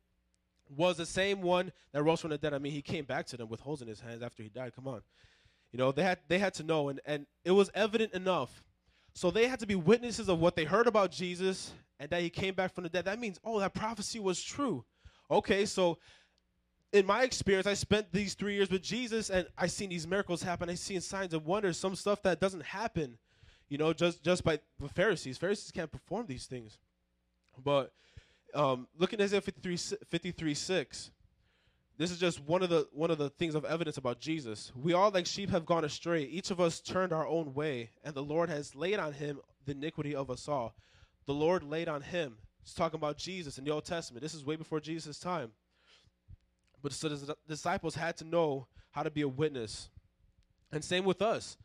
was 0.76 0.98
the 0.98 1.06
same 1.06 1.42
one 1.42 1.72
that 1.92 2.02
rose 2.02 2.22
from 2.22 2.32
the 2.32 2.38
dead. 2.38 2.54
I 2.54 2.58
mean, 2.60 2.72
he 2.72 2.82
came 2.82 3.06
back 3.06 3.28
to 3.28 3.38
them 3.38 3.48
with 3.48 3.60
holes 3.60 3.82
in 3.82 3.88
his 3.88 4.00
hands 4.00 4.24
after 4.24 4.42
he 4.42 4.50
died. 4.50 4.74
Come 4.76 4.88
on. 4.88 5.02
You 5.72 5.78
know, 5.78 5.92
they 5.92 6.04
had 6.04 6.20
they 6.28 6.40
had 6.40 6.54
to 6.56 6.64
know, 6.64 6.90
and, 6.90 7.00
and 7.06 7.26
it 7.46 7.52
was 7.52 7.70
evident 7.74 8.14
enough. 8.14 8.64
So 9.14 9.32
they 9.32 9.48
had 9.48 9.60
to 9.60 9.68
be 9.68 9.76
witnesses 9.76 10.30
of 10.30 10.40
what 10.40 10.56
they 10.56 10.66
heard 10.66 10.88
about 10.88 11.12
Jesus 11.12 11.74
and 12.00 12.10
that 12.10 12.22
he 12.22 12.30
came 12.30 12.54
back 12.54 12.74
from 12.74 12.84
the 12.84 12.90
dead. 12.90 13.06
That 13.06 13.20
means, 13.20 13.40
oh, 13.44 13.60
that 13.60 13.74
prophecy 13.74 14.20
was 14.20 14.42
true. 14.42 14.86
Okay, 15.30 15.66
so 15.66 15.98
in 16.94 17.06
my 17.06 17.24
experience, 17.24 17.68
I 17.68 17.74
spent 17.74 18.12
these 18.12 18.34
three 18.34 18.56
years 18.56 18.70
with 18.70 18.82
Jesus 18.82 19.30
and 19.30 19.48
I 19.58 19.68
seen 19.68 19.90
these 19.90 20.08
miracles 20.08 20.42
happen. 20.42 20.70
I 20.70 20.76
seen 20.76 21.02
signs 21.02 21.34
of 21.34 21.46
wonders, 21.46 21.78
some 21.78 21.96
stuff 21.96 22.22
that 22.24 22.40
doesn't 22.40 22.64
happen, 22.64 23.18
you 23.68 23.78
know, 23.78 23.94
just 23.94 24.24
just 24.24 24.44
by 24.44 24.60
the 24.80 24.90
Pharisees. 24.90 25.38
Pharisees 25.38 25.72
can't 25.72 25.92
perform 25.92 26.26
these 26.26 26.46
things. 26.46 26.80
But 27.64 27.92
um, 28.56 28.88
looking 28.98 29.20
at 29.20 29.26
Isaiah 29.26 29.42
53, 29.42 29.78
53 30.10 30.54
6, 30.54 31.12
this 32.00 32.12
is 32.12 32.18
just 32.18 32.40
one 32.40 32.64
of 32.64 32.70
the 32.70 32.88
one 32.94 33.12
of 33.12 33.18
the 33.18 33.30
things 33.30 33.56
of 33.56 33.66
evidence 33.66 33.98
about 33.98 34.22
Jesus. 34.22 34.72
We 34.74 34.94
all 34.94 35.12
like 35.12 35.26
sheep 35.26 35.50
have 35.50 35.66
gone 35.66 35.84
astray. 35.84 36.24
Each 36.24 36.50
of 36.50 36.62
us 36.62 36.80
turned 36.80 37.12
our 37.12 37.28
own 37.28 37.54
way, 37.54 37.90
and 38.06 38.16
the 38.16 38.24
Lord 38.24 38.50
has 38.50 38.74
laid 38.74 39.00
on 39.00 39.12
him 39.12 39.42
the 39.66 39.74
iniquity 39.74 40.16
of 40.16 40.32
us 40.32 40.48
all. 40.48 40.76
The 41.26 41.34
Lord 41.34 41.62
laid 41.62 41.90
on 41.90 42.02
him. 42.02 42.38
It's 42.64 42.74
talking 42.74 42.98
about 42.98 43.18
Jesus 43.18 43.58
in 43.58 43.66
the 43.66 43.72
Old 43.72 43.84
Testament. 43.84 44.24
This 44.24 44.34
is 44.34 44.46
way 44.46 44.56
before 44.56 44.80
Jesus' 44.80 45.20
time. 45.20 45.52
But 46.82 46.94
so 46.94 47.10
the 47.10 47.36
disciples 47.50 47.96
had 47.96 48.16
to 48.18 48.24
know 48.24 48.68
how 48.92 49.04
to 49.04 49.12
be 49.12 49.22
a 49.22 49.28
witness. 49.28 49.90
And 50.72 50.82
same 50.82 51.04
with 51.04 51.22
us. 51.22 51.58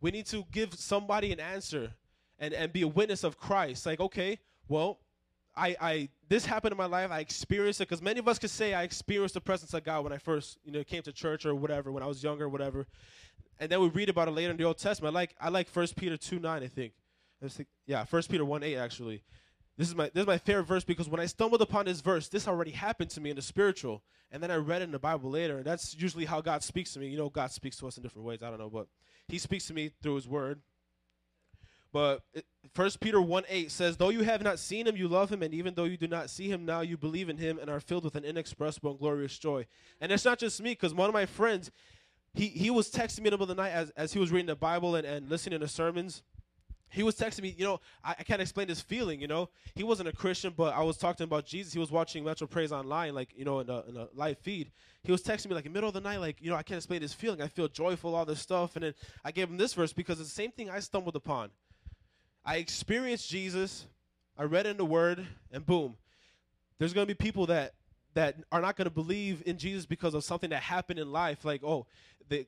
We 0.00 0.12
need 0.12 0.26
to 0.26 0.44
give 0.52 0.74
somebody 0.74 1.32
an 1.32 1.40
answer 1.40 1.92
and, 2.38 2.54
and 2.54 2.72
be 2.72 2.82
a 2.82 2.88
witness 2.88 3.24
of 3.24 3.36
Christ. 3.36 3.84
Like, 3.84 3.98
okay, 3.98 4.38
well, 4.68 5.00
I, 5.56 5.76
I 5.80 6.08
this 6.32 6.46
happened 6.46 6.72
in 6.72 6.78
my 6.78 6.86
life. 6.86 7.10
I 7.10 7.20
experienced 7.20 7.82
it 7.82 7.88
because 7.90 8.00
many 8.00 8.18
of 8.18 8.26
us 8.26 8.38
could 8.38 8.48
say 8.48 8.72
I 8.72 8.84
experienced 8.84 9.34
the 9.34 9.40
presence 9.42 9.74
of 9.74 9.84
God 9.84 10.02
when 10.02 10.14
I 10.14 10.16
first 10.16 10.56
you 10.64 10.72
know 10.72 10.82
came 10.82 11.02
to 11.02 11.12
church 11.12 11.44
or 11.44 11.54
whatever 11.54 11.92
when 11.92 12.02
I 12.02 12.06
was 12.06 12.22
younger 12.22 12.46
or 12.46 12.48
whatever, 12.48 12.86
and 13.60 13.70
then 13.70 13.82
we 13.82 13.88
read 13.88 14.08
about 14.08 14.28
it 14.28 14.30
later 14.30 14.50
in 14.50 14.56
the 14.56 14.64
Old 14.64 14.78
Testament. 14.78 15.14
I 15.14 15.20
like 15.20 15.34
I 15.38 15.50
like 15.50 15.68
First 15.68 15.94
Peter 15.94 16.16
two 16.16 16.38
nine 16.38 16.62
I 16.62 16.68
think. 16.68 16.94
I 17.44 17.48
think 17.48 17.68
yeah 17.86 18.04
First 18.04 18.30
Peter 18.30 18.46
one 18.46 18.62
eight 18.62 18.76
actually. 18.76 19.22
This 19.76 19.88
is 19.88 19.94
my 19.94 20.10
this 20.14 20.22
is 20.22 20.26
my 20.26 20.38
favorite 20.38 20.64
verse 20.64 20.84
because 20.84 21.06
when 21.06 21.20
I 21.20 21.26
stumbled 21.26 21.60
upon 21.60 21.84
this 21.84 22.00
verse, 22.00 22.28
this 22.28 22.48
already 22.48 22.70
happened 22.70 23.10
to 23.10 23.20
me 23.20 23.28
in 23.28 23.36
the 23.36 23.42
spiritual, 23.42 24.02
and 24.30 24.42
then 24.42 24.50
I 24.50 24.56
read 24.56 24.80
it 24.80 24.86
in 24.86 24.92
the 24.92 24.98
Bible 24.98 25.30
later, 25.30 25.58
and 25.58 25.66
that's 25.66 25.94
usually 25.94 26.24
how 26.24 26.40
God 26.40 26.62
speaks 26.62 26.94
to 26.94 26.98
me. 26.98 27.08
You 27.08 27.18
know, 27.18 27.28
God 27.28 27.50
speaks 27.50 27.76
to 27.78 27.88
us 27.88 27.98
in 27.98 28.02
different 28.02 28.26
ways. 28.26 28.42
I 28.42 28.48
don't 28.48 28.58
know, 28.58 28.70
but 28.70 28.86
He 29.28 29.36
speaks 29.38 29.66
to 29.66 29.74
me 29.74 29.90
through 30.02 30.14
His 30.14 30.28
Word. 30.28 30.62
But 31.92 32.22
First 32.74 33.00
Peter 33.00 33.20
1 33.20 33.44
8 33.48 33.70
says, 33.70 33.96
Though 33.96 34.08
you 34.08 34.22
have 34.22 34.42
not 34.42 34.58
seen 34.58 34.86
him, 34.86 34.96
you 34.96 35.08
love 35.08 35.30
him, 35.30 35.42
and 35.42 35.52
even 35.52 35.74
though 35.74 35.84
you 35.84 35.98
do 35.98 36.08
not 36.08 36.30
see 36.30 36.48
him 36.48 36.64
now, 36.64 36.80
you 36.80 36.96
believe 36.96 37.28
in 37.28 37.36
him 37.36 37.58
and 37.58 37.68
are 37.68 37.80
filled 37.80 38.04
with 38.04 38.16
an 38.16 38.24
inexpressible 38.24 38.92
and 38.92 38.98
glorious 38.98 39.38
joy. 39.38 39.66
And 40.00 40.10
it's 40.10 40.24
not 40.24 40.38
just 40.38 40.60
me, 40.62 40.70
because 40.70 40.94
one 40.94 41.08
of 41.08 41.14
my 41.14 41.26
friends, 41.26 41.70
he, 42.32 42.46
he 42.48 42.70
was 42.70 42.90
texting 42.90 43.20
me 43.20 43.26
in 43.28 43.32
the 43.32 43.38
middle 43.38 43.42
of 43.42 43.48
the 43.48 43.62
night 43.62 43.72
as, 43.72 43.90
as 43.90 44.12
he 44.14 44.18
was 44.18 44.32
reading 44.32 44.46
the 44.46 44.56
Bible 44.56 44.94
and, 44.94 45.06
and 45.06 45.28
listening 45.28 45.60
to 45.60 45.68
sermons. 45.68 46.22
He 46.88 47.02
was 47.02 47.14
texting 47.14 47.42
me, 47.42 47.54
you 47.56 47.64
know, 47.64 47.80
I, 48.04 48.16
I 48.18 48.22
can't 48.22 48.40
explain 48.40 48.68
this 48.68 48.80
feeling, 48.80 49.20
you 49.20 49.26
know. 49.26 49.50
He 49.74 49.82
wasn't 49.82 50.08
a 50.08 50.12
Christian, 50.12 50.54
but 50.56 50.74
I 50.74 50.82
was 50.82 50.96
talking 50.96 51.24
about 51.24 51.44
Jesus. 51.44 51.72
He 51.74 51.78
was 51.78 51.90
watching 51.90 52.24
Metro 52.24 52.46
Praise 52.46 52.72
online, 52.72 53.14
like, 53.14 53.30
you 53.34 53.44
know, 53.44 53.60
in 53.60 53.68
a, 53.68 53.82
in 53.88 53.96
a 53.96 54.08
live 54.14 54.38
feed. 54.38 54.70
He 55.02 55.12
was 55.12 55.22
texting 55.22 55.48
me, 55.48 55.54
like, 55.54 55.66
in 55.66 55.72
the 55.72 55.76
middle 55.76 55.88
of 55.88 55.94
the 55.94 56.00
night, 56.00 56.20
like, 56.20 56.40
you 56.40 56.50
know, 56.50 56.56
I 56.56 56.62
can't 56.62 56.76
explain 56.76 57.00
this 57.00 57.14
feeling. 57.14 57.42
I 57.42 57.48
feel 57.48 57.68
joyful, 57.68 58.14
all 58.14 58.24
this 58.24 58.40
stuff. 58.40 58.76
And 58.76 58.84
then 58.84 58.94
I 59.24 59.30
gave 59.30 59.48
him 59.48 59.56
this 59.56 59.74
verse 59.74 59.92
because 59.92 60.20
it's 60.20 60.28
the 60.28 60.34
same 60.34 60.52
thing 60.52 60.70
I 60.70 60.80
stumbled 60.80 61.16
upon. 61.16 61.50
I 62.44 62.56
experienced 62.56 63.30
Jesus, 63.30 63.86
I 64.36 64.44
read 64.44 64.66
in 64.66 64.76
the 64.76 64.84
Word, 64.84 65.26
and 65.52 65.64
boom, 65.64 65.96
there's 66.78 66.92
going 66.92 67.06
to 67.06 67.14
be 67.14 67.16
people 67.16 67.46
that 67.46 67.74
that 68.14 68.36
are 68.50 68.60
not 68.60 68.76
going 68.76 68.86
to 68.86 68.94
believe 68.94 69.42
in 69.46 69.56
Jesus 69.56 69.86
because 69.86 70.12
of 70.12 70.22
something 70.22 70.50
that 70.50 70.62
happened 70.62 70.98
in 70.98 71.10
life, 71.10 71.44
like 71.44 71.62
oh, 71.62 71.86
they 72.28 72.46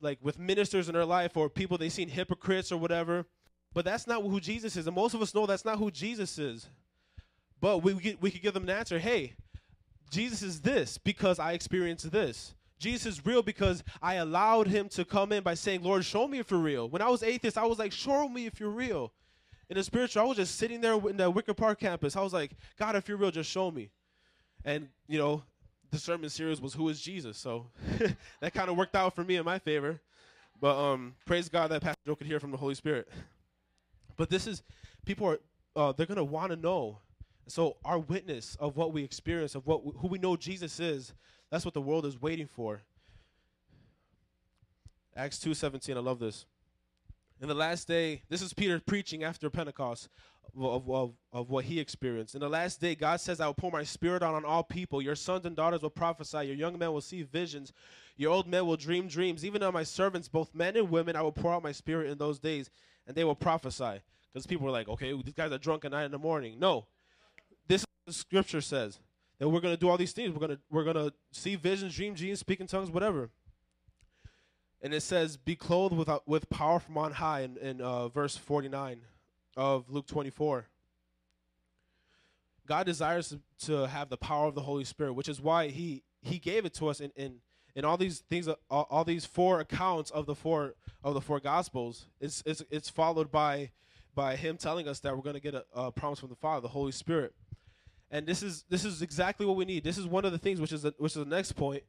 like 0.00 0.18
with 0.20 0.38
ministers 0.38 0.88
in 0.88 0.94
their 0.94 1.04
life 1.04 1.36
or 1.36 1.48
people 1.48 1.78
they 1.78 1.88
seen 1.88 2.08
hypocrites 2.08 2.72
or 2.72 2.76
whatever. 2.76 3.24
But 3.72 3.84
that's 3.84 4.06
not 4.06 4.22
who 4.22 4.40
Jesus 4.40 4.76
is, 4.76 4.86
and 4.86 4.96
most 4.96 5.14
of 5.14 5.22
us 5.22 5.34
know 5.34 5.46
that's 5.46 5.64
not 5.64 5.78
who 5.78 5.90
Jesus 5.90 6.38
is. 6.38 6.68
But 7.60 7.78
we 7.78 7.94
we, 7.94 8.16
we 8.20 8.30
could 8.30 8.42
give 8.42 8.54
them 8.54 8.64
an 8.64 8.70
answer. 8.70 8.98
Hey, 8.98 9.34
Jesus 10.10 10.42
is 10.42 10.60
this 10.60 10.98
because 10.98 11.38
I 11.38 11.52
experienced 11.52 12.10
this. 12.10 12.54
Jesus 12.78 13.18
is 13.18 13.26
real 13.26 13.42
because 13.42 13.82
I 14.02 14.14
allowed 14.14 14.66
him 14.66 14.88
to 14.90 15.04
come 15.04 15.32
in 15.32 15.42
by 15.42 15.54
saying, 15.54 15.82
Lord, 15.82 16.04
show 16.04 16.28
me 16.28 16.40
if 16.40 16.50
you're 16.50 16.60
real. 16.60 16.90
When 16.90 17.00
I 17.00 17.08
was 17.08 17.22
atheist, 17.22 17.56
I 17.56 17.64
was 17.64 17.78
like, 17.78 17.92
show 17.92 18.28
me 18.28 18.44
if 18.44 18.60
you're 18.60 18.68
real 18.68 19.12
in 19.68 19.76
the 19.76 19.82
spiritual, 19.82 20.22
I 20.22 20.26
was 20.26 20.36
just 20.36 20.56
sitting 20.56 20.80
there 20.80 20.94
in 21.08 21.16
the 21.16 21.30
Wicker 21.30 21.54
Park 21.54 21.80
campus. 21.80 22.16
I 22.16 22.22
was 22.22 22.32
like, 22.32 22.52
God, 22.78 22.94
if 22.96 23.08
you're 23.08 23.16
real, 23.16 23.30
just 23.30 23.50
show 23.50 23.70
me. 23.70 23.90
And, 24.64 24.88
you 25.08 25.18
know, 25.18 25.42
the 25.90 25.98
sermon 25.98 26.30
series 26.30 26.60
was 26.60 26.74
Who 26.74 26.88
is 26.88 27.00
Jesus? 27.00 27.36
So 27.36 27.66
that 28.40 28.54
kind 28.54 28.68
of 28.68 28.76
worked 28.76 28.94
out 28.94 29.14
for 29.14 29.24
me 29.24 29.36
in 29.36 29.44
my 29.44 29.58
favor. 29.58 30.00
But 30.60 30.76
um, 30.76 31.14
praise 31.26 31.48
God 31.48 31.70
that 31.70 31.82
Pastor 31.82 32.00
Joe 32.06 32.16
could 32.16 32.26
hear 32.26 32.40
from 32.40 32.50
the 32.50 32.56
Holy 32.56 32.74
Spirit. 32.74 33.08
But 34.16 34.30
this 34.30 34.46
is, 34.46 34.62
people 35.04 35.28
are, 35.28 35.38
uh, 35.74 35.92
they're 35.92 36.06
going 36.06 36.16
to 36.16 36.24
want 36.24 36.50
to 36.50 36.56
know. 36.56 36.98
So 37.48 37.76
our 37.84 37.98
witness 37.98 38.56
of 38.58 38.76
what 38.76 38.92
we 38.92 39.04
experience, 39.04 39.54
of 39.54 39.66
what 39.66 39.82
who 39.98 40.08
we 40.08 40.18
know 40.18 40.36
Jesus 40.36 40.80
is, 40.80 41.12
that's 41.50 41.64
what 41.64 41.74
the 41.74 41.80
world 41.80 42.06
is 42.06 42.20
waiting 42.20 42.46
for. 42.46 42.82
Acts 45.14 45.38
2.17, 45.38 45.96
I 45.96 46.00
love 46.00 46.18
this. 46.18 46.44
In 47.40 47.48
the 47.48 47.54
last 47.54 47.86
day, 47.86 48.22
this 48.30 48.40
is 48.40 48.54
Peter 48.54 48.80
preaching 48.80 49.22
after 49.22 49.50
Pentecost 49.50 50.08
of, 50.58 50.88
of, 50.88 51.12
of, 51.34 51.50
what 51.50 51.66
he 51.66 51.78
experienced. 51.78 52.34
In 52.34 52.40
the 52.40 52.48
last 52.48 52.80
day, 52.80 52.94
God 52.94 53.20
says, 53.20 53.40
I 53.40 53.46
will 53.46 53.54
pour 53.54 53.70
my 53.70 53.82
spirit 53.82 54.22
out 54.22 54.34
on 54.34 54.46
all 54.46 54.62
people. 54.62 55.02
Your 55.02 55.14
sons 55.14 55.44
and 55.44 55.54
daughters 55.54 55.82
will 55.82 55.90
prophesy. 55.90 56.46
Your 56.46 56.56
young 56.56 56.78
men 56.78 56.92
will 56.92 57.02
see 57.02 57.22
visions. 57.22 57.74
Your 58.16 58.32
old 58.32 58.48
men 58.48 58.64
will 58.64 58.76
dream 58.76 59.06
dreams. 59.06 59.44
Even 59.44 59.62
on 59.62 59.74
my 59.74 59.82
servants, 59.82 60.28
both 60.28 60.54
men 60.54 60.76
and 60.76 60.90
women, 60.90 61.14
I 61.14 61.20
will 61.20 61.32
pour 61.32 61.52
out 61.52 61.62
my 61.62 61.72
spirit 61.72 62.10
in 62.10 62.16
those 62.16 62.38
days, 62.38 62.70
and 63.06 63.14
they 63.14 63.24
will 63.24 63.34
prophesy. 63.34 64.00
Because 64.32 64.46
people 64.46 64.66
are 64.66 64.72
like, 64.72 64.88
okay, 64.88 65.12
these 65.22 65.34
guys 65.34 65.52
are 65.52 65.58
drunk 65.58 65.84
at 65.84 65.90
night 65.90 66.04
in 66.04 66.12
the 66.12 66.18
morning. 66.18 66.58
No. 66.58 66.86
This 67.68 67.84
scripture 68.08 68.62
says 68.62 68.98
that 69.38 69.48
we're 69.48 69.60
going 69.60 69.74
to 69.74 69.80
do 69.80 69.90
all 69.90 69.98
these 69.98 70.12
things. 70.12 70.32
We're 70.32 70.46
going 70.46 70.56
to 70.56 70.60
we're 70.70 70.90
to 70.90 71.12
see 71.32 71.56
visions, 71.56 71.96
dream 71.96 72.14
dreams, 72.14 72.40
speak 72.40 72.60
in 72.60 72.66
tongues, 72.66 72.90
whatever 72.90 73.30
and 74.82 74.94
it 74.94 75.00
says, 75.00 75.36
"Be 75.36 75.56
clothed 75.56 75.96
with 75.96 76.08
uh, 76.08 76.20
with 76.26 76.48
power 76.50 76.78
from 76.78 76.98
on 76.98 77.12
high." 77.12 77.40
In, 77.40 77.56
in 77.58 77.80
uh, 77.80 78.08
verse 78.08 78.36
forty 78.36 78.68
nine 78.68 79.00
of 79.56 79.90
Luke 79.90 80.06
twenty 80.06 80.30
four. 80.30 80.66
God 82.66 82.84
desires 82.84 83.36
to 83.60 83.86
have 83.86 84.08
the 84.08 84.16
power 84.16 84.48
of 84.48 84.56
the 84.56 84.62
Holy 84.62 84.84
Spirit, 84.84 85.12
which 85.14 85.28
is 85.28 85.40
why 85.40 85.68
He 85.68 86.02
He 86.22 86.38
gave 86.38 86.64
it 86.64 86.74
to 86.74 86.88
us 86.88 87.00
in 87.00 87.10
in, 87.16 87.36
in 87.74 87.84
all 87.84 87.96
these 87.96 88.20
things, 88.28 88.48
all, 88.48 88.86
all 88.90 89.04
these 89.04 89.24
four 89.24 89.60
accounts 89.60 90.10
of 90.10 90.26
the 90.26 90.34
four 90.34 90.74
of 91.02 91.14
the 91.14 91.20
four 91.20 91.40
Gospels. 91.40 92.06
It's 92.20 92.42
it's 92.44 92.62
it's 92.70 92.90
followed 92.90 93.30
by 93.30 93.70
by 94.14 94.36
Him 94.36 94.56
telling 94.56 94.88
us 94.88 95.00
that 95.00 95.16
we're 95.16 95.22
going 95.22 95.34
to 95.34 95.40
get 95.40 95.54
a, 95.54 95.64
a 95.74 95.92
promise 95.92 96.20
from 96.20 96.30
the 96.30 96.36
Father, 96.36 96.62
the 96.62 96.68
Holy 96.68 96.92
Spirit, 96.92 97.34
and 98.10 98.26
this 98.26 98.42
is 98.42 98.64
this 98.68 98.84
is 98.84 99.00
exactly 99.00 99.46
what 99.46 99.56
we 99.56 99.64
need. 99.64 99.84
This 99.84 99.98
is 99.98 100.06
one 100.06 100.24
of 100.24 100.32
the 100.32 100.38
things 100.38 100.60
which 100.60 100.72
is 100.72 100.82
the, 100.82 100.94
which 100.98 101.12
is 101.12 101.24
the 101.24 101.24
next 101.24 101.52
point 101.52 101.82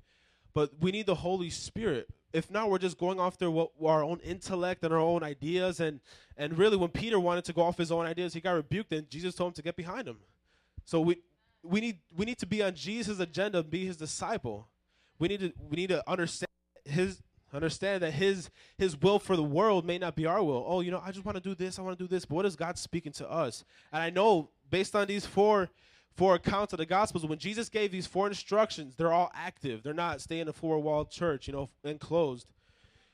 but 0.58 0.72
we 0.80 0.90
need 0.90 1.06
the 1.06 1.14
Holy 1.14 1.52
Spirit. 1.52 2.10
If 2.34 2.51
not, 2.51 2.69
we're 2.69 2.78
just 2.78 2.97
going 2.97 3.19
off 3.19 3.38
their 3.38 3.49
what, 3.49 3.71
our 3.84 4.03
own 4.03 4.19
intellect 4.19 4.84
and 4.84 4.93
our 4.93 4.99
own 4.99 5.23
ideas. 5.23 5.80
And 5.80 5.99
and 6.36 6.57
really, 6.57 6.78
when 6.78 6.89
Peter 6.89 7.19
wanted 7.19 7.45
to 7.45 7.53
go 7.53 7.61
off 7.61 7.78
his 7.78 7.91
own 7.91 8.05
ideas, 8.05 8.34
he 8.34 8.41
got 8.41 8.51
rebuked, 8.51 8.91
and 8.91 9.09
Jesus 9.09 9.36
told 9.36 9.51
him 9.51 9.53
to 9.55 9.61
get 9.61 9.75
behind 9.75 10.07
him. 10.07 10.17
So 10.86 11.01
we 11.01 11.21
we 11.63 11.82
need 11.82 11.99
we 12.15 12.25
need 12.25 12.38
to 12.39 12.45
be 12.45 12.61
on 12.63 12.75
Jesus' 12.75 13.19
agenda, 13.19 13.63
be 13.63 13.86
his 13.86 13.97
disciple. 13.97 14.67
We 15.19 15.28
need 15.28 15.39
to 15.39 15.53
we 15.69 15.78
need 15.78 15.89
to 15.89 16.07
understand 16.09 16.49
his 16.86 17.21
understand 17.53 18.03
that 18.03 18.11
his 18.11 18.49
his 18.78 18.99
will 18.99 19.19
for 19.19 19.36
the 19.36 19.43
world 19.43 19.86
may 19.86 19.97
not 19.97 20.15
be 20.15 20.25
our 20.25 20.43
will. 20.43 20.63
Oh, 20.67 20.82
you 20.82 20.91
know, 20.91 21.01
I 21.03 21.11
just 21.11 21.25
want 21.25 21.38
to 21.38 21.43
do 21.43 21.55
this, 21.55 21.80
I 21.80 21.82
want 21.82 21.97
to 21.97 22.03
do 22.03 22.07
this, 22.07 22.25
but 22.25 22.36
what 22.36 22.45
is 22.45 22.55
God 22.55 22.78
speaking 22.78 23.11
to 23.13 23.30
us? 23.30 23.63
And 23.91 24.03
I 24.03 24.09
know 24.09 24.49
based 24.69 24.95
on 24.95 25.07
these 25.07 25.25
four 25.25 25.69
four 26.18 26.34
accounts 26.34 26.74
of 26.74 26.80
the 26.80 26.86
gospels 26.86 27.26
when 27.26 27.38
jesus 27.38 27.70
gave 27.70 27.91
these 27.91 28.07
four 28.07 28.28
instructions 28.28 28.95
they're 28.95 29.13
all 29.13 29.32
active. 29.36 29.84
They're 29.84 29.93
not 29.93 30.20
staying 30.20 30.41
in 30.41 30.47
a 30.47 30.53
four-walled 30.53 31.11
church 31.11 31.47
you 31.47 31.53
know 31.53 31.70
enclosed. 31.84 32.47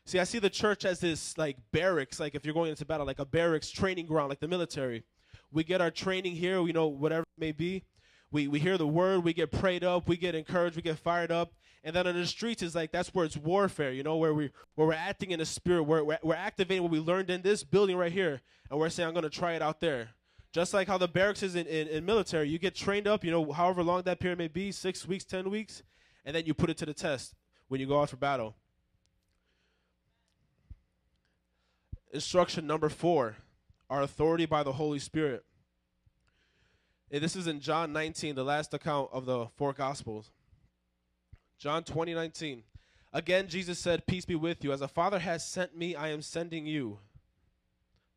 See 0.06 0.20
i 0.20 0.24
see 0.24 0.40
the 0.40 0.50
church 0.50 0.86
as 0.86 1.00
this 1.02 1.38
like 1.38 1.58
barracks 1.72 2.20
like 2.20 2.34
if 2.34 2.46
you're 2.46 2.54
going 2.54 2.72
into 2.72 2.86
battle 2.86 3.06
like 3.06 3.20
a 3.20 3.26
barracks 3.26 3.70
training 3.70 4.08
ground 4.08 4.30
like 4.30 4.40
the 4.40 4.48
military. 4.48 5.04
We 5.52 5.64
get 5.64 5.82
our 5.82 5.92
training 5.92 6.36
here 6.36 6.62
we 6.62 6.72
know 6.72 6.88
whatever 6.88 7.24
it 7.24 7.40
may 7.40 7.52
be. 7.52 7.84
We, 8.32 8.48
we 8.48 8.60
hear 8.60 8.80
the 8.80 8.88
word 8.88 9.24
we 9.24 9.34
get 9.34 9.52
prayed 9.52 9.84
up 9.84 10.08
we 10.08 10.16
get 10.16 10.34
encouraged 10.34 10.78
we 10.78 10.82
get 10.82 10.98
fired 10.98 11.32
up. 11.32 11.52
And 11.84 11.94
then 11.94 12.08
on 12.08 12.16
the 12.16 12.26
streets 12.26 12.62
is 12.62 12.74
like 12.74 12.92
that's 12.92 13.14
where 13.14 13.26
it's 13.26 13.38
warfare 13.38 13.92
you 13.92 14.04
know 14.04 14.16
where 14.16 14.34
we 14.34 14.52
where 14.76 14.88
we're 14.88 14.94
acting 14.94 15.32
in 15.32 15.40
the 15.40 15.46
spirit. 15.46 15.84
Where 15.84 16.04
we're, 16.04 16.20
we're 16.24 16.36
activating 16.36 16.84
what 16.84 16.92
we 16.92 17.00
learned 17.00 17.30
in 17.30 17.42
this 17.42 17.66
building 17.66 17.98
right 17.98 18.12
here. 18.12 18.42
And 18.72 18.80
we're 18.80 18.90
saying 18.90 19.08
i'm 19.08 19.14
going 19.14 19.24
to 19.24 19.30
try 19.30 19.54
it 19.54 19.62
out 19.62 19.82
there 19.82 20.10
just 20.54 20.72
like 20.72 20.88
how 20.88 21.00
the 21.00 21.08
barracks 21.08 21.42
is 21.42 21.56
in, 21.56 21.66
in, 21.66 21.88
in, 21.88 22.06
military, 22.06 22.48
you 22.48 22.60
get 22.60 22.76
trained 22.76 23.08
up, 23.08 23.24
you 23.24 23.32
know, 23.32 23.52
however 23.52 23.82
long 23.82 24.04
that 24.04 24.20
period 24.20 24.38
may 24.38 24.48
be, 24.48 24.72
six 24.72 25.06
weeks, 25.08 25.26
ten 25.26 25.50
weeks, 25.50 25.82
and 26.26 26.36
then 26.36 26.46
you 26.46 26.54
put 26.54 26.70
it 26.70 26.78
to 26.78 26.86
the 26.86 26.94
test 26.94 27.34
when 27.68 27.82
you 27.82 27.88
go 27.88 28.00
out 28.00 28.12
for 28.12 28.18
battle. 28.18 28.56
Instruction 32.14 32.68
number 32.68 32.88
four 32.88 33.38
our 33.90 34.02
authority 34.02 34.46
by 34.46 34.64
the 34.64 34.74
Holy 34.74 34.98
Spirit. 34.98 35.44
And 37.12 37.22
this 37.22 37.36
is 37.36 37.46
in 37.46 37.60
John 37.60 37.94
19, 37.94 38.34
the 38.34 38.44
last 38.44 38.74
account 38.74 39.10
of 39.12 39.26
the 39.26 39.48
four 39.56 39.72
Gospels. 39.74 40.32
John 41.60 41.84
20, 41.84 42.16
19. 42.16 42.64
Again, 43.12 43.48
Jesus 43.48 43.78
said, 43.78 44.08
Peace 44.08 44.26
be 44.26 44.34
with 44.34 44.64
you. 44.64 44.72
As 44.72 44.80
the 44.80 44.88
Father 44.88 45.20
has 45.20 45.46
sent 45.46 45.78
me, 45.78 45.96
I 45.96 46.10
am 46.10 46.24
sending 46.24 46.66
you. 46.66 46.98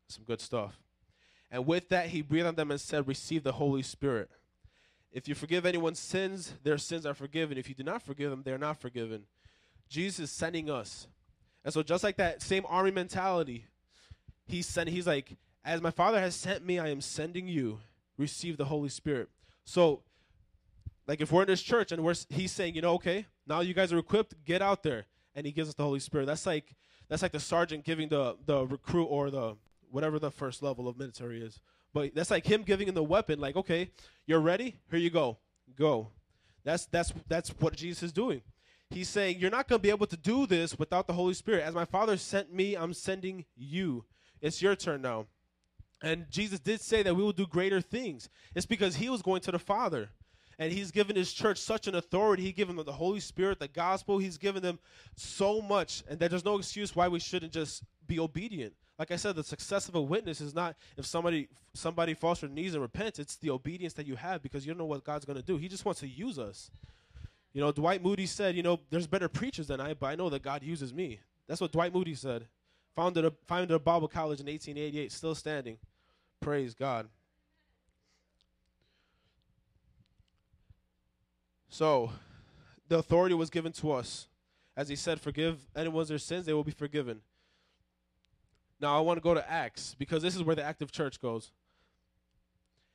Some 0.07 0.23
good 0.23 0.41
stuff. 0.41 0.79
And 1.49 1.65
with 1.65 1.89
that, 1.89 2.07
he 2.07 2.21
breathed 2.21 2.47
on 2.47 2.55
them 2.55 2.71
and 2.71 2.79
said, 2.79 3.07
Receive 3.07 3.43
the 3.43 3.53
Holy 3.53 3.81
Spirit. 3.81 4.29
If 5.11 5.27
you 5.27 5.35
forgive 5.35 5.65
anyone's 5.65 5.99
sins, 5.99 6.53
their 6.63 6.77
sins 6.77 7.05
are 7.05 7.13
forgiven. 7.13 7.57
If 7.57 7.69
you 7.69 7.75
do 7.75 7.83
not 7.83 8.01
forgive 8.01 8.29
them, 8.29 8.43
they 8.43 8.51
are 8.51 8.57
not 8.57 8.81
forgiven. 8.81 9.23
Jesus 9.89 10.19
is 10.19 10.31
sending 10.31 10.69
us. 10.69 11.07
And 11.63 11.73
so, 11.73 11.81
just 11.83 12.03
like 12.03 12.17
that 12.17 12.41
same 12.41 12.65
army 12.67 12.91
mentality, 12.91 13.65
he's 14.45 14.67
sending, 14.67 14.93
he's 14.93 15.07
like, 15.07 15.37
As 15.63 15.81
my 15.81 15.91
Father 15.91 16.19
has 16.19 16.35
sent 16.35 16.65
me, 16.65 16.79
I 16.79 16.89
am 16.89 17.01
sending 17.01 17.47
you. 17.47 17.79
Receive 18.17 18.57
the 18.57 18.65
Holy 18.65 18.89
Spirit. 18.89 19.29
So, 19.63 20.01
like 21.07 21.21
if 21.21 21.31
we're 21.31 21.43
in 21.43 21.47
this 21.47 21.61
church 21.61 21.91
and 21.91 22.03
we're 22.03 22.15
he's 22.29 22.51
saying, 22.51 22.75
you 22.75 22.81
know, 22.81 22.93
okay, 22.95 23.25
now 23.47 23.61
you 23.61 23.73
guys 23.73 23.93
are 23.93 23.97
equipped, 23.97 24.43
get 24.43 24.61
out 24.61 24.83
there. 24.83 25.05
And 25.35 25.45
he 25.45 25.51
gives 25.51 25.69
us 25.69 25.75
the 25.75 25.83
Holy 25.83 25.99
Spirit. 25.99 26.25
That's 26.25 26.45
like 26.45 26.75
that's 27.07 27.21
like 27.21 27.31
the 27.31 27.39
sergeant 27.39 27.85
giving 27.85 28.09
the 28.09 28.37
the 28.45 28.65
recruit 28.65 29.05
or 29.05 29.29
the 29.29 29.55
whatever 29.91 30.19
the 30.19 30.31
first 30.31 30.61
level 30.61 30.87
of 30.87 30.97
military 30.97 31.41
is. 31.41 31.59
But 31.93 32.13
that's 32.13 32.31
like 32.31 32.45
him 32.45 32.63
giving 32.63 32.87
him 32.87 32.95
the 32.95 33.03
weapon, 33.03 33.39
like, 33.39 33.55
okay, 33.55 33.91
you're 34.25 34.39
ready? 34.39 34.75
Here 34.89 34.99
you 34.99 35.09
go. 35.09 35.37
Go. 35.75 36.09
That's 36.63 36.85
that's 36.85 37.13
that's 37.27 37.49
what 37.59 37.75
Jesus 37.75 38.03
is 38.03 38.11
doing. 38.11 38.41
He's 38.89 39.09
saying, 39.09 39.39
You're 39.39 39.51
not 39.51 39.67
gonna 39.67 39.79
be 39.79 39.89
able 39.89 40.07
to 40.07 40.17
do 40.17 40.45
this 40.45 40.77
without 40.77 41.07
the 41.07 41.13
Holy 41.13 41.33
Spirit. 41.33 41.63
As 41.63 41.73
my 41.73 41.85
Father 41.85 42.17
sent 42.17 42.53
me, 42.53 42.75
I'm 42.75 42.93
sending 42.93 43.45
you. 43.55 44.05
It's 44.41 44.61
your 44.61 44.75
turn 44.75 45.01
now. 45.01 45.27
And 46.01 46.29
Jesus 46.29 46.59
did 46.59 46.81
say 46.81 47.03
that 47.03 47.15
we 47.15 47.23
will 47.23 47.31
do 47.31 47.47
greater 47.47 47.81
things. 47.81 48.29
It's 48.53 48.65
because 48.65 48.95
he 48.95 49.09
was 49.09 49.21
going 49.21 49.41
to 49.41 49.51
the 49.51 49.59
Father. 49.59 50.09
And 50.59 50.71
he's 50.71 50.91
given 50.91 51.15
his 51.15 51.33
church 51.33 51.57
such 51.59 51.87
an 51.87 51.95
authority. 51.95 52.43
He's 52.43 52.53
given 52.53 52.75
them 52.75 52.85
the 52.85 52.91
Holy 52.91 53.19
Spirit, 53.19 53.59
the 53.59 53.67
gospel. 53.67 54.17
He's 54.17 54.37
given 54.37 54.61
them 54.61 54.79
so 55.15 55.61
much. 55.61 56.03
And 56.09 56.19
that 56.19 56.29
there's 56.29 56.45
no 56.45 56.57
excuse 56.57 56.95
why 56.95 57.07
we 57.07 57.19
shouldn't 57.19 57.53
just 57.53 57.83
be 58.07 58.19
obedient 58.19 58.73
like 58.99 59.11
I 59.11 59.15
said, 59.15 59.35
the 59.35 59.43
success 59.43 59.87
of 59.87 59.95
a 59.95 60.01
witness 60.01 60.41
is 60.41 60.55
not 60.55 60.75
if 60.97 61.05
somebody 61.05 61.49
somebody 61.73 62.13
falls 62.13 62.39
to 62.39 62.47
their 62.47 62.55
knees 62.55 62.73
and 62.73 62.81
repents. 62.81 63.19
It's 63.19 63.35
the 63.35 63.51
obedience 63.51 63.93
that 63.93 64.07
you 64.07 64.15
have 64.15 64.41
because 64.41 64.65
you 64.65 64.73
don't 64.73 64.79
know 64.79 64.85
what 64.85 65.03
God's 65.03 65.25
going 65.25 65.37
to 65.37 65.43
do. 65.43 65.57
He 65.57 65.67
just 65.67 65.85
wants 65.85 65.99
to 65.99 66.07
use 66.07 66.39
us. 66.39 66.71
You 67.53 67.61
know, 67.61 67.71
Dwight 67.71 68.03
Moody 68.03 68.25
said, 68.25 68.55
you 68.55 68.63
know, 68.63 68.79
there's 68.89 69.07
better 69.07 69.29
preachers 69.29 69.67
than 69.67 69.79
I, 69.79 69.93
but 69.93 70.07
I 70.07 70.15
know 70.15 70.29
that 70.29 70.41
God 70.41 70.63
uses 70.63 70.93
me. 70.93 71.19
That's 71.47 71.61
what 71.61 71.71
Dwight 71.71 71.93
Moody 71.93 72.15
said. 72.15 72.47
Founded 72.95 73.25
a 73.25 73.33
founded 73.45 73.71
a 73.71 73.79
Bible 73.79 74.07
college 74.07 74.39
in 74.39 74.47
1888, 74.47 75.11
still 75.11 75.35
standing. 75.35 75.77
Praise 76.39 76.73
God. 76.73 77.07
So, 81.69 82.11
the 82.87 82.97
authority 82.97 83.35
was 83.35 83.49
given 83.49 83.71
to 83.73 83.91
us. 83.91 84.27
As 84.75 84.89
he 84.89 84.95
said, 84.95 85.19
forgive 85.19 85.59
anyone's 85.75 86.09
their 86.09 86.17
sins, 86.17 86.45
they 86.45 86.53
will 86.53 86.63
be 86.63 86.71
forgiven. 86.71 87.21
Now 88.79 88.97
I 88.97 89.01
want 89.01 89.17
to 89.17 89.21
go 89.21 89.33
to 89.33 89.51
Acts 89.51 89.95
because 89.97 90.21
this 90.21 90.35
is 90.35 90.43
where 90.43 90.55
the 90.55 90.63
active 90.63 90.91
church 90.91 91.19
goes. 91.19 91.51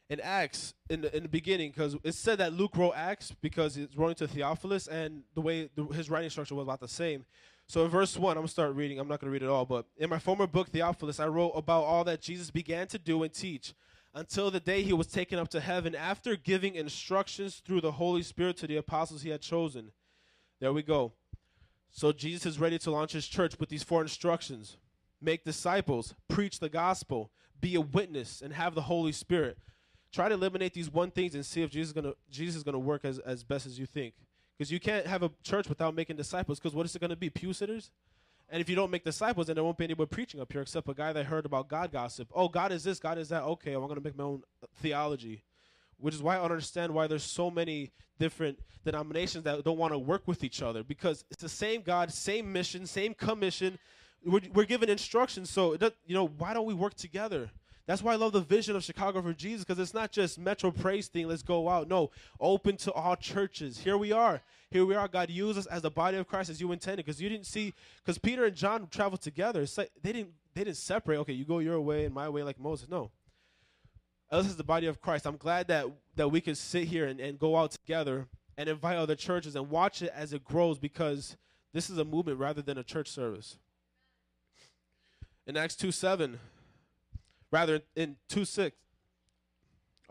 In 0.08 0.20
Acts, 0.20 0.74
in 0.90 1.00
the, 1.00 1.16
in 1.16 1.22
the 1.22 1.28
beginning, 1.28 1.70
because 1.70 1.96
it 2.04 2.14
said 2.14 2.38
that 2.38 2.52
Luke 2.52 2.76
wrote 2.76 2.92
Acts 2.94 3.32
because 3.40 3.76
it's 3.76 3.96
writing 3.96 4.16
to 4.16 4.28
Theophilus, 4.28 4.86
and 4.86 5.22
the 5.34 5.40
way 5.40 5.70
the, 5.74 5.84
his 5.86 6.10
writing 6.10 6.28
structure 6.28 6.54
was 6.54 6.64
about 6.64 6.80
the 6.80 6.88
same. 6.88 7.24
So 7.66 7.84
in 7.84 7.90
verse 7.90 8.18
1, 8.18 8.32
I'm 8.32 8.36
going 8.36 8.46
to 8.46 8.52
start 8.52 8.74
reading. 8.74 8.98
I'm 8.98 9.08
not 9.08 9.20
going 9.20 9.30
to 9.30 9.32
read 9.32 9.42
it 9.42 9.48
all, 9.48 9.64
but 9.64 9.86
in 9.96 10.10
my 10.10 10.18
former 10.18 10.46
book, 10.46 10.68
Theophilus, 10.68 11.18
I 11.18 11.28
wrote 11.28 11.52
about 11.52 11.84
all 11.84 12.04
that 12.04 12.20
Jesus 12.20 12.50
began 12.50 12.86
to 12.88 12.98
do 12.98 13.22
and 13.22 13.32
teach 13.32 13.72
until 14.14 14.50
the 14.50 14.60
day 14.60 14.82
he 14.82 14.92
was 14.92 15.06
taken 15.06 15.38
up 15.38 15.48
to 15.48 15.60
heaven 15.60 15.94
after 15.94 16.36
giving 16.36 16.74
instructions 16.74 17.62
through 17.64 17.80
the 17.80 17.92
Holy 17.92 18.22
Spirit 18.22 18.58
to 18.58 18.66
the 18.66 18.76
apostles 18.76 19.22
he 19.22 19.30
had 19.30 19.40
chosen. 19.40 19.92
There 20.60 20.72
we 20.72 20.82
go. 20.82 21.12
So 21.90 22.12
Jesus 22.12 22.44
is 22.44 22.60
ready 22.60 22.78
to 22.80 22.90
launch 22.90 23.12
his 23.12 23.26
church 23.26 23.58
with 23.58 23.70
these 23.70 23.82
four 23.82 24.02
instructions 24.02 24.76
make 25.22 25.44
disciples, 25.44 26.14
preach 26.28 26.58
the 26.58 26.68
gospel, 26.68 27.30
be 27.60 27.74
a 27.74 27.80
witness, 27.80 28.42
and 28.42 28.52
have 28.52 28.74
the 28.74 28.82
Holy 28.82 29.12
Spirit. 29.12 29.58
Try 30.12 30.28
to 30.28 30.34
eliminate 30.34 30.74
these 30.74 30.90
one 30.90 31.10
things 31.10 31.34
and 31.34 31.46
see 31.46 31.62
if 31.62 31.70
Jesus 31.70 31.88
is 31.88 31.92
gonna 31.92 32.14
Jesus 32.30 32.56
is 32.56 32.62
gonna 32.62 32.78
work 32.78 33.04
as, 33.04 33.18
as 33.20 33.44
best 33.44 33.66
as 33.66 33.78
you 33.78 33.86
think. 33.86 34.14
Because 34.56 34.70
you 34.70 34.78
can't 34.78 35.06
have 35.06 35.22
a 35.22 35.30
church 35.42 35.68
without 35.68 35.94
making 35.94 36.16
disciples. 36.16 36.58
Because 36.58 36.74
what 36.74 36.84
is 36.84 36.94
it 36.94 37.00
gonna 37.00 37.16
be? 37.16 37.30
Pew 37.30 37.52
sitters? 37.52 37.90
And 38.50 38.60
if 38.60 38.68
you 38.68 38.76
don't 38.76 38.90
make 38.90 39.04
disciples, 39.04 39.46
then 39.46 39.54
there 39.54 39.64
won't 39.64 39.78
be 39.78 39.84
anybody 39.84 40.08
preaching 40.08 40.38
up 40.38 40.52
here 40.52 40.60
except 40.60 40.86
a 40.86 40.92
guy 40.92 41.14
that 41.14 41.24
heard 41.24 41.46
about 41.46 41.68
God 41.68 41.90
gossip. 41.90 42.28
Oh, 42.34 42.48
God 42.48 42.70
is 42.70 42.84
this, 42.84 42.98
God 42.98 43.16
is 43.16 43.30
that. 43.30 43.42
Okay, 43.44 43.72
I'm 43.72 43.86
gonna 43.86 44.00
make 44.02 44.16
my 44.16 44.24
own 44.24 44.42
theology. 44.76 45.42
Which 45.96 46.14
is 46.14 46.22
why 46.22 46.34
I 46.34 46.42
don't 46.42 46.50
understand 46.50 46.92
why 46.92 47.06
there's 47.06 47.22
so 47.22 47.50
many 47.50 47.92
different 48.18 48.58
denominations 48.84 49.44
that 49.44 49.64
don't 49.64 49.78
want 49.78 49.92
to 49.92 49.98
work 49.98 50.22
with 50.26 50.44
each 50.44 50.62
other 50.62 50.82
because 50.82 51.24
it's 51.30 51.42
the 51.42 51.48
same 51.48 51.80
God, 51.80 52.12
same 52.12 52.52
mission, 52.52 52.86
same 52.86 53.14
commission, 53.14 53.78
we're, 54.24 54.40
we're 54.52 54.64
given 54.64 54.88
instructions. 54.88 55.50
So, 55.50 55.76
does, 55.76 55.92
you 56.06 56.14
know, 56.14 56.26
why 56.26 56.54
don't 56.54 56.66
we 56.66 56.74
work 56.74 56.94
together? 56.94 57.50
That's 57.86 58.02
why 58.02 58.12
I 58.12 58.16
love 58.16 58.32
the 58.32 58.40
vision 58.40 58.76
of 58.76 58.84
Chicago 58.84 59.20
for 59.22 59.32
Jesus 59.32 59.64
because 59.64 59.80
it's 59.80 59.94
not 59.94 60.12
just 60.12 60.38
Metro 60.38 60.70
Praise 60.70 61.08
thing, 61.08 61.26
let's 61.26 61.42
go 61.42 61.68
out. 61.68 61.88
No, 61.88 62.10
open 62.38 62.76
to 62.78 62.92
all 62.92 63.16
churches. 63.16 63.78
Here 63.78 63.98
we 63.98 64.12
are. 64.12 64.40
Here 64.70 64.86
we 64.86 64.94
are. 64.94 65.08
God 65.08 65.30
used 65.30 65.58
us 65.58 65.66
as 65.66 65.82
the 65.82 65.90
body 65.90 66.16
of 66.16 66.28
Christ 66.28 66.48
as 66.48 66.60
you 66.60 66.70
intended 66.70 67.04
because 67.04 67.20
you 67.20 67.28
didn't 67.28 67.46
see, 67.46 67.74
because 67.98 68.18
Peter 68.18 68.44
and 68.44 68.54
John 68.54 68.86
traveled 68.88 69.20
together. 69.20 69.66
Like 69.76 69.90
they 70.00 70.12
didn't, 70.12 70.30
they 70.54 70.64
didn't 70.64 70.76
separate. 70.76 71.18
Okay, 71.18 71.32
you 71.32 71.44
go 71.44 71.58
your 71.58 71.80
way 71.80 72.04
and 72.04 72.14
my 72.14 72.28
way 72.28 72.44
like 72.44 72.60
Moses. 72.60 72.88
No. 72.88 73.10
This 74.30 74.46
is 74.46 74.56
the 74.56 74.64
body 74.64 74.86
of 74.86 75.00
Christ. 75.00 75.26
I'm 75.26 75.36
glad 75.36 75.68
that, 75.68 75.86
that 76.16 76.28
we 76.28 76.40
can 76.40 76.54
sit 76.54 76.84
here 76.84 77.06
and, 77.06 77.20
and 77.20 77.38
go 77.38 77.56
out 77.56 77.72
together 77.72 78.28
and 78.56 78.68
invite 78.68 78.96
other 78.96 79.16
churches 79.16 79.56
and 79.56 79.68
watch 79.68 80.00
it 80.00 80.12
as 80.14 80.32
it 80.32 80.44
grows 80.44 80.78
because 80.78 81.36
this 81.74 81.90
is 81.90 81.98
a 81.98 82.04
movement 82.04 82.38
rather 82.38 82.62
than 82.62 82.78
a 82.78 82.84
church 82.84 83.08
service 83.08 83.58
in 85.46 85.56
Acts 85.56 85.76
2 85.76 85.92
7, 85.92 86.38
rather 87.50 87.80
in 87.96 88.16
2 88.28 88.44
6, 88.44 88.76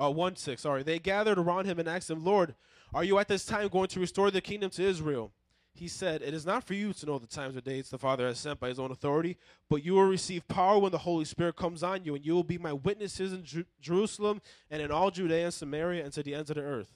uh, 0.02 0.10
1 0.10 0.36
6, 0.36 0.62
sorry, 0.62 0.84
they 0.84 1.00
gathered 1.00 1.38
around 1.38 1.66
him 1.66 1.80
and 1.80 1.88
asked 1.88 2.10
him, 2.10 2.24
Lord, 2.24 2.56
are 2.94 3.04
you 3.04 3.20
at 3.20 3.28
this 3.28 3.46
time 3.46 3.68
going 3.70 3.88
to 3.90 4.00
restore 4.00 4.32
the 4.32 4.42
kingdom 4.42 4.70
to 4.72 4.84
Israel? 4.84 5.32
He 5.74 5.88
said, 5.88 6.22
It 6.22 6.34
is 6.34 6.46
not 6.46 6.66
for 6.66 6.74
you 6.74 6.92
to 6.94 7.06
know 7.06 7.18
the 7.18 7.28
times 7.28 7.56
or 7.56 7.62
dates 7.62 7.90
the 7.90 7.98
Father 7.98 8.28
has 8.28 8.40
sent 8.40 8.60
by 8.60 8.68
his 8.68 8.80
own 8.80 8.92
authority, 8.92 9.38
but 9.70 9.84
you 9.84 9.94
will 9.94 10.04
receive 10.04 10.48
power 10.48 10.78
when 10.78 10.92
the 10.92 10.98
Holy 10.98 11.24
Spirit 11.24 11.56
comes 11.56 11.82
on 11.82 12.04
you, 12.04 12.16
and 12.16 12.26
you 12.26 12.34
will 12.34 12.44
be 12.44 12.58
my 12.58 12.74
witnesses 12.74 13.32
in 13.32 13.44
Jer- 13.44 13.66
Jerusalem 13.80 14.42
and 14.70 14.82
in 14.82 14.92
all 14.92 15.12
Judea 15.12 15.46
and 15.46 15.54
Samaria 15.54 16.04
and 16.04 16.12
to 16.14 16.24
the 16.24 16.36
ends 16.36 16.50
of 16.50 16.58
the 16.58 16.64
earth. 16.64 16.92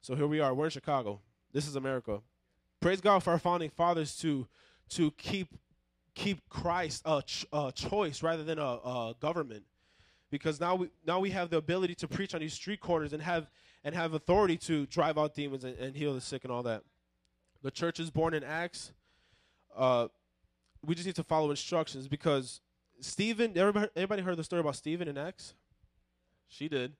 So 0.00 0.14
here 0.14 0.26
we 0.26 0.40
are. 0.40 0.54
We're 0.54 0.66
in 0.66 0.70
Chicago. 0.70 1.20
This 1.52 1.68
is 1.68 1.76
America. 1.76 2.20
Praise 2.80 3.00
God 3.00 3.22
for 3.22 3.32
our 3.32 3.38
founding 3.38 3.70
fathers 3.70 4.16
to 4.18 4.46
to 4.90 5.10
keep 5.12 5.48
keep 6.14 6.48
Christ 6.48 7.02
a, 7.04 7.22
ch- 7.22 7.46
a 7.52 7.72
choice 7.74 8.22
rather 8.22 8.44
than 8.44 8.58
a, 8.58 8.62
a, 8.62 9.14
government, 9.20 9.64
because 10.30 10.60
now 10.60 10.74
we 10.76 10.90
now 11.06 11.20
we 11.20 11.30
have 11.30 11.50
the 11.50 11.56
ability 11.56 11.94
to 11.96 12.08
preach 12.08 12.34
on 12.34 12.40
these 12.40 12.54
street 12.54 12.80
corners 12.80 13.12
and 13.12 13.22
have 13.22 13.50
and 13.84 13.94
have 13.94 14.14
authority 14.14 14.56
to 14.56 14.86
drive 14.86 15.18
out 15.18 15.34
demons 15.34 15.64
and, 15.64 15.78
and 15.78 15.96
heal 15.96 16.14
the 16.14 16.20
sick 16.20 16.44
and 16.44 16.52
all 16.52 16.62
that. 16.62 16.82
the 17.62 17.70
church 17.70 18.00
is 18.00 18.10
born 18.10 18.34
in 18.34 18.44
Acts. 18.44 18.92
Uh, 19.76 20.08
we 20.84 20.94
just 20.94 21.06
need 21.06 21.16
to 21.16 21.24
follow 21.24 21.50
instructions 21.50 22.08
because 22.08 22.60
Stephen. 23.00 23.56
Everybody, 23.56 23.88
everybody 23.96 24.22
heard 24.22 24.36
the 24.36 24.44
story 24.44 24.60
about 24.60 24.76
Stephen 24.76 25.08
in 25.08 25.18
Acts? 25.18 25.54
She 26.48 26.68
did. 26.68 26.92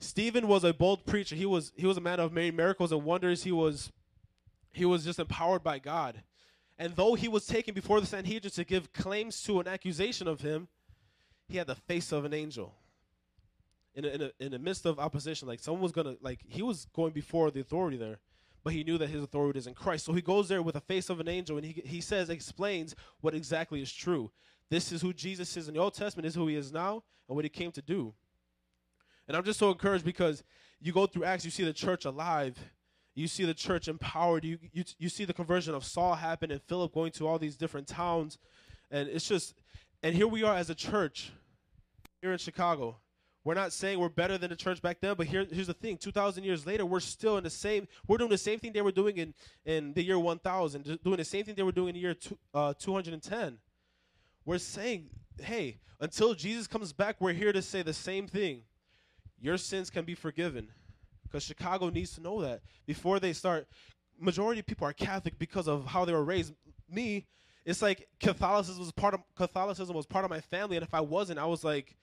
Stephen 0.00 0.46
was 0.46 0.64
a 0.64 0.72
bold 0.72 1.04
preacher. 1.04 1.34
He 1.34 1.46
was 1.46 1.72
he 1.76 1.86
was 1.86 1.96
a 1.96 2.00
man 2.00 2.20
of 2.20 2.32
many 2.32 2.50
miracles 2.50 2.92
and 2.92 3.04
wonders. 3.04 3.44
He 3.44 3.52
was 3.52 3.92
he 4.72 4.84
was 4.84 5.04
just 5.04 5.18
empowered 5.18 5.62
by 5.62 5.78
God. 5.78 6.22
And 6.78 6.94
though 6.94 7.14
he 7.14 7.28
was 7.28 7.46
taken 7.46 7.74
before 7.74 8.00
the 8.00 8.06
Sanhedrin 8.06 8.52
to 8.52 8.64
give 8.64 8.92
claims 8.92 9.42
to 9.42 9.58
an 9.60 9.66
accusation 9.66 10.28
of 10.28 10.40
him, 10.40 10.68
he 11.48 11.56
had 11.56 11.66
the 11.66 11.74
face 11.74 12.12
of 12.12 12.24
an 12.24 12.32
angel. 12.32 12.74
In 13.94 14.04
a, 14.04 14.08
in, 14.08 14.22
a, 14.22 14.30
in 14.38 14.52
the 14.52 14.58
midst 14.58 14.86
of 14.86 15.00
opposition, 15.00 15.48
like 15.48 15.58
someone 15.58 15.82
was 15.82 15.90
gonna 15.90 16.14
like 16.20 16.40
he 16.46 16.62
was 16.62 16.86
going 16.94 17.12
before 17.12 17.50
the 17.50 17.60
authority 17.60 17.96
there, 17.96 18.20
but 18.62 18.72
he 18.72 18.84
knew 18.84 18.96
that 18.98 19.08
his 19.08 19.24
authority 19.24 19.58
is 19.58 19.66
in 19.66 19.74
Christ. 19.74 20.04
So 20.04 20.12
he 20.12 20.20
goes 20.20 20.48
there 20.48 20.62
with 20.62 20.74
the 20.74 20.80
face 20.80 21.10
of 21.10 21.18
an 21.18 21.26
angel, 21.26 21.56
and 21.56 21.66
he 21.66 21.82
he 21.84 22.00
says 22.00 22.30
explains 22.30 22.94
what 23.20 23.34
exactly 23.34 23.82
is 23.82 23.92
true. 23.92 24.30
This 24.70 24.92
is 24.92 25.02
who 25.02 25.12
Jesus 25.12 25.56
is 25.56 25.66
in 25.66 25.74
the 25.74 25.80
Old 25.80 25.94
Testament. 25.94 26.26
Is 26.26 26.36
who 26.36 26.46
he 26.46 26.54
is 26.54 26.70
now, 26.70 27.02
and 27.28 27.34
what 27.34 27.44
he 27.44 27.48
came 27.48 27.72
to 27.72 27.82
do. 27.82 28.14
And 29.26 29.36
I'm 29.36 29.44
just 29.44 29.58
so 29.58 29.70
encouraged 29.70 30.04
because 30.04 30.44
you 30.80 30.92
go 30.92 31.06
through 31.06 31.24
Acts, 31.24 31.44
you 31.44 31.50
see 31.50 31.64
the 31.64 31.72
church 31.72 32.04
alive, 32.04 32.56
you 33.18 33.26
see 33.26 33.44
the 33.44 33.54
church 33.54 33.88
empowered, 33.88 34.44
you 34.44 34.58
you 34.72 34.84
you 34.98 35.08
see 35.08 35.24
the 35.24 35.32
conversion 35.32 35.74
of 35.74 35.84
Saul 35.84 36.14
happen, 36.14 36.50
and 36.50 36.62
Philip 36.62 36.94
going 36.94 37.10
to 37.12 37.26
all 37.26 37.38
these 37.38 37.56
different 37.56 37.88
towns, 37.88 38.38
and 38.90 39.08
it's 39.08 39.26
just, 39.26 39.54
and 40.02 40.14
here 40.14 40.28
we 40.28 40.44
are 40.44 40.54
as 40.54 40.70
a 40.70 40.74
church, 40.74 41.32
here 42.22 42.32
in 42.32 42.38
Chicago. 42.38 42.96
We're 43.44 43.54
not 43.54 43.72
saying 43.72 43.98
we're 43.98 44.08
better 44.08 44.36
than 44.36 44.50
the 44.50 44.56
church 44.56 44.82
back 44.82 45.00
then, 45.00 45.14
but 45.16 45.26
here, 45.26 45.46
here's 45.50 45.66
the 45.66 45.74
thing: 45.74 45.96
2,000 45.96 46.44
years 46.44 46.64
later, 46.64 46.86
we're 46.86 47.00
still 47.00 47.38
in 47.38 47.44
the 47.44 47.50
same. 47.50 47.88
We're 48.06 48.18
doing 48.18 48.30
the 48.30 48.38
same 48.38 48.60
thing 48.60 48.72
they 48.72 48.82
were 48.82 48.92
doing 48.92 49.16
in 49.16 49.34
in 49.64 49.94
the 49.94 50.02
year 50.02 50.18
1,000, 50.18 51.00
doing 51.02 51.16
the 51.16 51.24
same 51.24 51.44
thing 51.44 51.54
they 51.56 51.62
were 51.62 51.72
doing 51.72 51.88
in 51.88 51.94
the 51.94 52.00
year 52.00 52.14
two, 52.14 52.38
uh, 52.54 52.74
210. 52.78 53.58
We're 54.44 54.58
saying, 54.58 55.10
hey, 55.40 55.78
until 55.98 56.34
Jesus 56.34 56.66
comes 56.66 56.92
back, 56.92 57.16
we're 57.20 57.32
here 57.32 57.52
to 57.52 57.62
say 57.62 57.82
the 57.82 57.92
same 57.92 58.28
thing. 58.28 58.62
Your 59.40 59.56
sins 59.56 59.90
can 59.90 60.04
be 60.04 60.14
forgiven, 60.14 60.68
because 61.30 61.42
Chicago 61.42 61.90
needs 61.90 62.14
to 62.14 62.20
know 62.20 62.40
that 62.42 62.60
before 62.86 63.20
they 63.20 63.32
start. 63.32 63.68
Majority 64.20 64.60
of 64.60 64.66
people 64.66 64.86
are 64.86 64.92
Catholic 64.92 65.38
because 65.38 65.68
of 65.68 65.86
how 65.86 66.04
they 66.04 66.12
were 66.12 66.24
raised. 66.24 66.52
Me, 66.90 67.26
it's 67.64 67.82
like 67.82 68.08
Catholicism 68.18 68.80
was 68.80 68.90
part 68.92 69.14
of 69.14 69.20
Catholicism 69.36 69.94
was 69.94 70.06
part 70.06 70.24
of 70.24 70.30
my 70.30 70.40
family, 70.40 70.76
and 70.76 70.84
if 70.84 70.94
I 70.94 71.00
wasn't, 71.00 71.38
I 71.38 71.46
was 71.46 71.62
like 71.62 71.96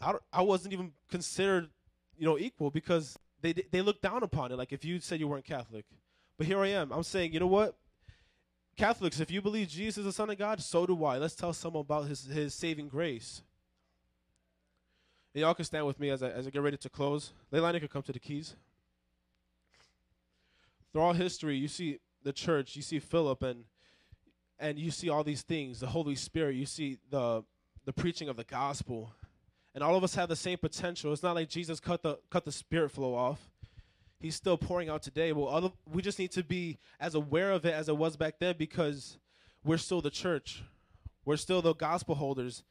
I, 0.00 0.14
I 0.32 0.42
wasn't 0.42 0.72
even 0.72 0.92
considered, 1.10 1.68
you 2.16 2.26
know, 2.26 2.38
equal 2.38 2.70
because 2.70 3.18
they 3.42 3.52
they 3.52 3.82
looked 3.82 4.02
down 4.02 4.22
upon 4.22 4.52
it. 4.52 4.56
Like 4.56 4.72
if 4.72 4.84
you 4.84 5.00
said 5.00 5.20
you 5.20 5.28
weren't 5.28 5.44
Catholic, 5.44 5.84
but 6.38 6.46
here 6.46 6.60
I 6.60 6.68
am. 6.68 6.92
I'm 6.92 7.02
saying, 7.02 7.32
you 7.32 7.40
know 7.40 7.46
what? 7.46 7.76
Catholics, 8.76 9.20
if 9.20 9.30
you 9.30 9.42
believe 9.42 9.68
Jesus 9.68 9.98
is 9.98 10.04
the 10.04 10.12
Son 10.12 10.30
of 10.30 10.38
God, 10.38 10.62
so 10.62 10.86
do 10.86 11.04
I. 11.04 11.18
Let's 11.18 11.34
tell 11.34 11.52
someone 11.52 11.82
about 11.82 12.06
His 12.06 12.26
His 12.26 12.54
saving 12.54 12.88
grace. 12.88 13.42
And 15.34 15.42
y'all 15.42 15.54
can 15.54 15.64
stand 15.64 15.86
with 15.86 16.00
me 16.00 16.10
as 16.10 16.22
I 16.22 16.30
as 16.30 16.46
I 16.46 16.50
get 16.50 16.62
ready 16.62 16.76
to 16.76 16.88
close. 16.88 17.32
Leilani 17.52 17.80
could 17.80 17.90
come 17.90 18.02
to 18.02 18.12
the 18.12 18.18
keys. 18.18 18.56
Throughout 20.92 21.16
history, 21.16 21.56
you 21.56 21.68
see 21.68 21.98
the 22.22 22.32
church, 22.32 22.74
you 22.74 22.82
see 22.82 22.98
Philip, 22.98 23.42
and 23.42 23.64
and 24.58 24.78
you 24.78 24.90
see 24.90 25.08
all 25.08 25.24
these 25.24 25.42
things, 25.42 25.80
the 25.80 25.86
Holy 25.86 26.14
Spirit. 26.14 26.56
You 26.56 26.66
see 26.66 26.98
the 27.10 27.44
the 27.84 27.92
preaching 27.92 28.28
of 28.28 28.36
the 28.36 28.44
gospel 28.44 29.12
and 29.74 29.84
all 29.84 29.94
of 29.94 30.04
us 30.04 30.14
have 30.14 30.28
the 30.28 30.36
same 30.36 30.58
potential. 30.58 31.12
It's 31.12 31.22
not 31.22 31.34
like 31.34 31.48
Jesus 31.48 31.80
cut 31.80 32.02
the 32.02 32.18
cut 32.30 32.44
the 32.44 32.52
spirit 32.52 32.90
flow 32.90 33.14
off. 33.14 33.50
He's 34.18 34.34
still 34.34 34.58
pouring 34.58 34.90
out 34.90 35.02
today. 35.02 35.32
Well, 35.32 35.48
other, 35.48 35.70
we 35.90 36.02
just 36.02 36.18
need 36.18 36.32
to 36.32 36.44
be 36.44 36.78
as 36.98 37.14
aware 37.14 37.52
of 37.52 37.64
it 37.64 37.72
as 37.72 37.88
it 37.88 37.96
was 37.96 38.16
back 38.16 38.34
then 38.38 38.56
because 38.58 39.16
we're 39.64 39.78
still 39.78 40.02
the 40.02 40.10
church. 40.10 40.62
We're 41.24 41.38
still 41.38 41.62
the 41.62 41.74
gospel 41.74 42.16
holders. 42.16 42.62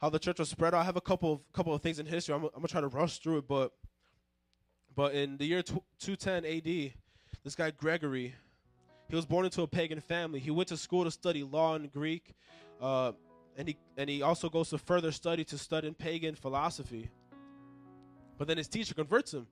How 0.00 0.10
the 0.10 0.18
church 0.18 0.38
was 0.38 0.48
spread 0.48 0.74
out. 0.74 0.80
I 0.80 0.84
have 0.84 0.96
a 0.96 1.00
couple 1.00 1.32
of 1.32 1.52
couple 1.52 1.74
of 1.74 1.82
things 1.82 1.98
in 1.98 2.06
history. 2.06 2.34
I'm, 2.34 2.44
I'm 2.44 2.50
gonna 2.56 2.68
try 2.68 2.80
to 2.80 2.88
rush 2.88 3.18
through 3.18 3.38
it, 3.38 3.48
but 3.48 3.72
but 4.94 5.14
in 5.14 5.36
the 5.36 5.44
year 5.44 5.62
210 5.62 6.44
AD, 6.44 6.92
this 7.44 7.54
guy 7.54 7.70
Gregory, 7.70 8.34
he 9.08 9.16
was 9.16 9.26
born 9.26 9.44
into 9.44 9.62
a 9.62 9.66
pagan 9.66 10.00
family. 10.00 10.38
He 10.40 10.50
went 10.50 10.68
to 10.68 10.76
school 10.76 11.04
to 11.04 11.10
study 11.10 11.42
law 11.42 11.74
and 11.74 11.92
Greek. 11.92 12.34
Uh, 12.80 13.12
and 13.56 13.68
he 13.68 13.76
and 13.96 14.08
he 14.08 14.22
also 14.22 14.48
goes 14.48 14.70
to 14.70 14.78
further 14.78 15.12
study 15.12 15.44
to 15.44 15.58
study 15.58 15.90
pagan 15.92 16.34
philosophy. 16.34 17.10
But 18.38 18.48
then 18.48 18.58
his 18.58 18.68
teacher 18.68 18.94
converts 18.94 19.32
him. 19.32 19.46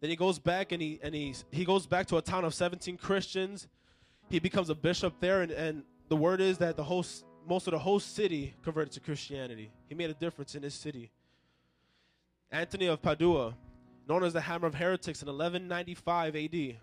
Then 0.00 0.10
he 0.10 0.16
goes 0.16 0.38
back 0.38 0.72
and 0.72 0.82
he 0.82 1.00
and 1.02 1.14
he 1.14 1.34
he 1.50 1.64
goes 1.64 1.86
back 1.86 2.06
to 2.06 2.16
a 2.18 2.22
town 2.22 2.44
of 2.44 2.54
17 2.54 2.96
Christians. 2.98 3.68
He 4.28 4.38
becomes 4.38 4.68
a 4.68 4.74
bishop 4.74 5.14
there, 5.20 5.40
and, 5.40 5.50
and 5.50 5.82
the 6.08 6.16
word 6.16 6.42
is 6.42 6.58
that 6.58 6.76
the 6.76 6.84
whole 6.84 7.04
most 7.48 7.66
of 7.66 7.72
the 7.72 7.78
whole 7.78 8.00
city 8.00 8.54
converted 8.62 8.92
to 8.92 9.00
Christianity. 9.00 9.70
He 9.88 9.94
made 9.94 10.10
a 10.10 10.14
difference 10.14 10.54
in 10.54 10.62
his 10.62 10.74
city. 10.74 11.10
Anthony 12.50 12.86
of 12.86 13.00
Padua, 13.00 13.54
known 14.08 14.24
as 14.24 14.32
the 14.32 14.40
Hammer 14.40 14.66
of 14.66 14.74
Heretics 14.74 15.22
in 15.22 15.28
1195 15.28 16.36
AD, 16.36 16.76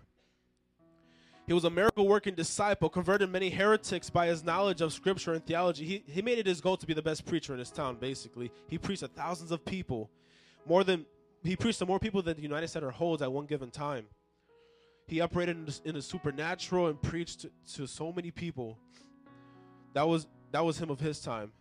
he 1.46 1.52
was 1.52 1.64
a 1.64 1.70
miracle 1.70 2.08
working 2.08 2.34
disciple, 2.34 2.88
converted 2.88 3.30
many 3.30 3.50
heretics 3.50 4.10
by 4.10 4.26
his 4.26 4.42
knowledge 4.42 4.80
of 4.80 4.92
scripture 4.92 5.34
and 5.34 5.46
theology. 5.46 5.84
He, 5.84 6.04
he 6.06 6.20
made 6.20 6.38
it 6.38 6.46
his 6.46 6.60
goal 6.60 6.76
to 6.76 6.86
be 6.86 6.92
the 6.92 7.02
best 7.02 7.24
preacher 7.24 7.52
in 7.52 7.60
his 7.60 7.70
town, 7.70 7.98
basically. 8.00 8.50
He 8.68 8.78
preached 8.78 9.02
to 9.02 9.08
thousands 9.08 9.52
of 9.52 9.64
people. 9.64 10.10
More 10.66 10.82
than 10.82 11.06
he 11.44 11.54
preached 11.54 11.78
to 11.78 11.86
more 11.86 12.00
people 12.00 12.20
than 12.20 12.36
the 12.36 12.42
United 12.42 12.66
Center 12.68 12.90
holds 12.90 13.22
at 13.22 13.30
one 13.30 13.46
given 13.46 13.70
time. 13.70 14.06
He 15.06 15.20
operated 15.20 15.56
in 15.56 15.66
the, 15.66 15.80
in 15.84 15.94
the 15.94 16.02
supernatural 16.02 16.88
and 16.88 17.00
preached 17.00 17.42
to, 17.42 17.50
to 17.74 17.86
so 17.86 18.12
many 18.12 18.32
people. 18.32 18.76
That 19.94 20.08
was 20.08 20.26
that 20.56 20.64
was 20.64 20.78
him 20.78 20.88
of 20.88 20.98
his 20.98 21.20
time. 21.20 21.52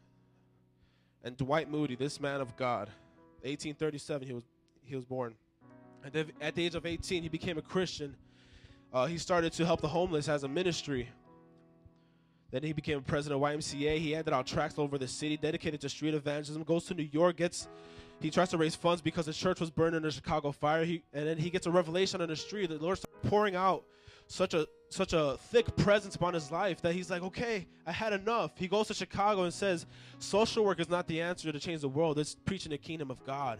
And 1.21 1.35
Dwight 1.35 1.69
Moody, 1.69 1.97
this 1.97 2.21
man 2.21 2.39
of 2.39 2.55
God, 2.55 2.87
1837 3.41 4.25
he 4.25 4.33
was 4.33 4.43
he 4.83 4.95
was 4.95 5.03
born. 5.03 5.35
And 6.01 6.31
at 6.39 6.55
the 6.55 6.65
age 6.65 6.75
of 6.75 6.85
18 6.85 7.21
he 7.21 7.27
became 7.27 7.57
a 7.57 7.61
Christian 7.61 8.15
uh, 8.93 9.05
he 9.05 9.17
started 9.17 9.51
to 9.51 9.65
help 9.65 9.81
the 9.81 9.89
homeless 9.89 10.29
as 10.29 10.45
a 10.45 10.47
ministry. 10.47 11.09
Then 12.51 12.63
he 12.63 12.71
became 12.71 13.01
president 13.01 13.43
of 13.43 13.49
YMCA. 13.49 13.97
He 13.97 14.13
handed 14.13 14.33
out 14.33 14.47
tracts 14.47 14.79
over 14.79 14.97
the 14.97 15.09
city 15.09 15.35
dedicated 15.35 15.81
to 15.81 15.89
street 15.89 16.13
evangelism. 16.13 16.63
Goes 16.63 16.85
to 16.85 16.93
New 16.93 17.09
York, 17.11 17.35
gets 17.35 17.67
he 18.21 18.31
tries 18.31 18.47
to 18.51 18.57
raise 18.57 18.73
funds 18.73 19.01
because 19.01 19.25
the 19.25 19.33
church 19.33 19.59
was 19.59 19.69
burned 19.69 19.97
in 19.97 20.03
the 20.03 20.11
Chicago 20.11 20.53
fire. 20.53 20.85
He, 20.85 21.03
and 21.11 21.27
then 21.27 21.37
he 21.37 21.49
gets 21.49 21.67
a 21.67 21.71
revelation 21.71 22.21
on 22.21 22.29
the 22.29 22.37
street. 22.37 22.69
The 22.69 22.77
Lord 22.77 22.97
starts 22.97 23.27
pouring 23.27 23.57
out 23.57 23.83
such 24.27 24.53
a 24.53 24.67
such 24.89 25.13
a 25.13 25.37
thick 25.49 25.75
presence 25.75 26.15
upon 26.15 26.33
his 26.33 26.51
life 26.51 26.81
that 26.81 26.93
he's 26.93 27.09
like, 27.09 27.21
okay, 27.21 27.67
I 27.85 27.91
had 27.91 28.13
enough. 28.13 28.51
He 28.55 28.67
goes 28.67 28.87
to 28.87 28.93
Chicago 28.93 29.43
and 29.43 29.53
says, 29.53 29.85
social 30.19 30.63
work 30.63 30.79
is 30.79 30.89
not 30.89 31.07
the 31.07 31.21
answer 31.21 31.51
to 31.51 31.59
change 31.59 31.81
the 31.81 31.89
world. 31.89 32.17
It's 32.17 32.35
preaching 32.35 32.69
the 32.69 32.77
kingdom 32.77 33.11
of 33.11 33.25
God 33.25 33.59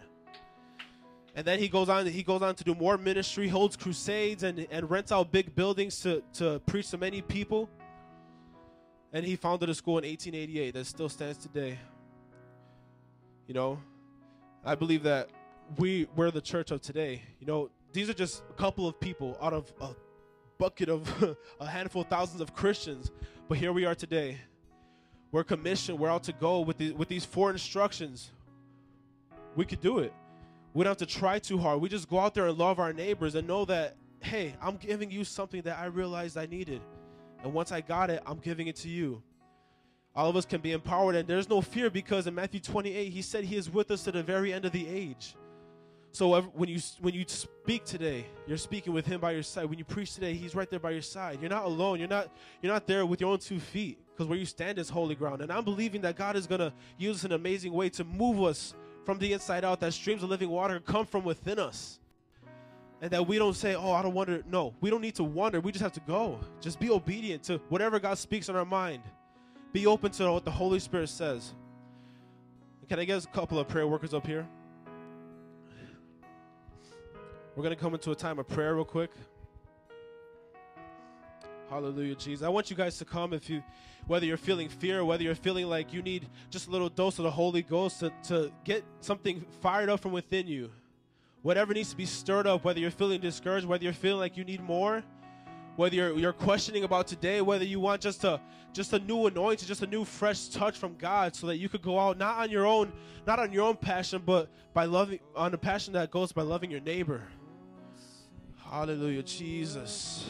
and 1.36 1.44
then 1.44 1.58
he 1.58 1.68
goes 1.68 1.88
on 1.88 2.06
he 2.06 2.22
goes 2.22 2.42
on 2.42 2.54
to 2.56 2.64
do 2.64 2.74
more 2.74 2.98
ministry 2.98 3.46
holds 3.46 3.76
crusades 3.76 4.42
and, 4.42 4.66
and 4.70 4.90
rents 4.90 5.12
out 5.12 5.30
big 5.30 5.54
buildings 5.54 6.00
to, 6.00 6.22
to 6.32 6.58
preach 6.66 6.90
to 6.90 6.98
many 6.98 7.22
people 7.22 7.68
and 9.12 9.24
he 9.24 9.36
founded 9.36 9.68
a 9.68 9.74
school 9.74 9.98
in 9.98 10.04
1888 10.04 10.74
that 10.74 10.86
still 10.86 11.08
stands 11.08 11.38
today 11.38 11.78
you 13.46 13.54
know 13.54 13.78
i 14.64 14.74
believe 14.74 15.04
that 15.04 15.28
we 15.78 16.08
we're 16.16 16.30
the 16.30 16.40
church 16.40 16.70
of 16.70 16.80
today 16.80 17.22
you 17.38 17.46
know 17.46 17.70
these 17.92 18.10
are 18.10 18.14
just 18.14 18.42
a 18.50 18.54
couple 18.54 18.88
of 18.88 18.98
people 18.98 19.36
out 19.40 19.52
of 19.52 19.72
a 19.80 19.88
bucket 20.58 20.88
of 20.88 21.36
a 21.60 21.66
handful 21.66 22.02
of 22.02 22.08
thousands 22.08 22.40
of 22.40 22.54
christians 22.54 23.10
but 23.48 23.58
here 23.58 23.72
we 23.72 23.84
are 23.84 23.94
today 23.94 24.38
we're 25.32 25.44
commissioned 25.44 25.98
we're 25.98 26.10
out 26.10 26.22
to 26.24 26.32
go 26.32 26.60
with, 26.60 26.78
the, 26.78 26.92
with 26.92 27.08
these 27.08 27.24
four 27.24 27.50
instructions 27.50 28.32
we 29.54 29.64
could 29.64 29.80
do 29.80 29.98
it 29.98 30.12
we 30.76 30.84
don't 30.84 30.90
have 30.90 31.08
to 31.08 31.18
try 31.18 31.38
too 31.38 31.56
hard. 31.56 31.80
We 31.80 31.88
just 31.88 32.06
go 32.06 32.18
out 32.18 32.34
there 32.34 32.48
and 32.48 32.58
love 32.58 32.78
our 32.78 32.92
neighbors 32.92 33.34
and 33.34 33.48
know 33.48 33.64
that, 33.64 33.96
hey, 34.20 34.54
I'm 34.60 34.76
giving 34.76 35.10
you 35.10 35.24
something 35.24 35.62
that 35.62 35.78
I 35.78 35.86
realized 35.86 36.36
I 36.36 36.44
needed. 36.44 36.82
And 37.42 37.54
once 37.54 37.72
I 37.72 37.80
got 37.80 38.10
it, 38.10 38.22
I'm 38.26 38.36
giving 38.40 38.66
it 38.66 38.76
to 38.76 38.90
you. 38.90 39.22
All 40.14 40.28
of 40.28 40.36
us 40.36 40.44
can 40.44 40.60
be 40.60 40.72
empowered, 40.72 41.16
and 41.16 41.26
there's 41.26 41.48
no 41.48 41.62
fear 41.62 41.88
because 41.88 42.26
in 42.26 42.34
Matthew 42.34 42.60
28, 42.60 43.10
he 43.10 43.22
said 43.22 43.44
he 43.44 43.56
is 43.56 43.70
with 43.70 43.90
us 43.90 44.04
to 44.04 44.12
the 44.12 44.22
very 44.22 44.52
end 44.52 44.66
of 44.66 44.72
the 44.72 44.86
age. 44.86 45.34
So 46.16 46.40
when 46.40 46.70
you 46.70 46.80
when 47.00 47.12
you 47.12 47.26
speak 47.28 47.84
today, 47.84 48.24
you're 48.46 48.56
speaking 48.56 48.94
with 48.94 49.04
him 49.04 49.20
by 49.20 49.32
your 49.32 49.42
side. 49.42 49.66
When 49.66 49.78
you 49.78 49.84
preach 49.84 50.14
today, 50.14 50.32
he's 50.32 50.54
right 50.54 50.70
there 50.70 50.78
by 50.80 50.92
your 50.92 51.02
side. 51.02 51.42
You're 51.42 51.50
not 51.50 51.66
alone. 51.66 51.98
You're 51.98 52.08
not 52.08 52.30
you're 52.62 52.72
not 52.72 52.86
there 52.86 53.04
with 53.04 53.20
your 53.20 53.32
own 53.32 53.38
two 53.38 53.60
feet 53.60 53.98
because 54.14 54.26
where 54.26 54.38
you 54.38 54.46
stand 54.46 54.78
is 54.78 54.88
holy 54.88 55.14
ground. 55.14 55.42
And 55.42 55.52
I'm 55.52 55.62
believing 55.62 56.00
that 56.00 56.16
God 56.16 56.34
is 56.34 56.46
gonna 56.46 56.72
use 56.96 57.26
an 57.26 57.32
amazing 57.32 57.74
way 57.74 57.90
to 57.90 58.02
move 58.02 58.42
us 58.42 58.72
from 59.04 59.18
the 59.18 59.34
inside 59.34 59.62
out, 59.62 59.78
that 59.80 59.92
streams 59.92 60.22
of 60.22 60.30
living 60.30 60.48
water 60.48 60.80
come 60.80 61.04
from 61.04 61.22
within 61.22 61.58
us. 61.58 61.98
And 63.02 63.10
that 63.10 63.26
we 63.26 63.36
don't 63.36 63.52
say, 63.52 63.74
oh, 63.74 63.92
I 63.92 64.00
don't 64.00 64.14
wonder. 64.14 64.42
No, 64.50 64.72
we 64.80 64.88
don't 64.88 65.02
need 65.02 65.16
to 65.16 65.24
wonder. 65.24 65.60
We 65.60 65.70
just 65.70 65.82
have 65.82 65.92
to 65.92 66.02
go. 66.08 66.40
Just 66.62 66.80
be 66.80 66.88
obedient 66.88 67.42
to 67.42 67.58
whatever 67.68 68.00
God 68.00 68.16
speaks 68.16 68.48
on 68.48 68.56
our 68.56 68.64
mind. 68.64 69.02
Be 69.70 69.86
open 69.86 70.12
to 70.12 70.32
what 70.32 70.46
the 70.46 70.50
Holy 70.50 70.78
Spirit 70.78 71.10
says. 71.10 71.52
Can 72.88 72.98
I 72.98 73.04
get 73.04 73.22
a 73.22 73.28
couple 73.28 73.58
of 73.58 73.68
prayer 73.68 73.86
workers 73.86 74.14
up 74.14 74.26
here? 74.26 74.48
We're 77.56 77.62
going 77.62 77.74
to 77.74 77.80
come 77.80 77.94
into 77.94 78.10
a 78.10 78.14
time 78.14 78.38
of 78.38 78.46
prayer 78.46 78.74
real 78.74 78.84
quick. 78.84 79.10
Hallelujah, 81.70 82.14
Jesus. 82.14 82.44
I 82.44 82.50
want 82.50 82.68
you 82.68 82.76
guys 82.76 82.98
to 82.98 83.06
come 83.06 83.32
if 83.32 83.48
you, 83.48 83.62
whether 84.06 84.26
you're 84.26 84.36
feeling 84.36 84.68
fear, 84.68 85.02
whether 85.06 85.22
you're 85.22 85.34
feeling 85.34 85.66
like 85.66 85.90
you 85.90 86.02
need 86.02 86.28
just 86.50 86.68
a 86.68 86.70
little 86.70 86.90
dose 86.90 87.18
of 87.18 87.22
the 87.22 87.30
Holy 87.30 87.62
Ghost 87.62 88.00
to, 88.00 88.12
to 88.24 88.52
get 88.64 88.84
something 89.00 89.42
fired 89.62 89.88
up 89.88 90.00
from 90.00 90.12
within 90.12 90.46
you. 90.46 90.70
Whatever 91.40 91.72
needs 91.72 91.88
to 91.90 91.96
be 91.96 92.04
stirred 92.04 92.46
up, 92.46 92.62
whether 92.62 92.78
you're 92.78 92.90
feeling 92.90 93.22
discouraged, 93.22 93.66
whether 93.66 93.84
you're 93.84 93.94
feeling 93.94 94.20
like 94.20 94.36
you 94.36 94.44
need 94.44 94.62
more, 94.62 95.02
whether 95.76 95.94
you're, 95.94 96.12
you're 96.18 96.34
questioning 96.34 96.84
about 96.84 97.06
today, 97.06 97.40
whether 97.40 97.64
you 97.64 97.80
want 97.80 98.02
just 98.02 98.22
a 98.24 98.38
just 98.74 98.92
a 98.92 98.98
new 98.98 99.26
anointing, 99.26 99.66
just 99.66 99.82
a 99.82 99.86
new 99.86 100.04
fresh 100.04 100.48
touch 100.48 100.76
from 100.76 100.94
God, 100.96 101.34
so 101.34 101.46
that 101.46 101.56
you 101.56 101.70
could 101.70 101.80
go 101.80 101.98
out 101.98 102.18
not 102.18 102.36
on 102.36 102.50
your 102.50 102.66
own, 102.66 102.92
not 103.26 103.38
on 103.38 103.50
your 103.50 103.64
own 103.64 103.76
passion, 103.76 104.22
but 104.26 104.50
by 104.74 104.84
loving 104.84 105.20
on 105.34 105.54
a 105.54 105.58
passion 105.58 105.94
that 105.94 106.10
goes 106.10 106.32
by 106.32 106.42
loving 106.42 106.70
your 106.70 106.80
neighbor. 106.80 107.22
Hallelujah, 108.70 109.22
Jesus. 109.22 110.28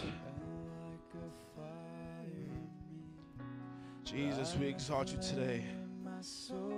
Jesus, 4.05 4.55
we 4.61 4.67
exalt 4.67 5.11
you 5.11 5.19
today. 5.19 5.65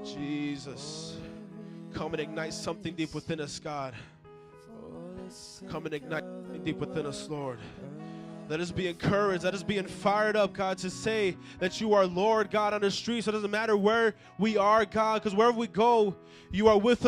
Jesus. 0.04 1.16
Come 1.92 2.14
and 2.14 2.20
ignite 2.20 2.54
something 2.54 2.94
deep 2.94 3.12
within 3.12 3.40
us, 3.40 3.58
God. 3.58 3.94
Come 5.68 5.86
and 5.86 5.94
ignite 5.94 6.64
deep 6.64 6.78
within 6.78 7.06
us, 7.06 7.28
Lord. 7.28 7.58
Let 8.48 8.60
us 8.60 8.70
be 8.70 8.86
encouraged. 8.88 9.44
Let 9.44 9.52
us 9.52 9.62
be 9.62 9.78
fired 9.82 10.36
up, 10.36 10.54
God, 10.54 10.78
to 10.78 10.88
say 10.88 11.36
that 11.58 11.80
you 11.82 11.92
are 11.92 12.06
Lord, 12.06 12.50
God, 12.50 12.72
on 12.72 12.80
the 12.80 12.90
streets. 12.90 13.26
So 13.26 13.30
it 13.30 13.32
doesn't 13.32 13.50
matter 13.50 13.76
where 13.76 14.14
we 14.38 14.56
are, 14.56 14.86
God, 14.86 15.22
because 15.22 15.36
wherever 15.36 15.58
we 15.58 15.66
go, 15.66 16.16
you 16.50 16.68
are 16.68 16.78
with 16.78 17.00
us. 17.00 17.06